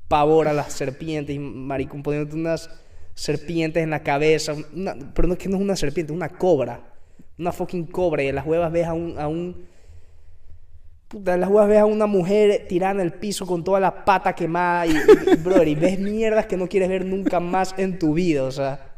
pavor 0.08 0.48
a 0.48 0.52
las 0.52 0.72
serpientes 0.72 1.34
y 1.34 1.38
maricón 1.38 2.02
poniéndote 2.02 2.36
unas 2.36 2.70
serpientes 3.14 3.82
en 3.82 3.90
la 3.90 4.02
cabeza, 4.02 4.54
pero 5.14 5.28
no 5.28 5.34
es 5.34 5.38
que 5.38 5.48
no 5.48 5.56
es 5.56 5.62
una 5.62 5.76
serpiente, 5.76 6.12
es 6.12 6.16
una 6.16 6.28
cobra, 6.28 6.80
una 7.38 7.52
fucking 7.52 7.86
cobra 7.86 8.22
y 8.22 8.28
en 8.28 8.34
las 8.36 8.46
huevas 8.46 8.70
ves 8.72 8.86
a 8.86 8.94
un, 8.94 9.18
a 9.18 9.28
un 9.28 9.66
puta, 11.08 11.34
en 11.34 11.40
las 11.40 11.50
huevas 11.50 11.68
ves 11.68 11.78
a 11.78 11.84
una 11.86 12.06
mujer 12.06 12.66
tirada 12.68 12.94
en 12.94 13.00
el 13.00 13.12
piso 13.12 13.46
con 13.46 13.62
toda 13.64 13.80
la 13.80 14.04
pata 14.04 14.34
quemada 14.34 14.86
y- 14.86 14.90
y, 14.92 15.36
brother, 15.36 15.68
y 15.68 15.74
ves 15.74 15.98
mierdas 15.98 16.46
que 16.46 16.56
no 16.56 16.68
quieres 16.68 16.88
ver 16.88 17.04
nunca 17.04 17.38
más 17.40 17.74
en 17.76 17.98
tu 17.98 18.14
vida, 18.14 18.44
o 18.44 18.50
sea. 18.50 18.91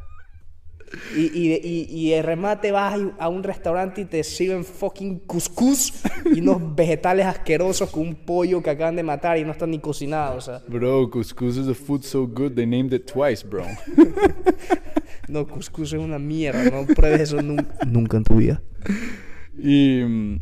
Y, 1.15 1.31
y, 1.33 1.49
de- 1.49 1.61
y, 1.63 1.87
y 1.89 2.09
de 2.11 2.21
remate 2.21 2.71
vas 2.71 2.99
a 3.19 3.29
un 3.29 3.43
restaurante 3.43 4.01
y 4.01 4.05
te 4.05 4.23
sirven 4.23 4.63
fucking 4.63 5.19
cuscús 5.19 5.93
y 6.33 6.41
unos 6.41 6.61
vegetales 6.75 7.25
asquerosos 7.25 7.89
con 7.89 8.03
un 8.07 8.15
pollo 8.15 8.61
que 8.61 8.69
acaban 8.69 8.95
de 8.95 9.03
matar 9.03 9.37
y 9.37 9.43
no 9.43 9.51
están 9.51 9.71
ni 9.71 9.79
cocinados. 9.79 10.47
O 10.47 10.51
sea, 10.51 10.61
Bro, 10.67 11.09
couscous 11.09 11.57
is 11.57 11.67
a 11.67 11.73
food 11.75 12.03
so 12.03 12.27
good 12.27 12.53
they 12.53 12.65
named 12.65 12.93
it 12.93 13.05
twice, 13.11 13.45
bro. 13.45 13.65
no, 15.27 15.47
cuscús 15.47 15.93
es 15.93 15.99
una 15.99 16.19
mierda. 16.19 16.63
No 16.69 16.85
pruebes 16.93 17.21
eso 17.21 17.41
nunca, 17.41 17.75
nunca 17.85 18.17
en 18.17 18.23
tu 18.23 18.35
vida. 18.35 18.61
¿Y 19.57 20.01
mm, 20.03 20.39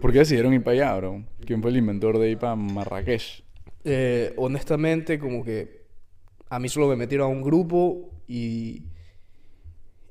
por 0.00 0.12
qué 0.12 0.20
decidieron 0.20 0.54
ir 0.54 0.62
para 0.62 0.74
allá, 0.74 0.96
bro? 0.96 1.24
¿Quién 1.46 1.60
fue 1.62 1.70
el 1.70 1.76
inventor 1.76 2.18
de 2.18 2.30
ir 2.30 2.38
para 2.38 2.56
Marrakech? 2.56 3.44
Eh, 3.84 4.32
honestamente, 4.36 5.18
como 5.18 5.44
que 5.44 5.84
a 6.48 6.58
mí 6.58 6.68
solo 6.68 6.88
me 6.88 6.96
metieron 6.96 7.26
a 7.26 7.30
un 7.30 7.42
grupo 7.42 8.10
y, 8.26 8.82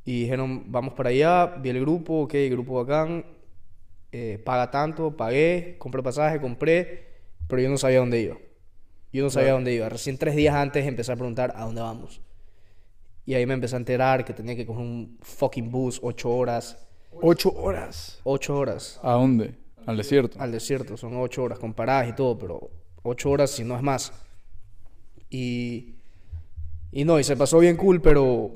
y 0.06 0.22
dijeron, 0.24 0.64
vamos 0.72 0.94
para 0.94 1.10
allá, 1.10 1.46
vi 1.62 1.70
el 1.70 1.80
grupo, 1.82 2.22
ok, 2.24 2.34
grupo 2.52 2.76
bacán, 2.84 3.26
eh, 4.12 4.42
paga 4.44 4.70
tanto, 4.70 5.16
pagué, 5.16 5.76
compré 5.80 6.04
pasaje, 6.04 6.40
compré, 6.42 7.08
pero 7.48 7.62
yo 7.62 7.70
no 7.70 7.78
sabía 7.78 8.00
dónde 8.00 8.22
iba. 8.22 8.38
Yo 9.12 9.24
no 9.24 9.30
sabía 9.30 9.48
Claro. 9.48 9.58
dónde 9.58 9.74
iba. 9.74 9.90
Recién 9.90 10.18
tres 10.18 10.36
días 10.36 10.56
antes 10.56 10.86
empecé 10.88 11.12
a 11.12 11.16
preguntar 11.16 11.54
a 11.56 11.66
dónde 11.66 11.82
vamos. 11.82 12.20
Y 13.26 13.36
ahí 13.36 13.46
me 13.46 13.54
empecé 13.54 13.76
a 13.76 13.80
enterar 13.80 14.26
que 14.26 14.34
tenía 14.34 14.56
que 14.56 14.66
coger 14.66 14.82
un 14.84 15.18
fucking 15.22 15.72
bus, 15.72 16.00
ocho 16.04 16.30
horas. 16.36 16.78
Ocho 17.22 17.54
horas. 17.54 18.20
Ocho 18.24 18.58
horas 18.58 19.00
¿A 19.04 19.14
dónde? 19.14 19.54
Al 19.86 19.98
desierto. 19.98 20.40
al 20.42 20.52
desierto. 20.52 20.98
Son 20.98 21.16
ocho 21.18 21.44
horas 21.44 21.60
con 21.60 21.74
paradas 21.74 22.10
y 22.10 22.14
todo, 22.14 22.38
pero 22.38 22.72
ocho 23.04 23.30
horas 23.30 23.52
si 23.52 23.64
no 23.64 23.76
es 23.76 23.84
más. 23.84 24.12
Y, 25.30 25.96
y 26.92 27.06
no, 27.06 27.20
y 27.20 27.24
se 27.24 27.36
pasó 27.38 27.60
bien 27.60 27.78
cool, 27.78 28.02
pero, 28.02 28.52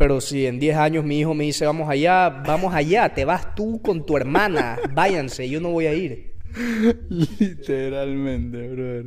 pero 0.00 0.18
si 0.22 0.46
en 0.46 0.58
10 0.58 0.76
años 0.78 1.04
mi 1.04 1.18
hijo 1.20 1.34
me 1.34 1.44
dice, 1.44 1.66
vamos 1.66 1.86
allá, 1.90 2.30
vamos 2.30 2.72
allá, 2.72 3.10
te 3.12 3.26
vas 3.26 3.54
tú 3.54 3.82
con 3.82 4.06
tu 4.06 4.16
hermana, 4.16 4.78
váyanse, 4.94 5.46
yo 5.46 5.60
no 5.60 5.68
voy 5.72 5.84
a 5.86 5.92
ir. 5.92 6.32
Literalmente, 7.38 8.66
brother. 8.68 9.06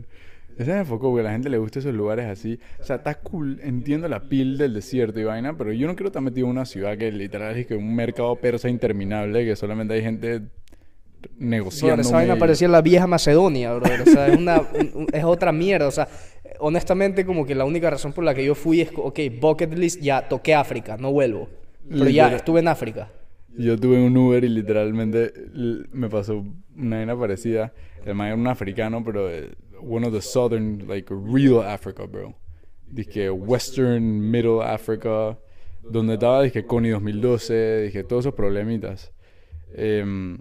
Ese 0.56 0.72
me 0.72 0.80
enfocó 0.82 1.10
porque 1.10 1.22
a 1.22 1.24
la 1.24 1.32
gente 1.32 1.50
le 1.50 1.58
gusta 1.58 1.80
esos 1.80 1.96
lugares 1.96 2.28
así. 2.28 2.60
O 2.80 2.84
sea, 2.84 2.98
está 2.98 3.16
cool, 3.16 3.60
entiendo 3.64 4.08
la 4.08 4.30
pil 4.30 4.56
del 4.60 4.76
desierto 4.76 5.20
y 5.20 5.24
vaina, 5.24 5.58
pero 5.58 5.74
yo 5.74 5.88
no 5.88 5.96
quiero 5.96 6.10
estar 6.10 6.22
metido 6.22 6.46
en 6.46 6.52
una 6.52 6.66
ciudad 6.66 6.96
que 6.96 7.12
literal 7.12 7.58
es 7.58 7.66
que 7.66 7.74
un 7.76 7.96
mercado 7.96 8.36
persa 8.36 8.70
interminable, 8.70 9.46
que 9.46 9.56
solamente 9.56 9.96
hay 9.96 10.04
gente 10.04 10.42
negociando. 11.40 11.96
Brother, 11.96 12.06
esa 12.06 12.16
vaina 12.18 12.36
parecía 12.38 12.68
la 12.68 12.82
vieja 12.84 13.08
Macedonia, 13.08 13.74
brother. 13.74 14.02
O 14.02 14.06
sea, 14.06 14.28
es, 14.28 14.38
una, 14.38 14.60
un- 14.62 14.92
un- 14.94 15.08
es 15.12 15.24
otra 15.24 15.52
mierda. 15.52 15.88
O 15.88 15.92
sea, 15.92 16.08
honestamente, 16.60 17.26
como 17.26 17.46
que 17.46 17.56
la 17.56 17.66
única 17.66 17.90
razón 17.90 18.14
por 18.14 18.24
la 18.24 18.34
que 18.34 18.46
yo 18.46 18.56
fui 18.56 18.82
es, 18.82 18.90
ok, 18.96 19.20
bucket 19.40 19.78
list, 19.78 20.02
ya 20.02 20.28
toqué 20.28 20.54
África, 20.54 20.98
no 20.98 21.12
vuelvo. 21.12 21.50
Pero 21.90 22.10
ya 22.10 22.34
estuve 22.34 22.62
en 22.62 22.68
África. 22.68 23.10
Yo 23.56 23.78
tuve 23.78 24.02
un 24.02 24.16
Uber 24.16 24.44
y 24.44 24.50
literalmente 24.50 25.32
me 25.92 26.10
pasó 26.10 26.44
una 26.76 26.98
vaina 26.98 27.18
parecida. 27.18 27.74
El 28.06 28.16
man 28.16 28.28
era 28.28 28.36
un 28.36 28.48
africano, 28.48 29.04
pero 29.04 29.30
eh, 29.30 29.52
one 29.80 30.08
of 30.08 30.14
the 30.14 30.22
southern, 30.22 30.88
like 30.88 31.14
real 31.14 31.62
Africa, 31.62 32.06
bro. 32.06 32.36
Dije 32.88 33.30
Western, 33.30 34.32
Middle 34.32 34.64
Africa, 34.64 35.38
donde 35.84 36.14
estaba, 36.14 36.42
dije 36.44 36.66
Coney 36.66 36.92
2012, 36.92 37.84
dije 37.84 38.04
todos 38.04 38.26
esos 38.26 38.34
problemitas. 38.34 39.12
Em, 39.76 40.40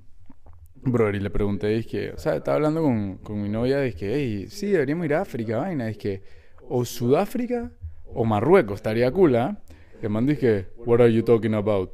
bro, 0.83 1.15
y 1.15 1.21
le 1.21 1.31
pregunté, 1.31 1.69
dije, 1.69 2.13
o 2.13 2.19
sea, 2.19 2.37
estaba 2.37 2.57
hablando 2.57 2.83
con, 2.83 3.19
con 3.19 3.41
mi 3.41 3.49
novia, 3.49 3.81
dije, 3.81 4.15
hey, 4.15 4.47
sí, 4.49 4.69
deberíamos 4.69 5.07
ir 5.07 5.15
a 5.15 5.23
África, 5.23 5.59
vaina. 5.59 5.87
Dije, 5.87 6.23
o 6.69 6.85
Sudáfrica 6.85 7.71
o 8.15 8.25
Marruecos, 8.25 8.77
estaría 8.77 9.11
cool, 9.11 9.37
¿ah? 9.37 9.59
El 10.03 10.11
man 10.11 10.27
dije, 10.27 10.67
what 10.85 11.01
are 11.01 11.13
you 11.13 11.23
talking 11.23 11.55
about? 11.55 11.91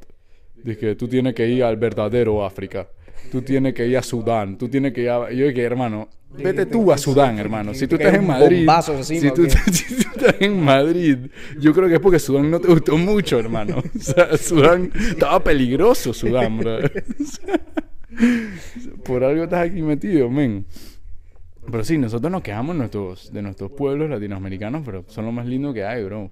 Dije, 0.63 0.95
tú 0.95 1.07
tienes 1.07 1.35
que 1.35 1.47
ir 1.47 1.63
al 1.63 1.77
verdadero 1.77 2.43
África. 2.43 2.89
Tú 3.31 3.41
tienes 3.41 3.73
que 3.73 3.85
ir 3.87 3.97
a 3.97 4.01
Sudán. 4.01 4.57
Tú 4.57 4.67
tienes 4.67 4.93
que 4.93 5.01
ir 5.01 5.09
a... 5.09 5.31
Yo 5.31 5.45
dije, 5.45 5.61
hermano, 5.61 6.09
vete 6.31 6.65
tú 6.65 6.91
a 6.91 6.97
Sudán, 6.97 7.37
hermano. 7.37 7.73
Si 7.73 7.87
tú 7.87 7.97
que 7.97 8.05
estás 8.05 8.19
en 8.19 8.27
Madrid... 8.27 8.67
Si 9.03 9.27
¿o 9.27 9.33
tú, 9.33 9.47
si 9.71 9.95
tú 9.95 10.09
estás 10.15 10.35
en 10.39 10.59
Madrid, 10.59 11.17
yo 11.59 11.73
creo 11.73 11.87
que 11.87 11.95
es 11.95 11.99
porque 11.99 12.19
Sudán 12.19 12.49
no 12.49 12.59
te 12.59 12.67
gustó 12.67 12.97
mucho, 12.97 13.37
hermano. 13.37 13.83
O 13.95 13.99
sea, 13.99 14.37
Sudán... 14.37 14.91
Estaba 14.95 15.43
peligroso 15.43 16.13
Sudán, 16.13 16.57
bro. 16.57 16.77
O 16.77 16.81
sea, 17.25 17.59
por 19.03 19.23
algo 19.23 19.43
estás 19.43 19.67
aquí 19.69 19.81
metido, 19.81 20.29
men. 20.29 20.65
Pero 21.71 21.83
sí, 21.83 21.97
nosotros 21.97 22.31
nos 22.31 22.41
quejamos 22.41 22.75
de 22.75 22.79
nuestros, 22.79 23.31
de 23.33 23.41
nuestros 23.41 23.71
pueblos 23.71 24.09
latinoamericanos, 24.09 24.81
pero 24.85 25.03
son 25.07 25.25
lo 25.25 25.31
más 25.31 25.45
lindo 25.45 25.73
que 25.73 25.83
hay, 25.85 26.03
bro. 26.03 26.31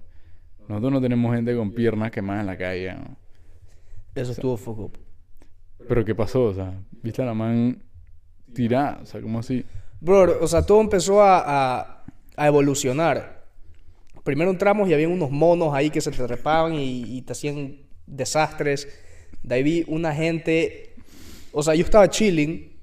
Nosotros 0.68 0.92
no 0.92 1.00
tenemos 1.00 1.34
gente 1.34 1.54
con 1.56 1.72
piernas 1.72 2.10
quemadas 2.10 2.40
en 2.40 2.46
la 2.46 2.58
calle, 2.58 2.92
¿no? 2.94 3.16
Eso 4.14 4.32
estuvo 4.32 4.56
foco. 4.56 4.90
Pero 5.86 6.04
¿qué 6.04 6.14
pasó? 6.14 6.44
O 6.46 6.54
sea, 6.54 6.74
¿viste 7.02 7.22
a 7.22 7.26
la 7.26 7.34
man 7.34 7.82
tirada? 8.52 8.98
O 9.02 9.06
sea, 9.06 9.20
¿cómo 9.20 9.38
así? 9.38 9.64
Bro, 10.00 10.38
o 10.40 10.48
sea, 10.48 10.62
todo 10.66 10.80
empezó 10.80 11.22
a, 11.22 11.38
a- 11.80 12.04
a 12.36 12.46
evolucionar. 12.46 13.44
Primero 14.24 14.50
entramos 14.50 14.88
y 14.88 14.94
había 14.94 15.08
unos 15.08 15.30
monos 15.30 15.72
ahí 15.72 15.90
que 15.90 16.00
se 16.00 16.10
te 16.10 16.26
trepaban 16.26 16.74
y, 16.74 17.16
y 17.18 17.22
te 17.22 17.32
hacían 17.32 17.76
desastres. 18.06 18.88
De 19.42 19.54
ahí 19.54 19.62
vi 19.62 19.84
una 19.86 20.12
gente... 20.14 20.87
O 21.58 21.62
sea, 21.64 21.74
yo 21.74 21.82
estaba 21.84 22.08
chilling 22.08 22.78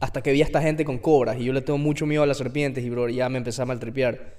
hasta 0.00 0.20
que 0.22 0.30
vi 0.32 0.42
a 0.42 0.44
esta 0.44 0.60
gente 0.60 0.84
con 0.84 0.98
cobras 0.98 1.38
y 1.40 1.44
yo 1.44 1.52
le 1.54 1.62
tengo 1.62 1.78
mucho 1.78 2.04
miedo 2.04 2.22
a 2.22 2.26
las 2.26 2.36
serpientes 2.36 2.84
y, 2.84 2.90
bro, 2.90 3.08
ya 3.08 3.28
me 3.30 3.38
empecé 3.38 3.62
a 3.62 3.64
maltripear. 3.64 4.34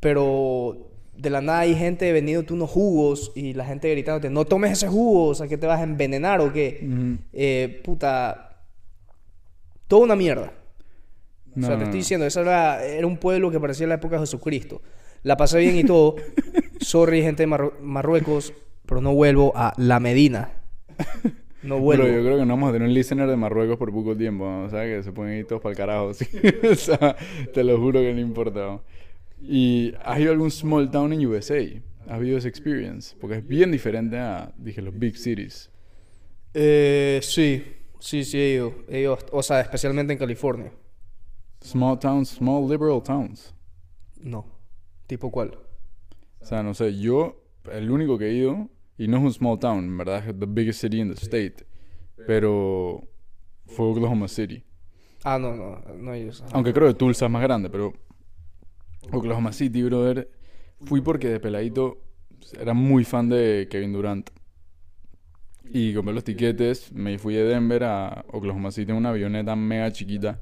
Pero 0.00 0.88
de 1.16 1.30
la 1.30 1.40
nada 1.40 1.60
hay 1.60 1.76
gente 1.76 2.10
vendiéndote 2.12 2.52
unos 2.54 2.70
jugos 2.70 3.30
y 3.36 3.52
la 3.54 3.64
gente 3.64 3.88
gritándote, 3.90 4.30
no 4.30 4.44
tomes 4.44 4.72
ese 4.72 4.88
jugo, 4.88 5.28
o 5.28 5.34
sea, 5.36 5.46
que 5.46 5.56
te 5.58 5.66
vas 5.68 5.78
a 5.78 5.84
envenenar 5.84 6.40
o 6.40 6.52
qué. 6.52 6.80
Ujú. 6.82 7.18
Eh, 7.32 7.80
puta... 7.84 8.48
Toda 9.86 10.02
una 10.04 10.16
mierda. 10.16 10.52
O 11.56 11.60
sea, 11.60 11.62
No, 11.62 11.66
te 11.68 11.68
no, 11.68 11.72
estoy 11.74 11.86
no. 11.86 11.92
diciendo, 11.94 12.26
esa 12.26 12.40
era, 12.40 12.84
era 12.84 13.06
un 13.06 13.18
pueblo 13.18 13.50
que 13.50 13.60
parecía 13.60 13.86
la 13.86 13.94
época 13.96 14.16
de 14.16 14.22
Jesucristo. 14.22 14.80
La 15.22 15.36
pasé 15.36 15.58
bien 15.58 15.76
y 15.76 15.84
todo. 15.84 16.16
Sorry, 16.80 17.22
gente 17.22 17.44
de 17.44 17.48
Marru- 17.48 17.78
Marruecos, 17.80 18.52
pero 18.86 19.00
no 19.00 19.14
vuelvo 19.14 19.52
a 19.54 19.72
La 19.76 20.00
Medina. 20.00 20.50
No 21.62 21.78
vuelvo. 21.78 22.04
Pero 22.04 22.16
yo 22.16 22.24
creo 22.24 22.38
que 22.38 22.46
no 22.46 22.54
vamos 22.54 22.70
a 22.70 22.72
tener 22.72 22.88
un 22.88 22.94
listener 22.94 23.28
de 23.28 23.36
Marruecos 23.36 23.76
por 23.76 23.92
poco 23.92 24.16
tiempo, 24.16 24.44
¿no? 24.44 24.64
O 24.64 24.70
sea, 24.70 24.84
que 24.84 25.02
se 25.02 25.12
pueden 25.12 25.38
ir 25.38 25.46
todos 25.46 25.62
para 25.62 25.70
el 25.70 25.76
carajo. 25.76 26.14
¿sí? 26.14 26.26
o 26.70 26.74
sea, 26.74 27.16
te 27.52 27.62
lo 27.62 27.78
juro 27.78 28.00
que 28.00 28.12
no 28.12 28.20
importa. 28.20 28.60
¿no? 28.60 28.82
¿Y 29.40 29.94
has 30.04 30.18
ido 30.20 30.30
a 30.30 30.32
algún 30.32 30.50
small 30.50 30.90
town 30.90 31.12
en 31.12 31.26
USA? 31.26 31.62
¿Has 32.08 32.18
vivido 32.20 32.38
esa 32.38 32.48
experience? 32.48 33.16
Porque 33.20 33.36
es 33.36 33.46
bien 33.46 33.70
diferente 33.70 34.18
a, 34.18 34.52
dije, 34.56 34.82
los 34.82 34.98
big 34.98 35.16
cities. 35.16 35.70
Eh, 36.54 37.20
sí, 37.22 37.64
sí, 38.00 38.24
sí 38.24 38.38
he 38.38 38.54
ido. 38.54 38.74
He 38.88 39.00
ido, 39.00 39.18
o 39.30 39.42
sea, 39.42 39.60
especialmente 39.60 40.12
en 40.12 40.18
California. 40.18 40.72
Small 41.60 41.98
towns, 41.98 42.30
small 42.30 42.68
liberal 42.68 43.02
towns. 43.02 43.54
No. 44.20 44.46
¿Tipo 45.06 45.30
cuál? 45.30 45.58
O 46.40 46.44
sea, 46.44 46.62
no 46.62 46.74
sé, 46.74 46.98
yo, 46.98 47.44
el 47.70 47.90
único 47.90 48.18
que 48.18 48.26
he 48.26 48.32
ido, 48.34 48.68
y 48.98 49.08
no 49.08 49.18
es 49.18 49.22
un 49.24 49.32
small 49.32 49.58
town, 49.58 49.96
verdad 49.96 50.28
es 50.28 50.38
the 50.38 50.46
biggest 50.46 50.80
city 50.80 51.00
in 51.00 51.08
the 51.08 51.20
state, 51.20 51.64
pero 52.26 53.08
fue 53.66 53.86
Oklahoma 53.86 54.28
City. 54.28 54.64
Ah, 55.24 55.38
no, 55.38 55.54
no, 55.54 55.80
no. 55.96 56.12
Ajá. 56.12 56.46
Aunque 56.52 56.72
creo 56.72 56.88
que 56.88 56.94
Tulsa 56.94 57.26
es 57.26 57.30
más 57.30 57.42
grande, 57.42 57.70
pero 57.70 57.92
Oklahoma 59.10 59.52
City, 59.52 59.82
brother, 59.82 60.30
fui 60.80 61.00
porque 61.00 61.28
de 61.28 61.40
peladito 61.40 61.98
era 62.58 62.74
muy 62.74 63.04
fan 63.04 63.28
de 63.28 63.68
Kevin 63.70 63.92
Durant. 63.92 64.30
Y 65.64 65.94
compré 65.94 66.12
los 66.12 66.24
tiquetes, 66.24 66.92
me 66.92 67.18
fui 67.18 67.34
de 67.34 67.44
Denver 67.44 67.84
a 67.84 68.24
Oklahoma 68.28 68.70
City 68.70 68.90
en 68.90 68.98
una 68.98 69.10
avioneta 69.10 69.56
mega 69.56 69.90
chiquita. 69.90 70.40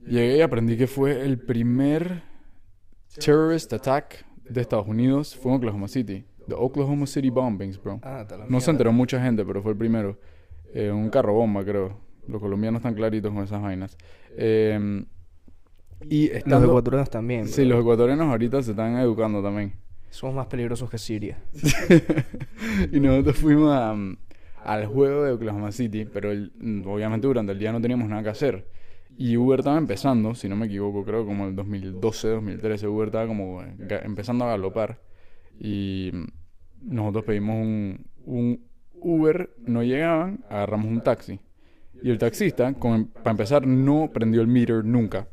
Llegué 0.00 0.38
y 0.38 0.40
aprendí 0.40 0.76
que 0.76 0.86
fue 0.86 1.22
el 1.22 1.38
primer 1.38 2.22
terrorist 3.14 3.72
attack 3.72 4.24
de 4.48 4.60
Estados 4.60 4.88
Unidos, 4.88 5.36
fue 5.36 5.52
en 5.52 5.58
Oklahoma 5.58 5.88
City. 5.88 6.24
The 6.48 6.54
Oklahoma 6.56 7.06
City 7.06 7.30
Bombings, 7.30 7.80
bro. 7.82 8.00
Ah, 8.02 8.26
la 8.30 8.46
No 8.48 8.60
se 8.60 8.70
enteró 8.70 8.92
mucha 8.92 9.22
gente, 9.22 9.44
pero 9.44 9.62
fue 9.62 9.72
el 9.72 9.78
primero. 9.78 10.18
Eh, 10.74 10.90
un 10.90 11.10
carro 11.10 11.34
bomba, 11.34 11.64
creo. 11.64 11.98
Los 12.26 12.40
colombianos 12.40 12.80
están 12.80 12.94
claritos 12.94 13.32
con 13.32 13.42
esas 13.44 13.60
vainas. 13.62 13.96
Eh, 14.36 15.04
y 16.08 16.30
Los 16.46 16.64
ecuatorianos 16.64 17.10
también. 17.10 17.46
Sí, 17.48 17.62
bro. 17.62 17.70
los 17.76 17.80
ecuatorianos 17.80 18.26
ahorita 18.28 18.62
se 18.62 18.70
están 18.72 18.96
educando 18.98 19.42
también. 19.42 19.72
Somos 20.10 20.36
más 20.36 20.46
peligrosos 20.46 20.88
que 20.90 20.96
Siria. 20.98 21.38
y 22.92 23.00
nosotros 23.00 23.36
fuimos 23.36 23.72
a, 23.74 23.92
um, 23.92 24.16
al 24.64 24.86
juego 24.86 25.24
de 25.24 25.32
Oklahoma 25.32 25.72
City, 25.72 26.06
pero 26.06 26.30
el- 26.30 26.52
mm, 26.58 26.86
obviamente 26.86 27.26
durante 27.26 27.52
el 27.52 27.58
día 27.58 27.72
no 27.72 27.80
teníamos 27.80 28.08
nada 28.08 28.22
que 28.22 28.28
hacer. 28.30 28.68
Y 29.16 29.36
Uber 29.36 29.58
estaba 29.60 29.76
empezando, 29.78 30.34
si 30.34 30.48
no 30.48 30.54
me 30.56 30.66
equivoco, 30.66 31.04
creo 31.04 31.26
como 31.26 31.46
el 31.46 31.56
2012, 31.56 32.28
2013, 32.28 32.86
Uber 32.86 33.08
estaba 33.08 33.26
como 33.26 33.62
eh, 33.62 33.74
empezando 34.04 34.44
a 34.44 34.48
galopar. 34.48 35.00
Y 35.58 36.10
mm, 36.14 36.24
nosotros 36.82 37.24
pedimos 37.24 37.56
un, 37.56 38.06
un 38.24 38.60
Uber, 39.00 39.50
no 39.66 39.82
llegaban, 39.82 40.44
agarramos 40.48 40.86
un 40.86 41.00
taxi. 41.00 41.40
Y 42.02 42.10
el 42.10 42.18
taxista, 42.18 42.72
para 42.72 43.30
empezar, 43.30 43.66
no 43.66 44.10
prendió 44.12 44.40
el 44.40 44.46
meter 44.46 44.84
nunca. 44.84 45.28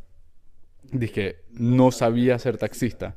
Dije, 0.91 1.37
no 1.51 1.91
sabía 1.91 2.39
ser 2.39 2.57
taxista. 2.57 3.15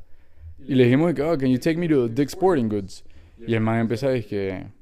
Y 0.67 0.75
le 0.75 0.85
dijimos 0.85 1.15
oh, 1.21 1.39
can 1.39 1.49
you 1.51 1.59
take 1.59 1.79
me 1.79 1.89
to 1.89 2.09
Dick's 2.09 2.33
Sporting 2.33 2.69
Goods? 2.69 3.05
Y 3.47 3.55
el 3.55 3.61
man 3.61 3.81
empieza 3.81 4.09
a 4.09 4.11
decir, 4.11 4.73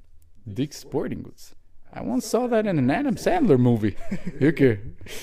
Dick's 0.46 0.78
Sporting 0.78 1.22
Goods. 1.22 1.54
I 1.92 2.00
once 2.00 2.26
saw 2.26 2.46
that 2.48 2.66
in 2.66 2.78
an 2.78 2.90
Adam 2.90 3.16
Sandler 3.16 3.58
movie. 3.58 3.96
Yo 4.40 4.50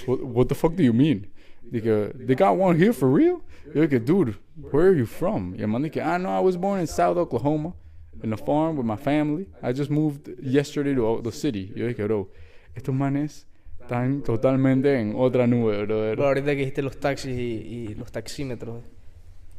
what, 0.05 0.49
the 0.49 0.55
fuck 0.55 0.75
do 0.75 0.83
you 0.83 0.93
mean? 0.93 1.27
Dije, 1.71 2.27
they 2.27 2.35
got 2.35 2.55
one 2.55 2.77
here 2.77 2.93
for 2.93 3.09
real? 3.09 3.41
Yo 3.73 3.87
dude, 3.87 4.37
where 4.71 4.87
are 4.87 4.95
you 4.95 5.05
from? 5.05 5.55
Y 5.55 5.61
el 5.61 5.67
man 5.67 5.81
dice, 5.81 6.01
ah, 6.01 6.17
no, 6.17 6.29
I 6.29 6.39
was 6.39 6.57
born 6.57 6.79
in 6.79 6.87
South 6.87 7.17
Oklahoma, 7.17 7.73
in 8.21 8.33
a 8.33 8.37
farm 8.37 8.77
with 8.77 8.85
my 8.85 8.97
family. 8.97 9.47
I 9.61 9.73
just 9.73 9.89
moved 9.89 10.29
yesterday 10.41 10.93
to 10.95 11.21
the 11.23 11.31
city. 11.31 11.71
Yo 11.75 11.87
dije, 11.87 12.03
bro, 12.03 12.29
estos 12.75 12.93
manes 12.93 13.47
están 13.81 14.23
totalmente 14.23 14.99
en 14.99 15.13
otra 15.15 15.47
nube, 15.47 15.85
brother. 15.85 16.15
Pero 16.15 16.27
ahorita 16.27 16.51
que 16.51 16.57
dijiste 16.57 16.81
los 16.81 16.99
taxis 16.99 17.37
y, 17.37 17.41
y 17.41 17.95
los 17.95 18.11
taxímetros, 18.11 18.83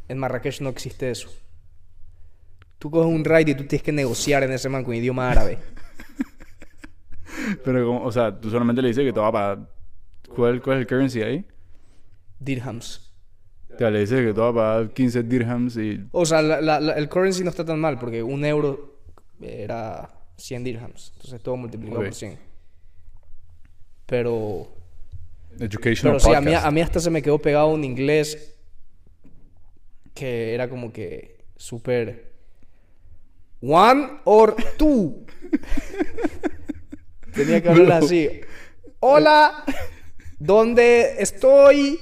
en 0.09 0.19
Marrakech 0.19 0.61
no 0.61 0.69
existe 0.69 1.11
eso. 1.11 1.29
Tú 2.79 2.91
coges 2.91 3.13
un 3.13 3.25
ride 3.25 3.53
y 3.53 3.55
tú 3.55 3.65
tienes 3.65 3.83
que 3.83 3.93
negociar 3.93 4.43
en 4.43 4.53
ese 4.53 4.69
man 4.69 4.85
con 4.85 4.95
idioma 4.95 5.31
árabe. 5.31 5.59
Pero, 7.65 8.03
o 8.03 8.13
sea, 8.13 8.39
tú 8.39 8.51
solamente 8.51 8.83
le 8.83 8.89
dices 8.89 9.05
que 9.05 9.13
te 9.13 9.21
va 9.21 9.29
a 9.29 9.33
pagar. 9.33 9.71
¿Cuál, 10.35 10.61
¿Cuál 10.61 10.79
es 10.79 10.81
el 10.83 10.87
currency 10.87 11.23
ahí? 11.23 11.45
Dirhams. 12.39 13.04
O 13.75 13.79
sea, 13.79 13.91
le 13.91 14.01
dices 14.01 14.21
que 14.27 14.33
te 14.33 14.41
va 14.41 14.49
a 14.49 14.53
pagar 14.55 14.91
15 14.91 15.23
dirhams 15.25 15.77
y. 15.77 16.05
O 16.13 16.25
sea, 16.27 16.43
la- 16.43 16.61
la- 16.61 16.81
la- 16.81 16.93
el 16.95 17.09
currency 17.09 17.43
no 17.45 17.51
está 17.51 17.65
tan 17.65 17.81
mal 17.81 17.99
porque 17.99 18.23
un 18.23 18.45
euro 18.45 18.99
era 19.41 20.11
100 20.37 20.65
dirhams. 20.65 21.13
Entonces 21.17 21.41
todo 21.43 21.57
multiplicado 21.57 22.01
por 22.03 22.15
100. 22.15 22.39
Pero, 24.07 24.69
Educational 25.59 26.19
pero 26.19 26.21
sí, 26.21 26.35
a 26.35 26.41
mí, 26.41 26.53
a 26.55 26.71
mí 26.71 26.81
hasta 26.81 27.01
se 27.01 27.11
me 27.11 27.23
quedó 27.23 27.39
pegado 27.39 27.69
un 27.69 27.85
inglés 27.85 28.55
que 30.15 30.55
era 30.55 30.69
como 30.69 30.93
que 30.93 31.45
súper... 31.57 32.33
One 33.67 34.21
or 34.25 34.55
two. 34.77 35.25
Tenía 37.35 37.63
que 37.63 37.71
hablar 37.71 38.05
así. 38.05 38.29
Hola, 39.01 39.65
¿dónde 40.39 41.15
estoy? 41.23 41.99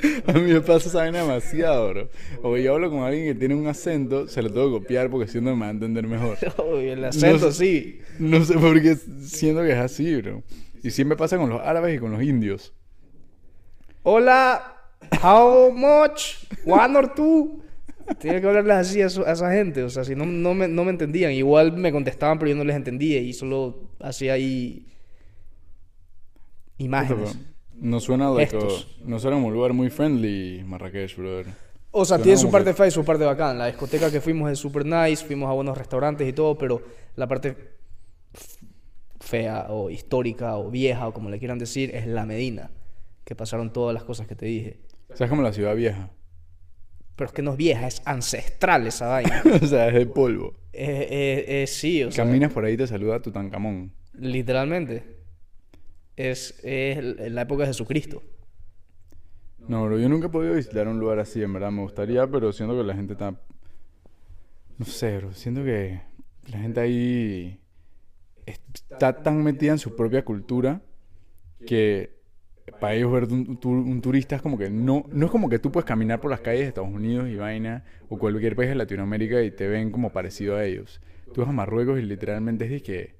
A 0.26 0.32
mí 0.32 0.52
me 0.52 0.60
pasa 0.60 0.88
esa 0.88 0.98
vaina 0.98 1.20
demasiado, 1.20 1.88
bro. 1.90 2.08
O 2.42 2.56
yo 2.56 2.74
hablo 2.74 2.90
con 2.90 3.02
alguien 3.02 3.26
que 3.26 3.34
tiene 3.34 3.54
un 3.54 3.66
acento, 3.66 4.28
se 4.28 4.42
lo 4.42 4.50
tengo 4.50 4.66
que 4.66 4.82
copiar 4.82 5.10
porque 5.10 5.30
siento 5.30 5.50
que 5.50 5.56
me 5.56 5.62
va 5.62 5.68
a 5.68 5.70
entender 5.70 6.06
mejor. 6.06 6.36
El 6.80 7.04
acento, 7.04 7.46
No 7.46 7.52
sí. 7.52 8.00
No 8.18 8.44
sé 8.44 8.54
por 8.54 8.80
qué 8.80 8.96
siento 9.22 9.62
que 9.62 9.72
es 9.72 9.78
así, 9.78 10.16
bro. 10.20 10.42
Y 10.82 10.90
siempre 10.90 11.16
pasa 11.16 11.36
con 11.36 11.50
los 11.50 11.60
árabes 11.60 11.96
y 11.96 11.98
con 11.98 12.12
los 12.12 12.22
indios. 12.22 12.72
Hola, 14.02 14.76
how 15.22 15.70
much? 15.72 16.46
One 16.64 16.96
or 16.96 17.14
two? 17.14 17.62
Tenía 18.20 18.40
que 18.40 18.46
hablarles 18.46 18.76
así 18.76 19.02
a 19.02 19.06
esa 19.06 19.50
gente, 19.50 19.82
o 19.82 19.90
sea, 19.90 20.04
si 20.04 20.14
no, 20.14 20.24
no, 20.24 20.54
me, 20.54 20.68
no 20.68 20.84
me 20.84 20.90
entendían. 20.90 21.32
Igual 21.32 21.76
me 21.76 21.90
contestaban, 21.90 22.38
pero 22.38 22.50
yo 22.50 22.56
no 22.56 22.62
les 22.62 22.76
entendía 22.76 23.20
y 23.20 23.32
solo 23.32 23.90
hacía 23.98 24.34
ahí 24.34 24.86
imágenes. 26.78 27.36
No 27.78 28.00
suena, 28.00 28.30
no 29.04 29.18
suena 29.18 29.36
como 29.36 29.48
un 29.48 29.52
lugar 29.54 29.72
muy 29.72 29.90
friendly, 29.90 30.62
Marrakech, 30.64 31.16
brother. 31.16 31.46
O 31.90 32.04
sea, 32.04 32.16
Suena 32.16 32.24
tiene 32.24 32.38
su 32.38 32.50
parte 32.50 32.70
que- 32.70 32.74
fea 32.74 32.86
y 32.86 32.90
su 32.90 33.04
parte 33.04 33.24
bacán. 33.24 33.58
La 33.58 33.66
discoteca 33.66 34.10
que 34.10 34.20
fuimos 34.20 34.50
es 34.50 34.58
super 34.58 34.84
nice, 34.84 35.24
fuimos 35.24 35.48
a 35.48 35.52
buenos 35.52 35.76
restaurantes 35.78 36.28
y 36.28 36.32
todo, 36.32 36.56
pero 36.58 36.82
la 37.16 37.26
parte 37.26 37.56
fea 39.20 39.66
o 39.70 39.90
histórica 39.90 40.56
o 40.56 40.70
vieja 40.70 41.08
o 41.08 41.12
como 41.12 41.30
le 41.30 41.38
quieran 41.38 41.58
decir 41.58 41.94
es 41.94 42.06
la 42.06 42.26
Medina, 42.26 42.70
que 43.24 43.34
pasaron 43.34 43.72
todas 43.72 43.94
las 43.94 44.04
cosas 44.04 44.26
que 44.26 44.34
te 44.36 44.46
dije. 44.46 44.80
O 45.08 45.16
sea, 45.16 45.24
es 45.26 45.30
como 45.30 45.42
la 45.42 45.52
ciudad 45.52 45.74
vieja. 45.74 46.10
Pero 47.16 47.28
es 47.28 47.32
que 47.32 47.42
no 47.42 47.52
es 47.52 47.56
vieja, 47.56 47.86
es 47.86 48.02
ancestral 48.04 48.86
esa 48.86 49.06
vaina. 49.08 49.42
o 49.62 49.66
sea, 49.66 49.88
es 49.88 49.94
de 49.94 50.06
polvo. 50.06 50.54
Eh, 50.72 51.08
eh, 51.10 51.62
eh, 51.62 51.66
sí, 51.66 52.02
o 52.04 52.10
sea, 52.12 52.24
Caminas 52.26 52.52
por 52.52 52.64
ahí 52.64 52.74
y 52.74 52.76
te 52.76 52.86
saluda 52.86 53.20
Tutankamón. 53.20 53.92
literalmente. 54.12 55.15
Es, 56.16 56.58
es 56.64 57.30
la 57.30 57.42
época 57.42 57.62
de 57.62 57.68
Jesucristo. 57.68 58.22
No, 59.68 59.84
bro, 59.84 59.98
yo 59.98 60.08
nunca 60.08 60.28
he 60.28 60.30
podido 60.30 60.54
visitar 60.54 60.86
un 60.88 60.98
lugar 60.98 61.18
así, 61.18 61.42
en 61.42 61.52
verdad. 61.52 61.72
Me 61.72 61.82
gustaría, 61.82 62.26
pero 62.26 62.52
siento 62.52 62.76
que 62.76 62.84
la 62.84 62.94
gente 62.94 63.14
está... 63.14 63.38
No 64.78 64.84
sé, 64.84 65.18
bro. 65.18 65.32
Siento 65.32 65.64
que 65.64 66.00
la 66.46 66.58
gente 66.58 66.80
ahí 66.80 67.60
está 68.46 69.22
tan 69.22 69.42
metida 69.42 69.72
en 69.72 69.78
su 69.78 69.96
propia 69.96 70.24
cultura 70.24 70.82
que 71.66 72.16
para 72.80 72.94
ellos 72.94 73.12
ver 73.12 73.24
un 73.24 74.00
turista 74.00 74.36
es 74.36 74.42
como 74.42 74.56
que 74.56 74.70
no... 74.70 75.04
No 75.12 75.26
es 75.26 75.32
como 75.32 75.48
que 75.48 75.58
tú 75.58 75.72
puedes 75.72 75.86
caminar 75.86 76.20
por 76.20 76.30
las 76.30 76.40
calles 76.40 76.60
de 76.60 76.68
Estados 76.68 76.90
Unidos 76.90 77.28
y 77.28 77.34
vaina 77.34 77.84
o 78.08 78.18
cualquier 78.18 78.54
país 78.54 78.68
de 78.68 78.76
Latinoamérica 78.76 79.42
y 79.42 79.50
te 79.50 79.66
ven 79.66 79.90
como 79.90 80.12
parecido 80.12 80.56
a 80.56 80.64
ellos. 80.64 81.00
Tú 81.34 81.40
vas 81.40 81.50
a 81.50 81.52
Marruecos 81.52 81.98
y 81.98 82.02
literalmente 82.02 82.64
es 82.66 82.70
de 82.70 82.82
que... 82.82 83.16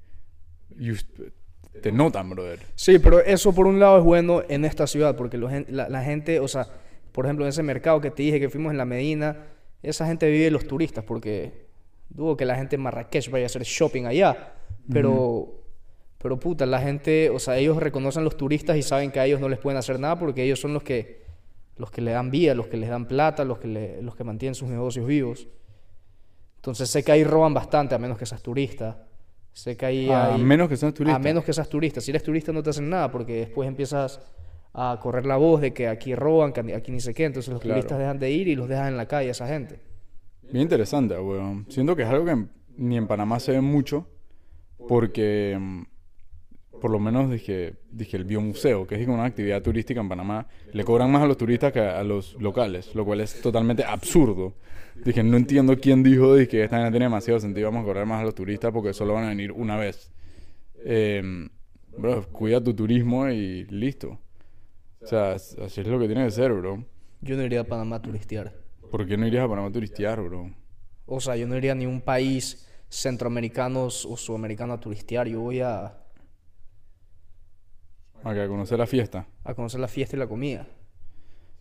te 1.77 1.93
notan, 1.93 2.29
brother. 2.31 2.61
Sí, 2.74 2.99
pero 2.99 3.20
eso 3.20 3.55
por 3.55 3.66
un 3.66 3.79
lado 3.81 3.99
es 3.99 4.05
bueno 4.05 4.43
en 4.49 4.64
esta 4.64 4.87
ciudad, 4.87 5.16
porque 5.16 5.39
la, 5.39 5.89
la 5.89 6.03
gente, 6.03 6.41
o 6.41 6.49
sea, 6.49 6.66
por 7.12 7.24
ejemplo, 7.27 7.45
en 7.45 7.51
ese 7.51 7.62
mercado 7.62 8.01
que 8.01 8.11
te 8.11 8.22
dije 8.22 8.41
que 8.41 8.49
fuimos 8.51 8.72
en 8.72 8.79
la 8.79 8.85
Medina, 8.85 9.47
esa 9.83 10.07
gente 10.07 10.29
vive 10.31 10.51
los 10.51 10.66
turistas, 10.66 11.05
porque 11.05 11.66
dudo 12.09 12.37
que 12.37 12.45
la 12.45 12.57
gente 12.57 12.77
en 12.77 12.83
Marrakech 12.83 13.31
vaya 13.31 13.45
a 13.45 13.47
hacer 13.47 13.62
shopping 13.62 14.05
allá, 14.05 14.55
pero, 14.93 15.62
pero 16.18 16.39
puta, 16.39 16.66
la 16.66 16.81
gente, 16.81 17.31
o 17.31 17.39
sea, 17.39 17.57
ellos 17.59 17.77
reconocen 17.79 18.24
los 18.24 18.37
turistas 18.37 18.77
y 18.77 18.83
saben 18.83 19.11
que 19.11 19.20
a 19.20 19.27
ellos 19.27 19.41
no 19.41 19.49
les 19.49 19.59
pueden 19.59 19.79
hacer 19.79 19.99
nada 20.01 20.18
porque 20.18 20.43
ellos 20.45 20.61
son 20.61 20.72
los 20.74 20.83
que, 20.83 21.22
los 21.77 21.91
que 21.91 22.01
le 22.01 22.12
dan 22.12 22.31
vida, 22.31 22.55
los 22.55 22.66
que 22.68 22.77
les 22.77 22.89
dan 22.89 23.07
plata, 23.07 23.45
los 23.45 23.59
que, 23.59 23.68
le- 23.68 24.03
los 24.03 24.16
que 24.16 24.24
mantienen 24.24 24.55
sus 24.55 24.68
negocios 24.68 25.07
vivos. 25.07 25.49
Entonces 26.57 26.89
sé 26.91 27.05
que 27.05 27.12
ahí 27.12 27.22
roban 27.24 27.55
bastante, 27.55 27.95
a 27.95 27.99
menos 27.99 28.18
que 28.18 28.27
seas 28.27 28.43
turista. 28.43 29.06
Sé 29.57 29.75
que 29.75 29.87
ahí 29.87 30.11
A 30.11 30.35
hay- 30.35 30.43
menos 30.43 30.69
que 30.69 30.77
seas 30.77 30.93
turista. 30.93 31.17
a 31.17 31.19
menos 31.19 31.43
que 31.43 31.51
seas 31.55 31.67
turista. 31.67 32.03
Si 32.03 32.11
eres 32.11 32.23
turista 32.23 32.53
no 32.53 32.63
te 32.63 32.69
hacen 32.69 32.91
nada 32.91 33.11
porque 33.11 33.37
después 33.37 33.67
empiezas 33.67 34.21
a 34.75 34.99
correr 35.03 35.25
la 35.25 35.39
voz 35.39 35.63
de 35.63 35.73
que 35.73 35.89
aquí 35.89 36.15
roban, 36.15 36.53
que 36.53 36.61
aquí 36.75 36.93
ni 36.93 37.01
sé 37.01 37.15
qué. 37.15 37.25
Entonces 37.25 37.51
los 37.51 37.63
Claro. 37.63 37.77
turistas 37.81 37.99
dejan 37.99 38.19
de 38.19 38.31
ir 38.31 38.49
y 38.49 38.55
los 38.55 38.69
dejan 38.69 38.89
en 38.89 38.99
la 38.99 39.07
calle 39.07 39.29
a 39.29 39.31
esa 39.31 39.49
gente. 39.49 39.81
Bien 40.43 40.65
interesante, 40.65 41.19
weón. 41.19 41.65
Siento 41.71 41.97
que 41.97 42.03
es 42.03 42.09
algo 42.09 42.27
que 42.27 42.37
ni 42.77 42.99
en 42.99 43.07
Panamá 43.07 43.41
se 43.41 43.53
ve 43.53 43.63
mucho, 43.63 44.07
porque 44.89 45.57
mm, 45.59 45.83
por 46.81 46.91
lo 46.91 46.99
menos 46.99 47.31
dije, 47.31 47.74
dije 47.91 48.16
el 48.16 48.24
biomuseo, 48.24 48.87
que 48.87 48.97
es 48.97 49.03
como 49.07 49.14
una 49.18 49.24
actividad 49.27 49.62
turística 49.62 50.01
en 50.01 50.09
Panamá, 50.09 50.47
le 50.72 50.85
cobran 50.85 51.11
más 51.11 51.22
a 51.22 51.27
los 51.27 51.37
turistas 51.37 51.72
que 51.72 51.81
a 51.81 52.03
los 52.05 52.35
locales, 52.41 52.95
lo 52.95 53.05
cual 53.05 53.20
es 53.20 53.41
totalmente 53.41 53.85
absurdo. 53.85 54.55
Dije, 55.05 55.22
no 55.22 55.37
entiendo 55.37 55.77
quién 55.79 56.03
dijo 56.03 56.35
dije, 56.35 56.49
que 56.49 56.64
esta 56.64 56.83
no 56.83 56.91
tiene 56.91 57.07
demasiado 57.07 57.39
sentido, 57.41 57.68
vamos 57.68 57.83
a 57.83 57.87
cobrar 57.87 58.07
más 58.07 58.20
a 58.22 58.24
los 58.24 58.35
turistas 58.35 58.72
porque 58.72 58.93
solo 58.93 59.14
van 59.14 59.24
a 59.24 59.29
venir 59.29 59.53
una 59.53 59.77
vez. 59.77 60.11
Em, 60.85 61.49
bro, 61.97 62.27
cuida 62.33 62.62
tu 62.62 62.74
turismo 62.74 63.29
y 63.29 63.64
listo. 63.66 64.18
O 65.03 65.07
sea, 65.07 65.33
as- 65.33 65.57
así 65.59 65.81
es 65.81 65.87
lo 65.87 65.99
que 65.99 66.07
tiene 66.07 66.24
que 66.24 66.31
ser, 66.31 66.53
bro. 66.53 66.85
Yo 67.20 67.37
no 67.37 67.43
iría 67.45 67.61
a 67.61 67.64
Panamá 67.64 67.97
a 67.97 68.03
turistear. 68.03 68.53
¿Por 68.91 69.07
qué 69.07 69.16
no 69.16 69.27
irías 69.27 69.45
a 69.45 69.49
Panamá 69.49 69.68
a 69.68 69.72
turistear, 69.72 70.20
bro? 70.22 70.51
O 71.07 71.20
sea, 71.20 71.37
yo 71.37 71.47
no 71.47 71.57
iría 71.57 71.72
a 71.72 71.74
ningún 71.74 72.01
país 72.01 72.66
centroamericano 72.89 73.85
o 73.85 73.91
sudamericano 73.91 74.72
a 74.74 74.81
turistear. 74.81 75.29
Yo 75.29 75.41
voy 75.41 75.61
a, 75.61 75.97
A 78.29 78.49
conocer 78.49 78.79
la 78.79 78.87
fiesta. 78.87 79.27
a 79.45 79.55
conocer 79.55 79.81
la 79.81 79.89
fiesta 79.89 80.16
y 80.16 80.18
la 80.18 80.27
comida. 80.27 80.66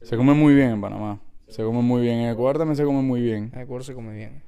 Se 0.01 0.17
come 0.17 0.33
muy 0.33 0.55
bien 0.55 0.69
en 0.71 0.81
Panamá. 0.81 1.19
Se 1.47 1.63
come 1.63 1.81
muy 1.81 2.01
bien. 2.01 2.19
En 2.19 2.31
Ecuador 2.31 2.57
también 2.57 2.75
se 2.75 2.83
come 2.83 3.01
muy 3.01 3.21
bien. 3.21 3.51
En 3.53 3.61
Ecuador 3.61 3.83
se 3.83 3.93
come 3.93 4.15
bien. 4.15 4.41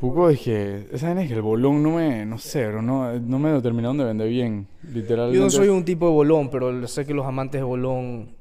Poco 0.00 0.28
es 0.28 0.40
que, 0.40 0.88
esa 0.92 1.06
vaina 1.06 1.22
es 1.22 1.28
que 1.28 1.34
el 1.34 1.42
bolón 1.42 1.82
no 1.82 1.92
me, 1.92 2.26
no 2.26 2.36
sé, 2.38 2.66
bro, 2.68 2.82
no, 2.82 3.18
no 3.18 3.38
me 3.38 3.58
terminaron 3.62 3.96
de 3.96 4.04
vender 4.04 4.28
bien, 4.28 4.66
literalmente. 4.92 5.38
Yo 5.38 5.44
no 5.44 5.48
soy 5.50 5.68
un 5.68 5.84
tipo 5.86 6.06
de 6.06 6.12
bolón, 6.12 6.50
pero 6.50 6.86
sé 6.86 7.06
que 7.06 7.14
los 7.14 7.24
amantes 7.24 7.60
de 7.60 7.64
bolón 7.64 8.36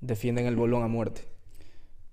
defienden 0.00 0.46
el 0.46 0.54
bolón 0.54 0.84
a 0.84 0.88
muerte. 0.88 1.22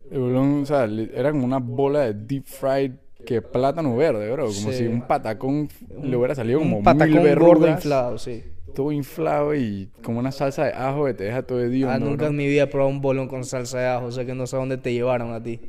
El 0.09 0.19
bolón, 0.19 0.63
o 0.63 0.65
sea, 0.65 0.85
era 0.85 1.31
como 1.31 1.45
una 1.45 1.59
bola 1.59 1.99
de 1.99 2.13
deep 2.15 2.45
fried 2.45 2.93
que 3.23 3.41
plátano 3.43 3.95
verde, 3.95 4.31
bro, 4.31 4.45
como 4.45 4.71
Sí. 4.71 4.73
si 4.73 4.87
un 4.87 5.01
patacón 5.05 5.69
le 6.01 6.17
hubiera 6.17 6.33
salido 6.33 6.57
como 6.59 6.77
un 6.77 6.83
patacón 6.83 7.09
mil 7.09 7.17
gordo 7.17 7.29
verrugas, 7.59 7.69
inflado, 7.75 8.17
sí. 8.17 8.43
Todo 8.71 8.91
inflado 8.91 9.53
y 9.55 9.89
como 10.03 10.19
una 10.19 10.31
salsa 10.31 10.65
de 10.65 10.73
ajo 10.73 11.05
que 11.05 11.13
te 11.13 11.23
deja 11.25 11.43
todo 11.43 11.61
hediondo, 11.61 11.93
Ah, 11.93 11.99
nunca 11.99 12.27
en 12.27 12.35
mi 12.35 12.47
vida 12.47 12.63
he 12.63 12.67
probado 12.67 12.89
un 12.89 13.01
bolón 13.01 13.27
con 13.27 13.43
salsa 13.45 13.79
de 13.79 13.87
ajo, 13.87 14.05
o 14.07 14.11
sea 14.11 14.25
que 14.25 14.33
no 14.35 14.47
sé 14.47 14.55
a 14.55 14.59
dónde 14.59 14.77
te 14.77 14.93
llevaron 14.93 15.33
a 15.33 15.41
ti. 15.41 15.59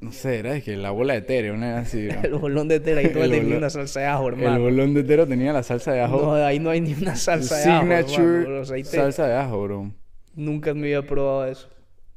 No 0.00 0.12
sé, 0.12 0.38
era 0.40 0.52
de 0.52 0.62
que 0.62 0.76
la 0.76 0.90
bola 0.90 1.14
de 1.14 1.22
tere, 1.22 1.50
una 1.52 1.78
así, 1.78 2.08
bro. 2.08 2.20
El 2.24 2.34
bolón 2.34 2.68
de 2.68 2.80
tera 2.80 3.00
y 3.02 3.08
todo 3.10 3.24
El 3.24 3.30
tenía 3.30 3.44
bolón- 3.48 3.58
una 3.58 3.70
salsa 3.70 4.00
de 4.00 4.06
ajo, 4.06 4.28
El 4.28 4.34
hermano. 4.34 4.60
bolón 4.64 4.92
de 4.94 5.02
tero 5.04 5.26
tenía 5.26 5.52
la 5.52 5.62
salsa 5.62 5.92
de 5.92 6.00
ajo. 6.02 6.20
No, 6.20 6.34
ahí 6.34 6.58
no 6.58 6.70
hay 6.70 6.80
ni 6.80 6.92
una 6.94 7.16
salsa 7.16 7.56
de 7.56 7.64
ajo. 7.70 7.80
signature 7.82 8.42
hermano, 8.42 8.60
o 8.60 8.64
sea, 8.64 8.76
ahí 8.76 8.82
te- 8.82 8.88
salsa 8.90 9.26
de 9.26 9.34
ajo, 9.36 9.62
bro. 9.62 9.92
Nunca 10.34 10.70
en 10.70 10.76
mi 10.80 10.88
vida 10.88 10.98
he 10.98 11.02
probado 11.02 11.46
eso. 11.46 11.68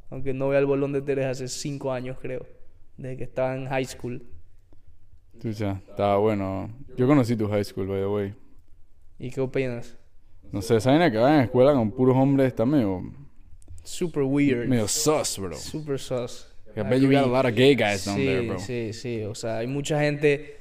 Aunque 0.09 0.33
no 0.33 0.49
vea 0.49 0.59
el 0.59 0.65
bolón 0.65 0.91
de 0.91 1.01
tera 1.01 1.27
desde 1.27 1.45
hace 1.45 1.47
cinco 1.59 1.93
años, 1.93 2.17
creo. 2.21 2.45
Desde 2.97 3.15
que 3.17 3.23
estaba 3.25 3.55
en 3.55 3.67
high 3.67 3.85
school. 3.85 4.23
Chucha, 5.39 5.81
estaba 5.87 6.17
bueno. 6.17 6.69
Yo 6.97 7.05
conocí 7.07 7.35
tu 7.35 7.47
high 7.47 7.63
school, 7.63 7.87
by 7.87 7.99
the 7.99 8.07
way. 8.07 8.33
¿Y 9.19 9.31
qué 9.31 9.41
opinas? 9.41 9.97
No 10.51 10.61
sé, 10.61 10.77
vaina 10.79 11.11
que 11.11 11.17
van 11.17 11.33
a 11.33 11.43
escuela 11.43 11.73
con 11.73 11.91
puros 11.91 12.15
hombres 12.15 12.47
está 12.47 12.65
medio, 12.65 13.01
Super 13.83 14.23
weird. 14.23 14.67
medio 14.67 14.87
sus, 14.87 15.39
bro. 15.39 15.55
Super 15.55 15.99
sus. 15.99 16.47
I 16.75 16.83
bet 16.83 17.01
you 17.01 17.09
got 17.09 17.23
a 17.23 17.27
lot 17.27 17.45
of 17.45 17.55
gay 17.55 17.73
guys 17.75 18.05
down 18.05 18.17
sí, 18.17 18.25
there, 18.25 18.47
bro. 18.47 18.59
Sí, 18.59 18.93
sí. 18.93 19.23
O 19.23 19.33
sea, 19.33 19.57
hay 19.57 19.67
mucha 19.67 19.99
gente. 19.99 20.57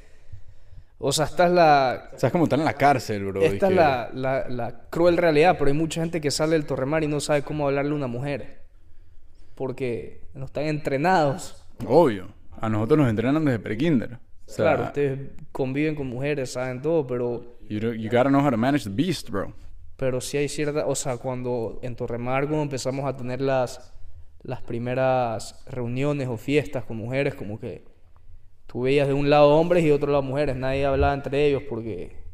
O 0.98 1.12
sea, 1.12 1.26
esta 1.26 1.46
es 1.46 1.52
la. 1.52 2.10
O 2.14 2.18
sea, 2.18 2.28
es 2.28 2.32
como 2.32 2.44
estar 2.44 2.58
en 2.58 2.64
la 2.64 2.72
cárcel, 2.72 3.24
bro. 3.26 3.42
Esta 3.42 3.68
es 3.68 3.74
la, 3.74 4.10
la, 4.14 4.48
la 4.48 4.88
cruel 4.88 5.18
realidad, 5.18 5.56
pero 5.58 5.70
hay 5.70 5.76
mucha 5.76 6.00
gente 6.00 6.20
que 6.20 6.30
sale 6.30 6.52
del 6.52 6.64
Torremar 6.64 7.04
y 7.04 7.08
no 7.08 7.20
sabe 7.20 7.42
cómo 7.42 7.66
hablarle 7.66 7.92
a 7.92 7.94
una 7.96 8.06
mujer. 8.06 8.62
Porque 9.54 10.22
no 10.34 10.46
están 10.46 10.64
entrenados. 10.64 11.62
Obvio. 11.86 12.28
A 12.60 12.68
nosotros 12.68 13.00
nos 13.00 13.10
entrenan 13.10 13.44
desde 13.44 13.58
prekinder. 13.58 14.14
O 14.14 14.50
sea, 14.50 14.64
claro, 14.64 14.84
ustedes 14.84 15.18
conviven 15.52 15.94
con 15.94 16.06
mujeres, 16.06 16.52
saben 16.52 16.80
todo, 16.80 17.06
pero 17.06 17.55
you, 17.68 17.92
you 17.92 18.10
gotta 18.10 18.30
know 18.30 18.40
how 18.40 18.50
to 18.50 18.56
manage 18.56 18.84
the 18.84 18.90
beast, 18.90 19.30
bro. 19.30 19.52
pero 19.96 20.20
sí 20.20 20.36
hay 20.36 20.48
cierta, 20.48 20.86
o 20.86 20.94
sea, 20.94 21.16
cuando 21.16 21.78
en 21.82 21.96
Torremar 21.96 22.44
cuando 22.44 22.62
empezamos 22.62 23.04
a 23.04 23.16
tener 23.16 23.40
las 23.40 23.92
las 24.42 24.62
primeras 24.62 25.64
reuniones 25.66 26.28
o 26.28 26.36
fiestas 26.36 26.84
con 26.84 26.96
mujeres, 26.96 27.34
como 27.34 27.58
que 27.58 27.84
tú 28.66 28.82
veías 28.82 29.08
de 29.08 29.14
un 29.14 29.28
lado 29.28 29.48
hombres 29.48 29.82
y 29.82 29.88
de 29.88 29.92
otro 29.92 30.12
lado 30.12 30.22
mujeres, 30.22 30.56
nadie 30.56 30.86
hablaba 30.86 31.14
entre 31.14 31.46
ellos 31.46 31.64
porque 31.68 32.24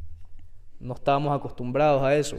no 0.79 0.95
estábamos 0.95 1.35
acostumbrados 1.35 2.03
a 2.03 2.15
eso. 2.15 2.37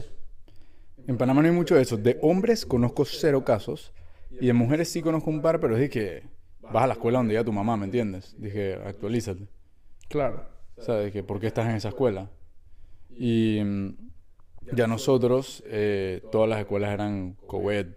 En 1.08 1.18
Panamá 1.18 1.42
no 1.42 1.48
hay 1.48 1.54
mucho 1.54 1.74
de 1.74 1.82
eso. 1.82 1.96
De 1.96 2.18
hombres 2.22 2.64
conozco 2.64 3.04
cero 3.04 3.44
casos. 3.44 3.92
Y 4.30 4.46
de 4.46 4.52
mujeres 4.52 4.88
sí 4.88 5.02
conozco 5.02 5.30
un 5.30 5.42
par, 5.42 5.60
pero 5.60 5.76
es 5.76 5.90
que 5.90 6.22
vas 6.60 6.84
a 6.84 6.86
la 6.86 6.94
escuela 6.94 7.18
donde 7.18 7.34
iba 7.34 7.44
tu 7.44 7.52
mamá, 7.52 7.76
¿me 7.76 7.84
entiendes? 7.84 8.34
Dije, 8.38 8.74
actualízate. 8.74 9.48
Claro. 10.08 10.46
¿Sabes? 10.78 11.12
Que 11.12 11.22
por 11.22 11.40
qué 11.40 11.48
estás 11.48 11.68
en 11.68 11.76
esa 11.76 11.88
escuela. 11.88 12.30
Y 13.16 13.60
mm, 13.62 13.96
ya 14.72 14.86
nosotros, 14.86 15.62
eh, 15.66 16.22
todas 16.32 16.48
las 16.48 16.60
escuelas 16.60 16.92
eran 16.92 17.36
co-ed. 17.46 17.88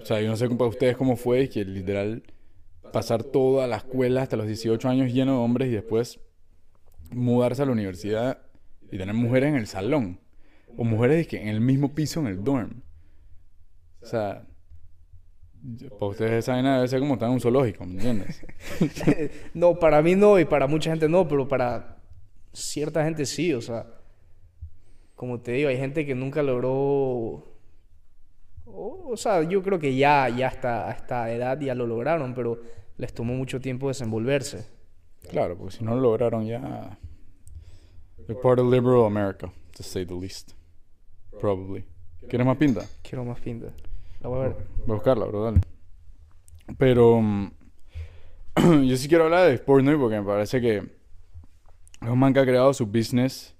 O 0.00 0.04
sea, 0.04 0.20
yo 0.20 0.28
no 0.28 0.36
sé 0.36 0.48
para 0.50 0.70
ustedes 0.70 0.96
cómo 0.96 1.16
fue, 1.16 1.48
que 1.48 1.64
literal 1.64 2.22
pasar 2.92 3.22
toda 3.22 3.66
la 3.66 3.76
escuela 3.76 4.22
hasta 4.22 4.36
los 4.36 4.46
18 4.46 4.88
años 4.88 5.12
lleno 5.12 5.32
de 5.32 5.38
hombres 5.38 5.68
y 5.68 5.72
después 5.72 6.20
mudarse 7.12 7.62
a 7.62 7.66
la 7.66 7.72
universidad 7.72 8.38
y 8.90 8.98
tener 8.98 9.14
mujeres 9.14 9.50
en 9.50 9.56
el 9.56 9.66
salón. 9.66 10.20
O 10.76 10.84
mujeres 10.84 11.26
que 11.26 11.40
en 11.40 11.48
el 11.48 11.60
mismo 11.60 11.94
piso 11.94 12.20
en 12.20 12.28
el 12.28 12.44
dorm. 12.44 12.82
O 14.02 14.06
sea, 14.06 14.46
para 15.98 16.06
ustedes 16.06 16.32
esa 16.32 16.52
vaina 16.52 16.76
debe 16.76 16.88
ser 16.88 17.00
como 17.00 17.14
estar 17.14 17.28
en 17.28 17.34
un 17.34 17.40
zoológico, 17.40 17.84
¿me 17.84 17.94
entiendes? 17.94 18.42
no, 19.54 19.78
para 19.78 20.00
mí 20.00 20.14
no 20.14 20.38
y 20.38 20.44
para 20.44 20.66
mucha 20.66 20.90
gente 20.90 21.08
no, 21.08 21.28
pero 21.28 21.48
para 21.48 21.98
cierta 22.52 23.04
gente 23.04 23.26
sí, 23.26 23.52
o 23.52 23.60
sea, 23.60 23.86
como 25.20 25.38
te 25.38 25.52
digo, 25.52 25.68
hay 25.68 25.76
gente 25.76 26.06
que 26.06 26.14
nunca 26.14 26.42
logró, 26.42 26.72
o, 26.72 27.44
o 28.64 29.16
sea, 29.18 29.42
yo 29.42 29.62
creo 29.62 29.78
que 29.78 29.94
ya, 29.94 30.30
ya 30.30 30.48
hasta 30.48 30.88
a 30.88 30.92
esta 30.92 31.30
edad 31.30 31.60
ya 31.60 31.74
lo 31.74 31.86
lograron, 31.86 32.32
pero 32.32 32.62
les 32.96 33.12
tomó 33.12 33.34
mucho 33.34 33.60
tiempo 33.60 33.88
desenvolverse. 33.88 34.66
Claro, 35.28 35.58
porque 35.58 35.76
si 35.76 35.84
no 35.84 35.94
lo 35.94 36.00
lograron 36.00 36.46
ya. 36.46 36.98
They're 38.26 38.40
part 38.40 38.60
of 38.60 38.72
liberal 38.72 39.04
America, 39.04 39.52
to 39.76 39.82
say 39.82 40.06
the 40.06 40.14
least. 40.14 40.52
Probably. 41.38 41.84
¿Quieres 42.26 42.46
más 42.46 42.56
pinta? 42.56 42.86
Quiero 43.02 43.22
más 43.22 43.40
pinta. 43.40 43.74
La 44.22 44.28
voy 44.30 44.38
a 44.38 44.42
ver. 44.44 44.56
Voy 44.86 44.92
a 44.92 44.94
buscarla, 44.94 45.26
bro, 45.26 45.44
dale. 45.44 45.60
Pero. 46.78 47.20
yo 48.56 48.96
sí 48.96 49.06
quiero 49.06 49.24
hablar 49.24 49.50
de 49.50 49.58
Sportnoy 49.58 49.98
porque 49.98 50.18
me 50.18 50.24
parece 50.24 50.62
que. 50.62 50.76
Es 50.78 52.08
un 52.08 52.18
man 52.18 52.32
que 52.32 52.40
ha 52.40 52.46
creado 52.46 52.72
su 52.72 52.86
business 52.86 53.54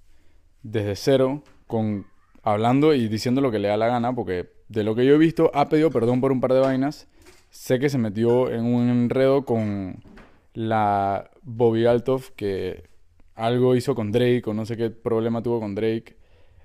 desde 0.62 0.96
cero, 0.96 1.42
con 1.66 2.06
hablando 2.42 2.94
y 2.94 3.08
diciendo 3.08 3.40
lo 3.40 3.50
que 3.50 3.58
le 3.58 3.68
da 3.68 3.76
la 3.76 3.88
gana, 3.88 4.14
porque 4.14 4.50
de 4.68 4.84
lo 4.84 4.94
que 4.94 5.04
yo 5.04 5.14
he 5.14 5.18
visto, 5.18 5.50
ha 5.54 5.68
pedido 5.68 5.90
perdón 5.90 6.20
por 6.20 6.32
un 6.32 6.40
par 6.40 6.52
de 6.52 6.60
vainas. 6.60 7.08
Sé 7.50 7.78
que 7.78 7.88
se 7.88 7.98
metió 7.98 8.50
en 8.50 8.64
un 8.64 8.88
enredo 8.88 9.44
con 9.44 10.02
la 10.54 11.30
Bobby 11.42 11.86
Altoff, 11.86 12.30
que 12.30 12.88
algo 13.34 13.74
hizo 13.74 13.94
con 13.94 14.12
Drake, 14.12 14.42
o 14.46 14.54
no 14.54 14.64
sé 14.66 14.76
qué 14.76 14.90
problema 14.90 15.42
tuvo 15.42 15.60
con 15.60 15.74
Drake, 15.74 16.16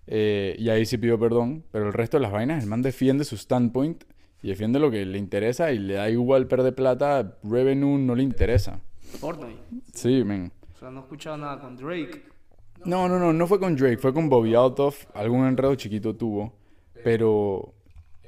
eh, 0.08 0.56
y 0.60 0.70
ahí 0.70 0.86
sí 0.86 0.98
pidió 0.98 1.20
perdón, 1.20 1.64
pero 1.72 1.88
el 1.88 1.94
resto 1.94 2.18
de 2.18 2.22
las 2.22 2.32
vainas, 2.32 2.64
el 2.64 2.70
man 2.70 2.82
defiende 2.82 3.24
su 3.24 3.38
standpoint 3.38 4.04
y 4.44 4.50
defiende 4.50 4.80
lo 4.80 4.92
que 4.92 5.06
le 5.06 5.18
interesa 5.18 5.72
y 5.72 5.80
le 5.80 5.96
da 5.96 6.10
igual 6.10 6.48
perder 6.48 6.76
plata, 6.76 7.40
revenue 7.44 7.98
no 7.98 8.14
le 8.14 8.22
interesa. 8.22 8.80
Fortnite. 9.20 9.60
Sí, 9.94 10.24
men. 10.24 10.52
O 10.76 10.78
sea, 10.78 10.92
no 10.92 11.00
he 11.00 11.04
escuchado 11.04 11.38
nada 11.38 11.60
con 11.60 11.76
Drake. 11.76 12.35
No, 12.86 13.08
no, 13.10 13.18
no, 13.20 13.34
no 13.34 13.48
fue 13.48 13.60
con 13.60 13.76
Drake, 13.76 13.98
fue 13.98 14.14
con 14.14 14.30
Bobby 14.30 14.54
Altoff, 14.56 15.06
algún 15.14 15.46
enredo 15.48 15.74
chiquito 15.76 16.16
tuvo, 16.16 16.54
pero 17.04 17.74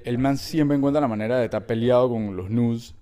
el 0.03 0.17
man 0.17 0.37
siempre 0.37 0.75
encuentra 0.77 0.99
la 1.01 1.07
manera 1.07 1.37
de 1.37 1.45
estar 1.45 1.65
peleado 1.65 2.09
con 2.09 2.35
los 2.35 2.49
news, 2.49 2.95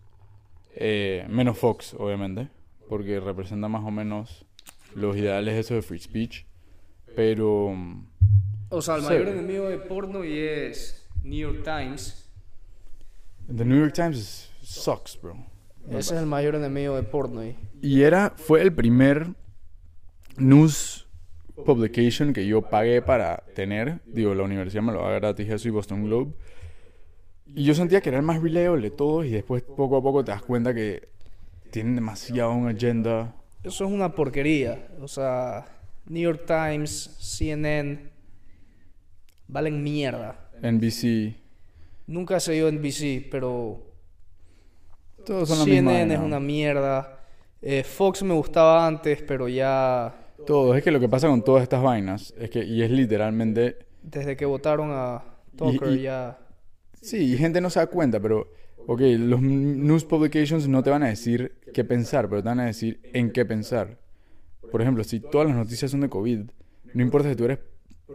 eh, 0.76 1.26
menos 1.30 1.58
Fox, 1.58 1.94
obviamente, 1.98 2.50
porque 2.90 3.20
representa 3.20 3.68
más 3.70 3.84
o 3.86 3.92
menos 3.92 4.46
los 4.96 5.16
ideales 5.16 5.54
esos 5.56 5.76
de 5.76 5.82
free 5.82 6.00
speech, 6.00 6.46
pero 7.16 7.70
mm, 7.74 8.06
O 8.70 8.82
sea, 8.82 8.96
el 8.98 9.04
mayor 9.04 9.28
enemigo 9.30 9.70
de 9.70 9.78
porno 9.78 10.26
y 10.26 10.38
es 10.38 11.08
New 11.24 11.40
York 11.54 11.64
Times. 11.64 12.30
The 13.56 13.64
New 13.64 13.80
York 13.80 13.94
Times 13.94 14.18
is- 14.18 14.50
sucks, 14.62 15.18
bro. 15.22 15.36
Ese 15.90 16.16
es 16.16 16.20
el 16.22 16.26
mayor 16.26 16.56
enemigo 16.56 16.96
de 16.96 17.04
porno. 17.04 17.46
y- 17.46 17.56
Y 17.82 18.02
era, 18.02 18.34
fue 18.36 18.62
el 18.62 18.74
primer 18.74 19.28
news 20.38 21.05
publication 21.64 22.34
que 22.34 22.46
yo 22.46 22.62
pagué 22.62 23.02
para 23.02 23.44
tener. 23.54 24.02
Digo, 24.06 24.34
la 24.36 24.44
universidad 24.44 24.84
me 24.84 24.92
lo 24.92 25.02
da 25.02 25.12
gratis 25.12 25.50
eso 25.50 25.68
y 25.68 25.72
Boston 25.72 26.04
Globe. 26.04 26.34
Y 27.56 27.64
yo 27.64 27.74
sentía 27.74 28.02
que 28.02 28.10
era 28.10 28.18
el 28.18 28.26
más 28.26 28.42
reliable 28.42 28.90
de 28.90 28.96
todos 28.96 29.26
y 29.26 29.30
después 29.30 29.64
poco 29.64 29.98
a 29.98 30.02
poco 30.02 30.24
te 30.24 30.32
das 30.32 30.42
cuenta 30.42 30.74
que 30.74 31.08
tienen 31.72 31.96
demasiado 31.96 32.52
una 32.54 32.72
agenda. 32.72 33.36
Eso 33.64 33.86
es 33.86 33.92
una 33.92 34.14
porquería. 34.14 34.88
O 35.00 35.08
sea, 35.08 35.66
New 36.08 36.22
York 36.22 36.46
Times, 36.46 37.16
CNN, 37.20 38.10
valen 39.48 39.84
mierda. 39.84 40.50
NBC, 40.62 41.36
Nunca 42.08 42.38
he 42.38 42.40
seguido 42.40 42.72
NBC, 42.72 43.30
pero 43.32 43.82
todos 45.26 45.50
son 45.50 45.60
la 45.60 45.66
misma. 45.66 45.92
CNN 45.92 46.14
es 46.14 46.20
una 46.20 46.40
mierda. 46.40 47.20
Eh, 47.62 47.84
Fox 47.84 48.22
me 48.22 48.36
gustaba 48.36 48.86
antes, 48.86 49.24
pero 49.24 49.48
ya 49.48 50.14
Todos. 50.46 50.78
Es 50.78 50.84
que 50.84 50.92
lo 50.92 51.00
que 51.00 51.10
pasa 51.10 51.28
con 51.28 51.44
todas 51.44 51.64
estas 51.64 51.82
vainas 51.82 52.34
es 52.38 52.50
que, 52.50 52.64
y 52.64 52.82
es 52.84 52.92
literalmente 52.92 53.78
desde 54.04 54.36
que 54.38 54.46
votaron 54.46 54.90
a 54.92 55.24
Tucker 55.58 55.90
Y- 55.90 55.96
y- 55.96 56.02
ya... 56.04 56.40
Sí, 57.02 57.34
y 57.34 57.38
gente 57.38 57.62
no 57.62 57.70
se 57.70 57.80
da 57.80 57.88
cuenta, 57.88 58.20
pero, 58.20 58.52
ok, 58.88 59.02
los 59.20 59.42
news 59.42 60.06
publications 60.06 60.68
no 60.68 60.82
te 60.84 60.90
van 60.90 61.04
a 61.04 61.08
decir 61.08 61.58
qué 61.74 61.84
pensar, 61.84 62.28
pero 62.30 62.42
te 62.42 62.50
van 62.50 62.60
a 62.60 62.66
decir 62.66 63.00
en 63.14 63.32
qué 63.32 63.46
pensar. 63.46 64.00
Por 64.72 64.82
ejemplo, 64.82 65.04
si 65.04 65.20
todas 65.20 65.48
las 65.48 65.56
noticias 65.56 65.92
son 65.92 66.02
de 66.02 66.10
COVID, 66.10 66.40
no 66.94 67.02
importa 67.04 67.30
si 67.30 67.36
tú 67.36 67.46
eres 67.46 67.60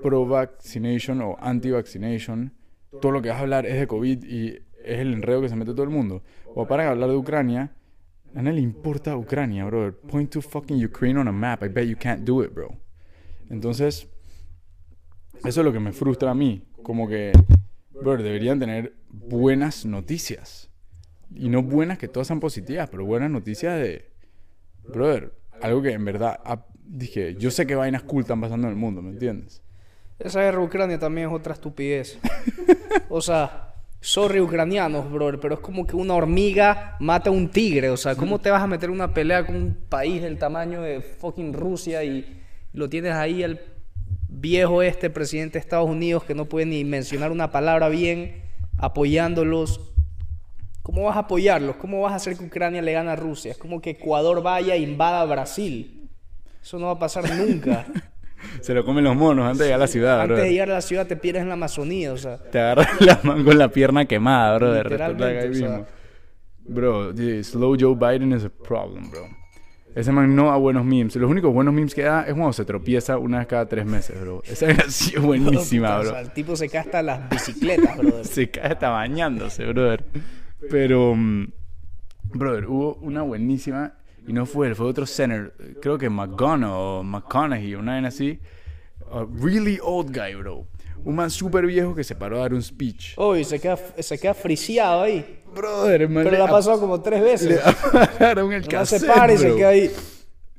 pro-vaccination 0.03 1.21
o 1.23 1.37
anti-vaccination, 1.41 2.53
todo 3.01 3.13
lo 3.13 3.23
que 3.23 3.29
vas 3.29 3.39
a 3.39 3.43
hablar 3.43 3.67
es 3.67 3.79
de 3.79 3.87
COVID 3.87 4.25
y 4.25 4.49
es 4.85 4.99
el 4.99 5.13
enredo 5.15 5.41
que 5.41 5.49
se 5.49 5.57
mete 5.57 5.73
todo 5.73 5.85
el 5.85 5.91
mundo. 5.91 6.23
O 6.55 6.67
para 6.67 6.91
hablar 6.91 7.11
de 7.11 7.17
Ucrania, 7.17 7.73
a 8.35 8.43
nadie 8.43 8.57
le 8.57 8.63
importa 8.63 9.17
Ucrania, 9.17 9.65
bro. 9.65 9.93
Point 9.93 10.31
to 10.31 10.43
fucking 10.43 10.85
Ukraine 10.85 11.19
on 11.19 11.29
a 11.29 11.33
map. 11.33 11.63
I 11.63 11.69
bet 11.69 11.87
you 11.87 11.97
can't 11.97 12.25
do 12.25 12.43
it, 12.43 12.53
bro. 12.53 12.77
Entonces, 13.49 14.09
eso 15.45 15.61
es 15.61 15.65
lo 15.65 15.73
que 15.73 15.81
me 15.81 15.93
frustra 15.93 16.31
a 16.31 16.35
mí. 16.35 16.65
Como 16.83 17.09
que, 17.09 17.33
bro, 17.91 18.17
deberían 18.17 18.59
tener 18.59 18.95
buenas 19.09 19.85
noticias. 19.85 20.71
Y 21.35 21.49
no 21.49 21.63
buenas 21.63 21.99
que 21.99 22.09
todas 22.09 22.27
sean 22.27 22.41
positivas, 22.41 22.89
pero 22.91 23.05
buenas 23.05 23.31
noticias 23.31 23.81
de, 23.81 24.11
brother, 24.89 25.33
algo 25.61 25.83
que 25.83 25.93
en 25.93 26.05
verdad, 26.05 26.41
ah, 26.45 26.67
dije, 26.85 27.37
yo 27.37 27.51
sé 27.51 27.67
que 27.67 27.75
vainas 27.75 28.03
cool 28.03 28.23
están 28.23 28.41
pasando 28.41 28.67
en 28.67 28.73
el 28.73 28.79
mundo, 28.79 29.03
¿me 29.03 29.11
entiendes? 29.11 29.63
Esa 30.19 30.43
guerra 30.43 30.61
Ucrania 30.61 30.99
también 30.99 31.29
es 31.29 31.35
otra 31.35 31.55
estupidez. 31.55 32.19
o 33.09 33.21
sea, 33.21 33.70
sorry 34.01 34.41
ucranianos, 34.41 35.11
brother, 35.11 35.39
pero 35.41 35.55
es 35.55 35.61
como 35.61 35.87
que 35.87 35.97
una 35.97 36.15
hormiga 36.15 36.97
mata 37.01 37.31
a 37.31 37.33
un 37.33 37.49
tigre. 37.49 37.91
O 37.91 37.97
sea, 37.97 38.15
¿cómo 38.15 38.39
te 38.39 38.51
vas 38.51 38.63
a 38.63 38.67
meter 38.67 38.91
una 38.91 39.13
pelea 39.13 39.45
con 39.45 39.57
un 39.57 39.75
país 39.89 40.23
del 40.23 40.39
tamaño 40.39 40.83
de 40.83 41.01
fucking 41.01 41.53
Rusia 41.53 42.03
y 42.05 42.43
lo 42.73 42.89
tienes 42.89 43.13
ahí 43.13 43.43
el 43.43 43.61
viejo 44.29 44.83
este 44.83 45.11
presidente 45.11 45.55
de 45.55 45.61
Estados 45.61 45.89
Unidos 45.89 46.25
que 46.25 46.35
no 46.35 46.47
puede 46.47 46.67
ni 46.67 46.85
mencionar 46.85 47.31
una 47.31 47.51
palabra 47.51 47.89
bien, 47.89 48.43
apoyándolos? 48.79 49.81
¿Cómo 50.83 51.05
vas 51.05 51.17
a 51.17 51.21
apoyarlos? 51.21 51.77
¿Cómo 51.77 52.01
vas 52.01 52.13
a 52.13 52.17
hacer 52.17 52.37
que 52.37 52.45
Ucrania 52.45 52.81
le 52.81 52.93
gane 52.93 53.11
a 53.11 53.17
Rusia? 53.17 53.53
Es 53.53 53.59
como 53.59 53.81
que 53.81 53.91
Ecuador 53.91 54.43
vaya 54.43 54.75
e 54.75 54.79
invada 54.79 55.25
Brasil. 55.27 56.09
Eso 56.63 56.79
no 56.79 56.87
va 56.87 56.93
a 56.93 56.99
pasar 56.99 57.31
nunca. 57.37 57.87
Se 58.61 58.75
lo 58.75 58.85
comen 58.85 59.05
los 59.05 59.17
monos 59.17 59.45
antes 59.47 59.59
de 59.61 59.65
llegar 59.67 59.81
a 59.81 59.85
la 59.85 59.87
ciudad, 59.87 60.21
Antes 60.21 60.37
bro. 60.37 60.45
de 60.45 60.51
llegar 60.51 60.71
a 60.71 60.75
la 60.75 60.81
ciudad 60.83 61.07
te 61.07 61.17
pierdes 61.17 61.43
en 61.43 61.49
la 61.49 61.55
Amazonía, 61.55 62.13
o 62.13 62.17
sea. 62.17 62.39
Te 62.39 62.59
agarras 62.59 62.89
la 63.01 63.21
mano 63.23 63.45
con 63.45 63.59
la 63.59 63.69
pierna 63.69 64.05
quemada, 64.05 64.57
bro. 64.59 64.73
De 64.73 64.81
ahí 64.81 65.49
o 65.49 65.55
sea. 65.55 65.69
mismo. 65.69 65.87
Bro, 66.65 67.13
slow 67.43 67.77
Joe 67.79 67.95
Biden 67.97 68.33
is 68.33 68.45
a 68.45 68.49
problem, 68.51 69.11
bro. 69.11 69.27
Ese 69.93 70.13
man 70.13 70.37
no 70.37 70.47
da 70.47 70.57
buenos 70.57 70.85
memes. 70.85 71.17
Los 71.17 71.29
únicos 71.29 71.53
buenos 71.53 71.75
memes 71.75 71.95
que 71.95 72.03
da 72.03 72.21
es 72.23 72.33
cuando 72.35 72.53
se 72.53 72.65
tropieza 72.65 73.19
una 73.19 73.39
vez 73.39 73.49
cada 73.49 73.67
tres 73.67 73.85
meses, 73.85 74.21
bro. 74.21 74.41
Esa 74.47 74.71
es 74.71 75.21
buenísima, 75.21 75.97
O 75.97 76.01
bro. 76.03 76.11
sea, 76.11 76.21
el 76.21 76.31
tipo 76.33 76.55
se 76.55 76.69
cae 76.69 76.83
hasta 76.83 77.03
las 77.03 77.29
bicicletas, 77.29 77.97
brother. 77.97 78.25
Se 78.25 78.49
cae 78.51 78.67
hasta 78.73 78.89
bañándose, 78.91 79.67
brother. 79.67 80.05
Pero, 80.71 81.15
mm, 81.17 81.47
brother, 82.35 82.67
hubo 82.67 82.95
una 82.97 83.23
buenísima 83.23 83.95
y 84.27 84.33
no 84.33 84.47
fue 84.47 84.69
él, 84.69 84.77
fue 84.77 84.87
otro 84.87 85.07
center. 85.07 85.53
Creo 85.81 85.99
que 85.99 86.09
McGonagall 86.09 86.65
o 87.01 87.03
McConaughey, 87.03 87.75
una 87.75 87.97
vez 88.01 88.15
así. 88.15 88.39
A 89.13 89.27
really 89.41 89.79
old 89.83 90.17
guy, 90.17 90.35
bro. 90.35 90.67
Un 91.03 91.17
man 91.17 91.31
súper 91.31 91.67
viejo 91.67 91.95
que 91.95 92.05
se 92.05 92.15
paró 92.15 92.37
a 92.37 92.41
dar 92.41 92.55
un 92.55 92.63
speech. 92.63 93.17
Uy, 93.19 93.43
se 93.45 93.59
queda, 93.59 93.77
se 93.99 94.19
queda 94.19 94.35
friciado 94.35 95.03
ahí. 95.03 95.41
Brother, 95.55 96.09
man. 96.09 96.25
Pero 96.25 96.37
le 96.37 96.43
ha 96.45 96.47
pasado 96.47 96.79
como 96.79 97.01
tres 97.01 97.21
Le 97.21 97.27
veces. 97.31 97.61
apagaron 97.67 98.53
el 98.53 98.61
No 98.61 98.65
se 98.67 98.71
cassette, 98.71 99.07
para 99.07 99.33
y 99.33 99.39
se 99.39 99.47
bro. 99.49 99.57
queda 99.57 99.69
ahí. 99.71 99.91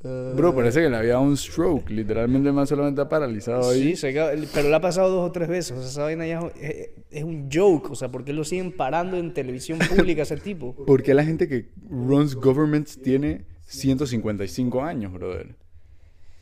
Bro, 0.02 0.54
parece 0.54 0.82
que 0.82 0.90
le 0.90 0.96
había 0.96 1.12
dado 1.12 1.22
un 1.22 1.36
stroke. 1.36 1.88
Literalmente 1.90 2.48
el 2.48 2.54
man 2.54 2.66
solamente 2.66 3.00
está 3.00 3.08
paralizado 3.08 3.70
ahí. 3.70 3.94
Sí, 3.94 3.96
se 3.96 4.12
pero 4.52 4.68
le 4.68 4.74
ha 4.74 4.80
pasado 4.80 5.10
dos 5.10 5.28
o 5.28 5.32
tres 5.32 5.48
veces. 5.48 5.78
O 5.78 5.80
sea, 5.80 5.88
esa 5.88 6.02
vaina 6.02 6.26
ya 6.26 6.40
es, 6.60 6.90
es 7.10 7.22
un 7.22 7.48
joke. 7.52 7.90
O 7.90 7.94
sea, 7.94 8.10
¿por 8.10 8.24
qué 8.24 8.32
lo 8.32 8.42
siguen 8.42 8.72
parando 8.72 9.16
en 9.16 9.32
televisión 9.32 9.78
pública 9.96 10.22
ese 10.22 10.36
tipo? 10.36 10.74
Porque 10.86 11.14
la 11.14 11.24
gente 11.24 11.46
que 11.46 11.70
runs 11.88 12.34
governments 12.34 13.00
tiene 13.00 13.44
155 13.66 14.82
años, 14.82 15.12
brother. 15.12 15.54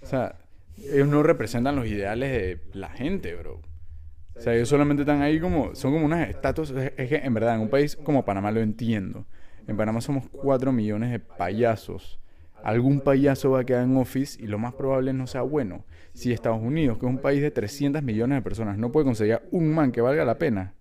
O 0.02 0.06
sea, 0.06 0.36
ellos 0.78 1.08
no 1.08 1.22
representan 1.22 1.76
los 1.76 1.86
ideales 1.86 2.30
de 2.32 2.60
la 2.72 2.88
gente, 2.88 3.34
bro. 3.34 3.60
O 4.36 4.40
sea, 4.40 4.54
ellos 4.54 4.70
solamente 4.70 5.02
están 5.02 5.20
ahí 5.20 5.38
como, 5.38 5.74
son 5.74 5.92
como 5.92 6.06
unas 6.06 6.30
estatuas. 6.30 6.70
Es 6.70 6.92
es 6.96 7.08
que 7.10 7.16
en 7.16 7.34
verdad, 7.34 7.56
en 7.56 7.60
un 7.60 7.68
país 7.68 7.94
como 7.94 8.24
Panamá 8.24 8.50
lo 8.50 8.60
entiendo. 8.60 9.26
En 9.68 9.76
Panamá 9.76 10.00
somos 10.00 10.24
4 10.32 10.72
millones 10.72 11.10
de 11.10 11.18
payasos. 11.18 12.18
Algún 12.62 13.00
payaso 13.00 13.50
va 13.50 13.60
a 13.60 13.64
quedar 13.64 13.84
en 13.84 13.96
office 13.96 14.42
y 14.42 14.46
lo 14.46 14.58
más 14.58 14.74
probable 14.74 15.12
no 15.12 15.26
sea 15.26 15.42
bueno. 15.42 15.84
Si 16.12 16.32
Estados 16.32 16.60
Unidos, 16.60 16.98
que 16.98 17.06
es 17.06 17.10
un 17.10 17.18
país 17.18 17.40
de 17.40 17.50
300 17.50 18.02
millones 18.02 18.38
de 18.38 18.42
personas, 18.42 18.78
no 18.78 18.92
puede 18.92 19.06
conseguir 19.06 19.40
un 19.50 19.72
man 19.72 19.92
que 19.92 20.00
valga 20.00 20.24
la 20.24 20.38
pena, 20.38 20.74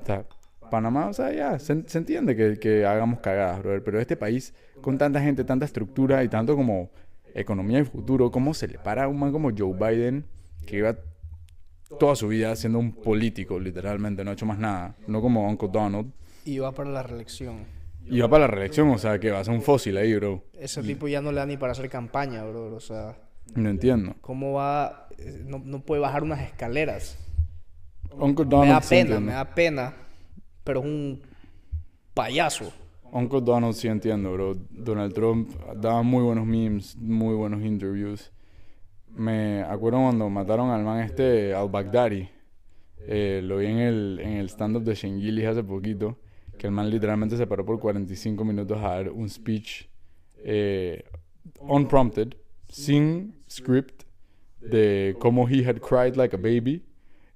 o 0.00 0.04
sea, 0.04 0.24
Panamá, 0.70 1.08
o 1.08 1.12
sea, 1.12 1.32
ya, 1.32 1.58
se, 1.58 1.86
se 1.86 1.98
entiende 1.98 2.34
que, 2.34 2.58
que 2.58 2.86
hagamos 2.86 3.20
cagadas, 3.20 3.60
brother. 3.60 3.84
Pero 3.84 4.00
este 4.00 4.16
país, 4.16 4.54
con 4.80 4.96
tanta 4.96 5.20
gente, 5.20 5.44
tanta 5.44 5.66
estructura 5.66 6.24
y 6.24 6.28
tanto 6.28 6.56
como 6.56 6.90
economía 7.34 7.80
y 7.80 7.84
futuro, 7.84 8.30
¿cómo 8.30 8.54
se 8.54 8.68
le 8.68 8.78
para 8.78 9.04
a 9.04 9.08
un 9.08 9.18
man 9.18 9.32
como 9.32 9.50
Joe 9.56 9.74
Biden, 9.74 10.24
que 10.66 10.78
iba 10.78 10.96
toda 11.98 12.16
su 12.16 12.28
vida 12.28 12.56
siendo 12.56 12.78
un 12.78 12.92
político, 12.92 13.60
literalmente, 13.60 14.24
no 14.24 14.30
ha 14.30 14.34
hecho 14.34 14.46
más 14.46 14.58
nada? 14.58 14.96
No 15.06 15.20
como 15.20 15.46
Uncle 15.46 15.68
Donald. 15.70 16.10
Y 16.44 16.58
va 16.58 16.72
para 16.72 16.90
la 16.90 17.02
reelección. 17.02 17.81
Y 18.06 18.20
va 18.20 18.28
para 18.28 18.46
la 18.46 18.48
reelección, 18.48 18.88
o 18.90 18.98
sea, 18.98 19.18
que 19.18 19.30
va 19.30 19.40
a 19.40 19.44
ser 19.44 19.54
un 19.54 19.62
fósil 19.62 19.96
ahí, 19.96 20.14
bro. 20.16 20.44
Ese 20.54 20.82
tipo 20.82 21.08
ya 21.08 21.20
no 21.22 21.30
le 21.32 21.38
da 21.38 21.46
ni 21.46 21.56
para 21.56 21.72
hacer 21.72 21.88
campaña, 21.88 22.44
bro. 22.44 22.74
O 22.74 22.80
sea, 22.80 23.16
No 23.54 23.68
entiendo. 23.70 24.14
¿cómo 24.20 24.52
va? 24.54 25.08
No, 25.46 25.60
no 25.64 25.80
puede 25.80 26.00
bajar 26.02 26.22
unas 26.22 26.40
escaleras. 26.40 27.18
Uncle 28.12 28.44
Me 28.44 28.50
da 28.50 28.56
Donald 28.58 28.82
sí 28.82 28.88
pena, 28.90 29.00
entiendo. 29.02 29.20
me 29.26 29.32
da 29.32 29.54
pena. 29.54 29.94
Pero 30.64 30.80
es 30.80 30.86
un 30.86 31.22
payaso. 32.14 32.72
Uncle 33.12 33.40
Donald 33.42 33.74
sí 33.74 33.88
entiendo, 33.88 34.32
bro. 34.32 34.54
Donald 34.70 35.12
Trump 35.14 35.50
daba 35.76 36.02
muy 36.02 36.22
buenos 36.22 36.46
memes, 36.46 36.96
muy 36.96 37.34
buenos 37.34 37.62
interviews. 37.62 38.32
Me 39.08 39.62
acuerdo 39.62 39.98
cuando 40.00 40.28
mataron 40.30 40.70
al 40.70 40.82
man 40.82 41.00
este, 41.00 41.54
al 41.54 41.68
Baghdadi. 41.68 42.28
Eh, 43.06 43.40
lo 43.42 43.58
vi 43.58 43.66
en 43.66 43.78
el, 43.78 44.20
en 44.22 44.32
el 44.34 44.48
stand-up 44.48 44.82
de 44.84 44.94
Shengilis 44.94 45.44
hace 45.46 45.62
poquito. 45.62 46.18
Que 46.58 46.66
el 46.66 46.72
man 46.72 46.90
literalmente 46.90 47.36
se 47.36 47.46
paró 47.46 47.64
por 47.64 47.78
45 47.80 48.44
minutos 48.44 48.78
a 48.78 48.88
dar 48.88 49.10
un 49.10 49.28
speech 49.28 49.88
eh, 50.44 51.04
unprompted, 51.60 52.34
sin 52.68 53.34
script, 53.48 54.04
de 54.60 55.16
cómo 55.18 55.48
he 55.48 55.64
had 55.64 55.80
cried 55.80 56.16
like 56.16 56.34
a 56.34 56.38
baby. 56.38 56.84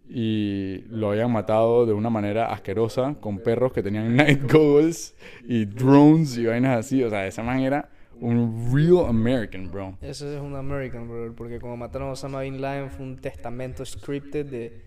Y 0.08 0.84
lo 0.88 1.10
habían 1.10 1.32
matado 1.32 1.84
de 1.84 1.92
una 1.92 2.10
manera 2.10 2.52
asquerosa, 2.52 3.16
con 3.20 3.38
perros 3.40 3.72
que 3.72 3.82
tenían 3.82 4.14
night 4.16 4.50
goggles 4.50 5.16
y 5.44 5.64
drones 5.64 6.38
y 6.38 6.46
vainas 6.46 6.78
así. 6.78 7.02
O 7.02 7.10
sea, 7.10 7.26
esa 7.26 7.42
man 7.42 7.60
era 7.60 7.90
un 8.20 8.70
real 8.72 9.06
American, 9.06 9.70
bro. 9.70 9.98
Ese 10.00 10.36
es 10.36 10.40
un 10.40 10.54
American, 10.54 11.08
bro. 11.08 11.34
Porque 11.34 11.58
como 11.60 11.76
mataron 11.76 12.08
a 12.08 12.12
Osama 12.12 12.42
Bin 12.42 12.60
Laden 12.60 12.90
fue 12.90 13.04
un 13.04 13.16
testamento 13.16 13.84
scripted 13.84 14.46
de... 14.46 14.86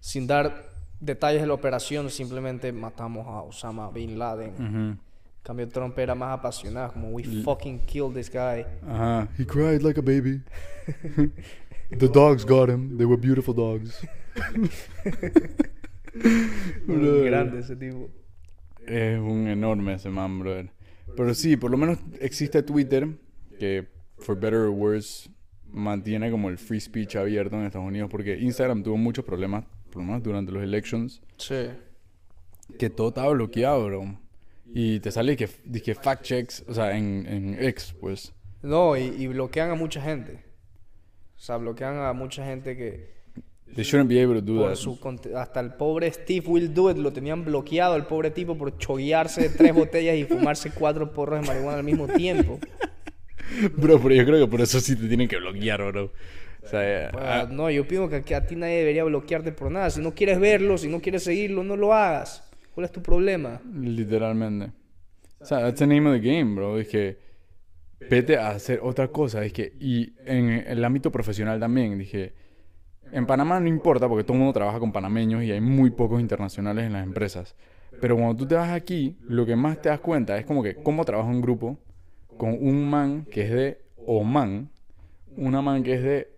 Sin 0.00 0.26
dar 0.26 0.69
detalles 1.00 1.40
de 1.40 1.46
la 1.46 1.54
operación, 1.54 2.10
simplemente 2.10 2.72
matamos 2.72 3.26
a 3.26 3.42
Osama 3.42 3.90
Bin 3.90 4.18
Laden. 4.18 4.52
En 4.58 4.98
cambio, 5.42 5.68
Trump 5.68 5.98
era 5.98 6.14
más 6.14 6.38
apasionado, 6.38 6.92
como 6.92 7.10
we 7.10 7.24
fucking 7.42 7.80
killed 7.86 8.14
this 8.14 8.30
guy. 8.30 8.66
Ajá. 8.86 9.28
He 9.38 9.46
cried 9.46 9.82
like 9.82 9.98
a 9.98 10.02
baby. 10.02 10.42
The 11.98 12.08
dogs 12.08 12.44
got 12.44 12.68
him. 12.68 12.98
They 12.98 13.06
were 13.06 13.20
beautiful 13.20 13.54
dogs. 13.54 14.06
Muy 16.86 17.24
grande 17.24 17.60
ese 17.60 17.76
tipo. 17.76 18.10
Es 18.86 19.18
un 19.18 19.48
enorme 19.48 19.94
ese 19.94 20.10
man, 20.10 20.38
brother. 20.38 20.70
Pero 21.16 21.34
sí, 21.34 21.56
por 21.56 21.70
lo 21.70 21.76
menos 21.76 21.98
existe 22.20 22.62
Twitter, 22.62 23.08
que, 23.58 23.88
for 24.18 24.36
better 24.36 24.60
or 24.60 24.70
worse, 24.70 25.30
mantiene 25.72 26.30
como 26.30 26.48
el 26.48 26.58
free 26.58 26.80
speech 26.80 27.16
abierto 27.16 27.56
en 27.56 27.66
Estados 27.66 27.86
Unidos, 27.86 28.10
porque 28.10 28.38
Instagram 28.38 28.82
tuvo 28.82 28.96
muchos 28.96 29.24
problemas, 29.24 29.64
por 29.90 30.02
lo 30.02 30.06
menos 30.06 30.22
durante 30.22 30.52
los 30.52 30.62
elections, 30.62 31.20
Sí. 31.36 31.66
que 32.78 32.88
todo 32.90 33.08
estaba 33.08 33.30
bloqueado, 33.32 33.84
bro. 33.86 34.18
Y 34.72 35.00
te 35.00 35.10
sale 35.10 35.36
que, 35.36 35.48
que 35.82 35.94
fact 35.94 36.22
checks, 36.22 36.64
o 36.68 36.74
sea, 36.74 36.96
en, 36.96 37.26
en 37.26 37.62
X, 37.64 37.94
pues. 38.00 38.32
No, 38.62 38.96
y, 38.96 39.02
y 39.18 39.26
bloquean 39.26 39.70
a 39.70 39.74
mucha 39.74 40.00
gente. 40.00 40.44
O 41.36 41.40
sea, 41.40 41.56
bloquean 41.56 41.96
a 41.98 42.12
mucha 42.12 42.44
gente 42.44 42.76
que 42.76 43.18
They 43.74 43.84
shouldn't 43.84 44.08
be 44.10 44.20
able 44.22 44.40
to 44.40 44.44
do 44.44 44.66
that. 44.66 44.74
su 44.74 44.98
hasta 45.36 45.60
el 45.60 45.74
pobre 45.74 46.10
Steve 46.12 46.44
Will 46.48 46.74
Do 46.74 46.90
It 46.90 46.96
lo 46.98 47.12
tenían 47.12 47.44
bloqueado 47.44 47.94
el 47.96 48.04
pobre 48.04 48.30
tipo 48.32 48.58
por 48.58 48.76
choguearse 48.78 49.48
tres 49.48 49.72
botellas 49.72 50.16
y 50.16 50.24
fumarse 50.24 50.72
cuatro 50.72 51.12
porros 51.12 51.40
de 51.40 51.46
marihuana 51.46 51.78
al 51.78 51.84
mismo 51.84 52.06
tiempo. 52.08 52.58
Bro, 53.76 54.00
pero 54.00 54.14
yo 54.14 54.24
creo 54.24 54.44
que 54.44 54.50
por 54.50 54.60
eso 54.60 54.78
sí 54.80 54.94
te 54.96 55.08
tienen 55.08 55.26
que 55.28 55.36
bloquear, 55.36 55.84
bro. 55.90 56.12
O 56.62 56.66
sea, 56.66 57.06
eh, 57.06 57.08
Pues, 57.12 57.24
ah, 57.26 57.48
no, 57.50 57.70
yo 57.70 57.86
pienso 57.86 58.08
que 58.08 58.34
a 58.34 58.46
ti 58.46 58.56
nadie 58.56 58.78
debería 58.78 59.04
bloquearte 59.04 59.52
por 59.52 59.70
nada. 59.70 59.90
Si 59.90 60.00
no 60.00 60.14
quieres 60.14 60.38
verlo, 60.38 60.78
si 60.78 60.88
no 60.88 61.00
quieres 61.00 61.24
seguirlo, 61.24 61.64
no 61.64 61.76
lo 61.76 61.94
hagas. 61.94 62.48
¿Cuál 62.74 62.84
es 62.84 62.92
tu 62.92 63.02
problema? 63.02 63.60
Literalmente. 63.74 64.72
O 65.40 65.44
sea, 65.44 65.60
that's 65.60 65.78
the 65.78 65.86
name 65.86 66.08
of 66.08 66.20
the 66.20 66.26
game, 66.26 66.54
bro. 66.54 66.78
Es 66.78 66.88
que 66.88 67.18
vete 68.08 68.36
a 68.36 68.50
hacer 68.50 68.80
otra 68.82 69.08
cosa. 69.08 69.44
Es 69.44 69.52
que, 69.52 69.72
y 69.80 70.12
en 70.26 70.50
el 70.66 70.84
ámbito 70.84 71.10
profesional 71.10 71.58
también, 71.58 71.98
dije, 71.98 72.34
en 73.12 73.26
Panamá 73.26 73.58
no 73.58 73.68
importa 73.68 74.08
porque 74.08 74.24
todo 74.24 74.34
el 74.34 74.40
mundo 74.40 74.52
trabaja 74.52 74.78
con 74.78 74.92
panameños 74.92 75.42
y 75.42 75.50
hay 75.50 75.60
muy 75.60 75.90
pocos 75.90 76.20
internacionales 76.20 76.86
en 76.86 76.92
las 76.92 77.04
empresas. 77.04 77.56
Pero 78.00 78.16
cuando 78.16 78.36
tú 78.36 78.46
te 78.46 78.54
vas 78.54 78.70
aquí, 78.70 79.16
lo 79.22 79.44
que 79.44 79.56
más 79.56 79.82
te 79.82 79.88
das 79.88 80.00
cuenta 80.00 80.38
es 80.38 80.46
como 80.46 80.62
que 80.62 80.76
cómo 80.76 81.04
trabaja 81.04 81.28
un 81.28 81.40
grupo 81.40 81.78
con 82.36 82.50
un 82.52 82.88
man 82.88 83.26
que 83.30 83.42
es 83.42 83.50
de 83.50 83.78
Oman, 84.06 84.70
una 85.36 85.60
man 85.60 85.82
que 85.82 85.94
es 85.94 86.02
de 86.02 86.28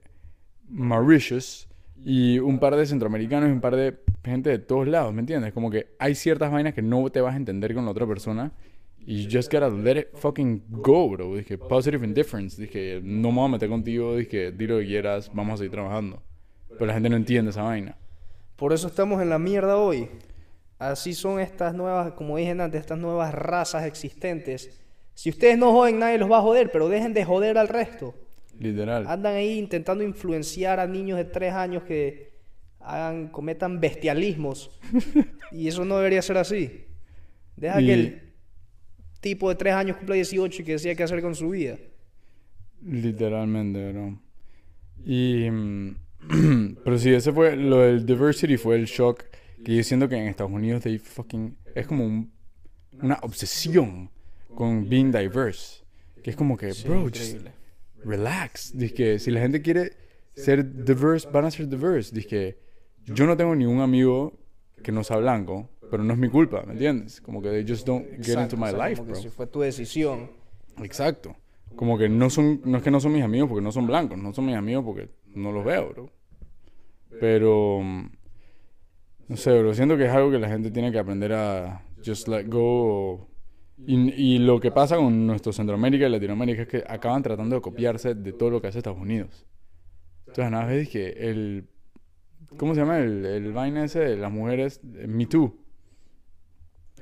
Mauritius 0.68 1.68
y 2.04 2.38
un 2.38 2.58
par 2.58 2.76
de 2.76 2.86
centroamericanos 2.86 3.48
y 3.48 3.52
un 3.52 3.60
par 3.60 3.76
de 3.76 3.98
gente 4.24 4.50
de 4.50 4.58
todos 4.58 4.86
lados, 4.86 5.12
¿me 5.12 5.20
entiendes? 5.20 5.52
Como 5.52 5.70
que 5.70 5.94
hay 5.98 6.14
ciertas 6.14 6.50
vainas 6.50 6.74
que 6.74 6.82
no 6.82 7.08
te 7.10 7.20
vas 7.20 7.34
a 7.34 7.36
entender 7.36 7.74
con 7.74 7.84
la 7.84 7.90
otra 7.90 8.06
persona 8.06 8.52
y 9.04 9.24
you 9.24 9.28
just 9.30 9.52
gotta 9.52 9.68
let 9.68 9.98
it 9.98 10.08
fucking 10.14 10.62
go, 10.68 11.08
bro. 11.08 11.34
Dije, 11.36 11.58
positive 11.58 12.06
indifference. 12.06 12.60
Dije, 12.60 13.00
no 13.02 13.30
me 13.30 13.38
voy 13.38 13.46
a 13.46 13.48
meter 13.48 13.68
contigo. 13.68 14.16
Dije, 14.16 14.52
di 14.52 14.66
lo 14.66 14.78
que 14.78 14.86
quieras, 14.86 15.30
vamos 15.34 15.54
a 15.54 15.56
seguir 15.58 15.72
trabajando. 15.72 16.22
Pero 16.68 16.86
la 16.86 16.94
gente 16.94 17.08
no 17.08 17.16
entiende 17.16 17.50
esa 17.50 17.62
vaina. 17.62 17.96
Por 18.56 18.72
eso 18.72 18.86
estamos 18.86 19.20
en 19.20 19.28
la 19.28 19.38
mierda 19.38 19.76
hoy. 19.76 20.08
Así 20.78 21.14
son 21.14 21.40
estas 21.40 21.74
nuevas, 21.74 22.12
como 22.12 22.36
dije 22.36 22.50
antes, 22.50 22.80
estas 22.80 22.98
nuevas 22.98 23.32
razas 23.32 23.84
existentes 23.84 24.80
Si 25.14 25.30
ustedes 25.30 25.56
no 25.56 25.72
joden, 25.72 25.98
nadie 26.00 26.18
los 26.18 26.30
va 26.30 26.38
a 26.38 26.42
joder, 26.42 26.72
pero 26.72 26.88
dejen 26.88 27.12
de 27.12 27.24
joder 27.24 27.58
al 27.58 27.68
resto. 27.68 28.14
Literal. 28.58 29.06
Andan 29.06 29.34
ahí 29.34 29.58
intentando 29.58 30.04
influenciar 30.04 30.78
a 30.80 30.86
niños 30.86 31.18
de 31.18 31.24
tres 31.24 31.52
años 31.52 31.82
que 31.84 32.32
hagan, 32.80 33.28
cometan 33.28 33.80
bestialismos. 33.80 34.70
y 35.52 35.68
eso 35.68 35.84
no 35.84 35.96
debería 35.96 36.22
ser 36.22 36.36
así. 36.38 36.84
Deja 37.56 37.80
Y- 37.80 37.86
que 37.86 37.92
el 37.94 38.22
tipo 39.20 39.48
de 39.48 39.54
tres 39.56 39.74
años 39.74 39.96
cumpla 39.96 40.14
18 40.16 40.62
y 40.62 40.64
que 40.64 40.72
decida 40.72 40.94
qué 40.94 41.02
hacer 41.02 41.20
con 41.22 41.34
su 41.34 41.50
vida. 41.50 41.78
Literalmente, 42.84 43.92
bro. 43.92 44.18
Y. 45.04 45.48
mm, 45.50 45.96
pero 46.84 46.98
sí, 46.98 47.10
ese 47.12 47.32
fue. 47.32 47.56
Lo 47.56 47.78
del 47.78 48.04
diversity 48.06 48.56
fue 48.56 48.76
el 48.76 48.86
shock. 48.86 49.24
Que 49.64 49.76
yo 49.76 49.84
siento 49.84 50.08
que 50.08 50.16
en 50.16 50.26
Estados 50.26 50.52
Unidos 50.52 50.82
they 50.82 50.98
fucking. 50.98 51.56
Es 51.74 51.86
como 51.86 52.04
un- 52.04 52.32
una 53.00 53.18
obsesión 53.22 54.10
con 54.54 54.88
being 54.88 55.10
diverse. 55.12 55.82
Que 56.22 56.30
es 56.30 56.36
como 56.36 56.56
que, 56.56 56.72
Sí, 56.72 56.86
bro, 56.88 57.02
just. 57.08 57.38
Relax. 58.04 58.76
Dice 58.76 58.94
que 58.94 59.18
si 59.18 59.30
la 59.30 59.40
gente 59.40 59.62
quiere 59.62 59.92
ser 60.34 60.84
diverse, 60.84 61.28
van 61.30 61.44
a 61.44 61.50
ser 61.50 61.68
diverse. 61.68 62.14
Dice 62.14 62.28
que 62.28 62.58
yo 63.04 63.26
no 63.26 63.36
tengo 63.36 63.54
ningún 63.54 63.80
amigo 63.80 64.38
que 64.82 64.92
no 64.92 65.04
sea 65.04 65.16
blanco, 65.18 65.70
pero 65.90 66.02
no 66.02 66.12
es 66.12 66.18
mi 66.18 66.28
culpa, 66.28 66.62
¿me 66.66 66.72
entiendes? 66.72 67.20
Como 67.20 67.42
que 67.42 67.50
they 67.50 67.66
just 67.66 67.86
don't 67.86 68.06
get 68.22 68.40
into 68.40 68.56
my 68.56 68.68
o 68.68 68.70
sea, 68.70 68.88
life, 68.88 69.00
como 69.00 69.12
que 69.12 69.20
si 69.20 69.28
fue 69.28 69.46
tu 69.46 69.60
decisión. 69.60 70.30
Exacto. 70.82 71.36
Como 71.76 71.98
que 71.98 72.08
no 72.08 72.30
son, 72.30 72.60
no 72.64 72.78
es 72.78 72.82
que 72.82 72.90
no 72.90 73.00
son 73.00 73.12
mis 73.12 73.22
amigos 73.22 73.48
porque 73.48 73.62
no 73.62 73.72
son 73.72 73.86
blancos, 73.86 74.18
no 74.18 74.32
son 74.32 74.46
mis 74.46 74.56
amigos 74.56 74.84
porque 74.84 75.10
no 75.34 75.52
los 75.52 75.64
veo, 75.64 75.90
bro. 75.90 76.10
Pero, 77.20 77.80
no 79.28 79.36
sé, 79.36 79.58
bro, 79.58 79.74
siento 79.74 79.96
que 79.96 80.06
es 80.06 80.10
algo 80.10 80.30
que 80.30 80.38
la 80.38 80.48
gente 80.48 80.70
tiene 80.70 80.90
que 80.92 80.98
aprender 80.98 81.32
a 81.32 81.84
just 82.04 82.28
let 82.28 82.46
go. 82.48 83.28
Y, 83.86 84.12
y 84.12 84.38
lo 84.38 84.60
que 84.60 84.70
pasa 84.70 84.96
con 84.96 85.26
nuestro 85.26 85.52
Centroamérica 85.52 86.06
y 86.06 86.10
Latinoamérica 86.10 86.62
es 86.62 86.68
que 86.68 86.84
acaban 86.86 87.22
tratando 87.22 87.56
de 87.56 87.62
copiarse 87.62 88.14
de 88.14 88.32
todo 88.32 88.50
lo 88.50 88.60
que 88.60 88.68
hace 88.68 88.78
Estados 88.78 89.00
Unidos. 89.00 89.46
Entonces, 90.26 90.50
nada 90.50 90.64
más 90.64 90.72
es 90.74 90.88
que 90.88 91.08
el, 91.08 91.68
¿cómo 92.56 92.74
se 92.74 92.80
llama? 92.80 92.98
El, 92.98 93.26
el 93.26 93.52
vaina 93.52 93.84
ese 93.84 93.98
de 94.00 94.16
las 94.16 94.30
mujeres, 94.32 94.80
eh, 94.96 95.06
Me 95.06 95.26
Too. 95.26 95.56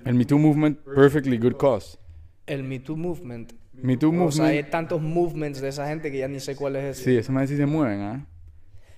El 0.05 0.15
Me 0.15 0.25
Too 0.25 0.39
Movement, 0.39 0.79
perfectly 0.81 1.39
good 1.39 1.57
cause. 1.57 1.99
El 2.47 2.65
Me 2.65 2.81
Too 2.81 2.97
Movement. 2.97 3.53
Me 3.75 3.97
Too 3.97 4.09
O 4.25 4.33
sea, 4.33 4.47
hay 4.47 4.57
Movement. 4.57 4.71
tantos 4.71 5.03
movements 5.03 5.61
de 5.61 5.69
esa 5.69 5.87
gente 5.87 6.11
que 6.11 6.19
ya 6.19 6.29
ni 6.29 6.41
sé 6.41 6.57
cuál 6.57 6.77
es 6.77 6.85
ese. 6.99 7.05
Sí, 7.05 7.17
esas 7.17 7.31
madres 7.31 7.51
sí 7.51 7.57
se 7.57 7.67
mueven, 7.67 8.01
¿ah? 8.01 8.27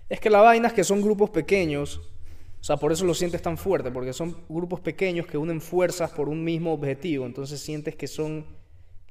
Es 0.08 0.20
que 0.20 0.30
la 0.30 0.40
vaina 0.40 0.68
es 0.68 0.72
que 0.72 0.84
son 0.84 1.02
grupos 1.02 1.30
pequeños. 1.30 2.00
O 2.62 2.64
sea, 2.64 2.76
por 2.76 2.92
eso 2.92 3.04
lo 3.04 3.12
sientes 3.12 3.42
tan 3.42 3.58
fuerte, 3.58 3.90
porque 3.90 4.12
son 4.12 4.36
grupos 4.48 4.78
pequeños 4.78 5.26
que 5.26 5.36
unen 5.36 5.60
fuerzas 5.60 6.12
por 6.12 6.28
un 6.28 6.44
mismo 6.44 6.72
objetivo. 6.72 7.26
Entonces 7.26 7.60
sientes 7.60 7.96
que 7.96 8.06
son 8.06 8.46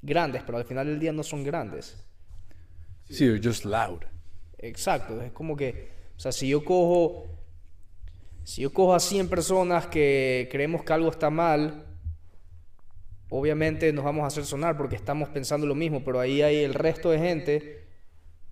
grandes, 0.02 0.41
pero 0.43 0.58
al 0.58 0.64
final 0.64 0.88
del 0.88 1.02
día 1.02 1.12
no 1.12 1.22
son 1.22 1.43
grandes. 1.43 2.02
Sí, 3.10 3.26
they're 3.26 3.41
just 3.43 3.66
loud. 3.66 4.04
Exacto, 4.58 5.22
es 5.22 5.34
como 5.34 5.58
que, 5.58 5.89
o 6.16 6.20
sea, 6.20 6.32
si 6.32 6.47
yo 6.47 6.64
cojo, 6.64 7.26
si 8.45 8.62
yo 8.62 8.72
cojo 8.72 8.95
a 8.95 9.02
100 9.02 9.28
personas 9.28 9.86
que 9.88 10.47
creemos 10.49 10.86
que 10.86 10.93
algo 10.93 11.12
está 11.12 11.30
mal, 11.30 11.88
obviamente 13.28 13.91
nos 13.91 14.06
vamos 14.06 14.24
a 14.24 14.28
hacer 14.28 14.45
sonar 14.45 14.78
porque 14.78 14.95
estamos 14.95 15.28
pensando 15.28 15.68
lo 15.68 15.76
mismo, 15.76 16.06
pero 16.06 16.22
ahí 16.22 16.41
hay 16.41 16.60
el 16.60 16.74
resto 16.74 17.10
de 17.10 17.20
gente 17.20 17.81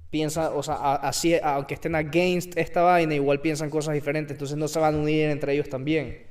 piensa, 0.10 0.51
o 0.51 0.64
sea, 0.64 0.76
a- 0.76 0.95
así, 0.95 1.36
aunque 1.41 1.74
estén 1.76 1.95
against 1.95 2.57
esta 2.57 2.82
vaina, 2.82 3.14
igual 3.16 3.41
piensan 3.41 3.70
cosas 3.70 3.93
diferentes, 3.93 4.32
entonces 4.36 4.57
no 4.57 4.68
se 4.68 4.80
van 4.80 4.95
a 4.95 4.97
unir 4.97 5.30
entre 5.30 5.53
ellos 5.53 5.70
también. 5.70 6.28